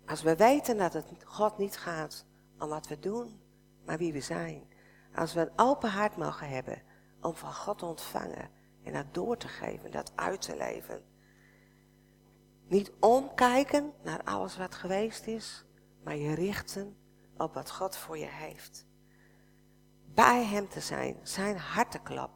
Als 0.08 0.22
we 0.22 0.36
weten 0.36 0.78
dat 0.78 0.93
het 0.93 1.05
God 1.24 1.58
niet 1.58 1.78
gaat 1.78 2.26
om 2.60 2.70
wat 2.70 2.88
we 2.88 2.99
doen, 2.99 3.41
maar 3.86 3.97
wie 3.97 4.14
we 4.14 4.22
zijn. 4.22 4.64
Als 5.16 5.34
we 5.34 5.39
een 5.39 5.60
open 5.60 5.89
hart 5.89 6.18
mogen 6.18 6.49
hebben 6.49 6.82
om 7.22 7.36
van 7.36 7.53
God 7.53 7.78
te 7.78 7.86
ontvangen 7.86 8.49
en 8.84 8.93
dat 8.93 9.14
door 9.14 9.38
te 9.38 9.47
geven, 9.47 9.91
dat 9.91 10.12
uit 10.16 10.41
te 10.41 10.58
leven. 10.58 11.03
Niet 12.68 12.91
omkijken 12.99 13.93
naar 14.03 14.24
alles 14.24 14.58
wat 14.58 14.76
geweest 14.76 15.28
is, 15.28 15.66
maar 16.03 16.16
je 16.16 16.34
richten 16.34 16.97
op 17.38 17.53
wat 17.53 17.72
God 17.72 17.95
voor 17.95 18.18
je 18.18 18.30
heeft. 18.30 18.86
Bij 20.14 20.43
Hem 20.43 20.70
te 20.70 20.80
zijn, 20.80 21.18
zijn 21.24 21.58
harteklap 21.58 22.32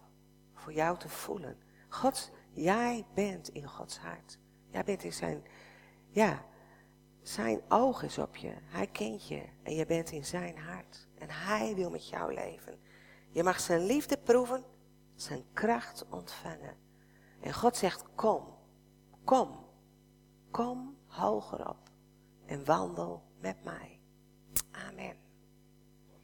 voor 0.54 0.74
jou 0.74 0.98
te 0.98 1.10
voelen. 1.10 1.58
God, 1.90 2.32
jij 2.54 3.06
bent 3.14 3.50
in 3.50 3.68
Gods 3.68 3.98
hart. 3.98 4.40
Jij 4.70 4.84
bent 4.84 5.04
in 5.04 5.14
zijn, 5.14 5.44
ja, 6.10 6.46
zijn 7.22 7.62
oog 7.70 8.04
is 8.04 8.18
op 8.18 8.36
je. 8.36 8.54
Hij 8.64 8.88
kent 8.88 9.28
je 9.28 9.44
en 9.64 9.76
je 9.76 9.86
bent 9.86 10.12
in 10.12 10.26
zijn 10.26 10.58
hart. 10.58 11.08
En 11.18 11.30
hij 11.30 11.76
wil 11.76 11.90
met 11.90 12.08
jou 12.10 12.34
leven. 12.34 12.80
Je 13.30 13.44
mag 13.44 13.60
zijn 13.60 13.86
liefde 13.86 14.18
proeven, 14.18 14.64
zijn 15.16 15.46
kracht 15.54 16.06
ontvangen. 16.10 16.78
En 17.40 17.54
God 17.54 17.78
zegt, 17.78 18.06
kom, 18.16 18.58
kom, 19.24 19.66
kom 20.52 20.98
hoger 21.08 21.70
op 21.70 21.90
en 22.46 22.66
wandel 22.66 23.24
met 23.40 23.64
mij. 23.64 24.00
Amen. 24.72 25.31